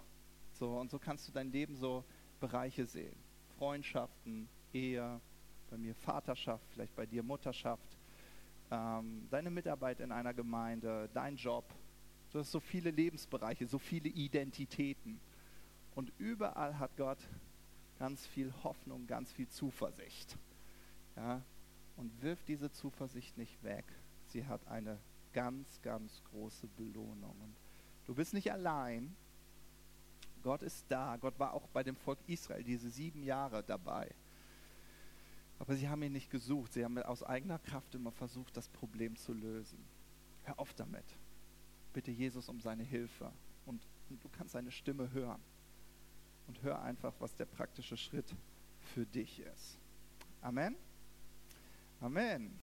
So, 0.53 0.79
und 0.79 0.89
so 0.89 0.99
kannst 0.99 1.27
du 1.27 1.31
dein 1.31 1.51
Leben 1.51 1.75
so 1.75 2.03
Bereiche 2.39 2.85
sehen. 2.85 3.15
Freundschaften, 3.57 4.47
Ehe, 4.73 5.19
bei 5.69 5.77
mir 5.77 5.95
Vaterschaft, 5.95 6.65
vielleicht 6.71 6.95
bei 6.95 7.05
dir 7.05 7.23
Mutterschaft, 7.23 7.97
ähm, 8.71 9.27
deine 9.29 9.49
Mitarbeit 9.49 9.99
in 9.99 10.11
einer 10.11 10.33
Gemeinde, 10.33 11.09
dein 11.13 11.35
Job. 11.35 11.65
Du 12.31 12.39
hast 12.39 12.51
so 12.51 12.59
viele 12.59 12.91
Lebensbereiche, 12.91 13.65
so 13.67 13.79
viele 13.79 14.09
Identitäten. 14.09 15.19
Und 15.95 16.11
überall 16.17 16.77
hat 16.77 16.95
Gott 16.97 17.19
ganz 17.97 18.25
viel 18.27 18.53
Hoffnung, 18.63 19.07
ganz 19.07 19.31
viel 19.31 19.47
Zuversicht. 19.47 20.37
Ja? 21.15 21.41
Und 21.95 22.21
wirf 22.21 22.43
diese 22.43 22.71
Zuversicht 22.71 23.37
nicht 23.37 23.63
weg. 23.63 23.85
Sie 24.27 24.45
hat 24.45 24.67
eine 24.67 24.99
ganz, 25.33 25.81
ganz 25.81 26.21
große 26.31 26.67
Belohnung. 26.67 27.35
Und 27.39 27.55
du 28.05 28.13
bist 28.13 28.33
nicht 28.33 28.51
allein. 28.51 29.15
Gott 30.43 30.61
ist 30.61 30.85
da. 30.89 31.17
Gott 31.17 31.39
war 31.39 31.53
auch 31.53 31.67
bei 31.69 31.83
dem 31.83 31.95
Volk 31.95 32.19
Israel 32.27 32.63
diese 32.63 32.89
sieben 32.89 33.23
Jahre 33.23 33.63
dabei. 33.63 34.13
Aber 35.59 35.75
sie 35.75 35.89
haben 35.89 36.03
ihn 36.03 36.13
nicht 36.13 36.29
gesucht. 36.29 36.73
Sie 36.73 36.83
haben 36.83 36.97
aus 36.99 37.23
eigener 37.23 37.59
Kraft 37.59 37.95
immer 37.95 38.11
versucht, 38.11 38.55
das 38.55 38.69
Problem 38.69 39.15
zu 39.15 39.33
lösen. 39.33 39.79
Hör 40.43 40.59
auf 40.59 40.73
damit. 40.73 41.05
Bitte 41.93 42.11
Jesus 42.11 42.47
um 42.49 42.59
seine 42.59 42.83
Hilfe. 42.83 43.31
Und, 43.65 43.81
und 44.09 44.23
du 44.23 44.29
kannst 44.29 44.53
seine 44.53 44.71
Stimme 44.71 45.11
hören. 45.11 45.41
Und 46.47 46.61
hör 46.63 46.81
einfach, 46.81 47.13
was 47.19 47.35
der 47.35 47.45
praktische 47.45 47.97
Schritt 47.97 48.33
für 48.93 49.05
dich 49.05 49.39
ist. 49.39 49.77
Amen. 50.41 50.75
Amen. 51.99 52.55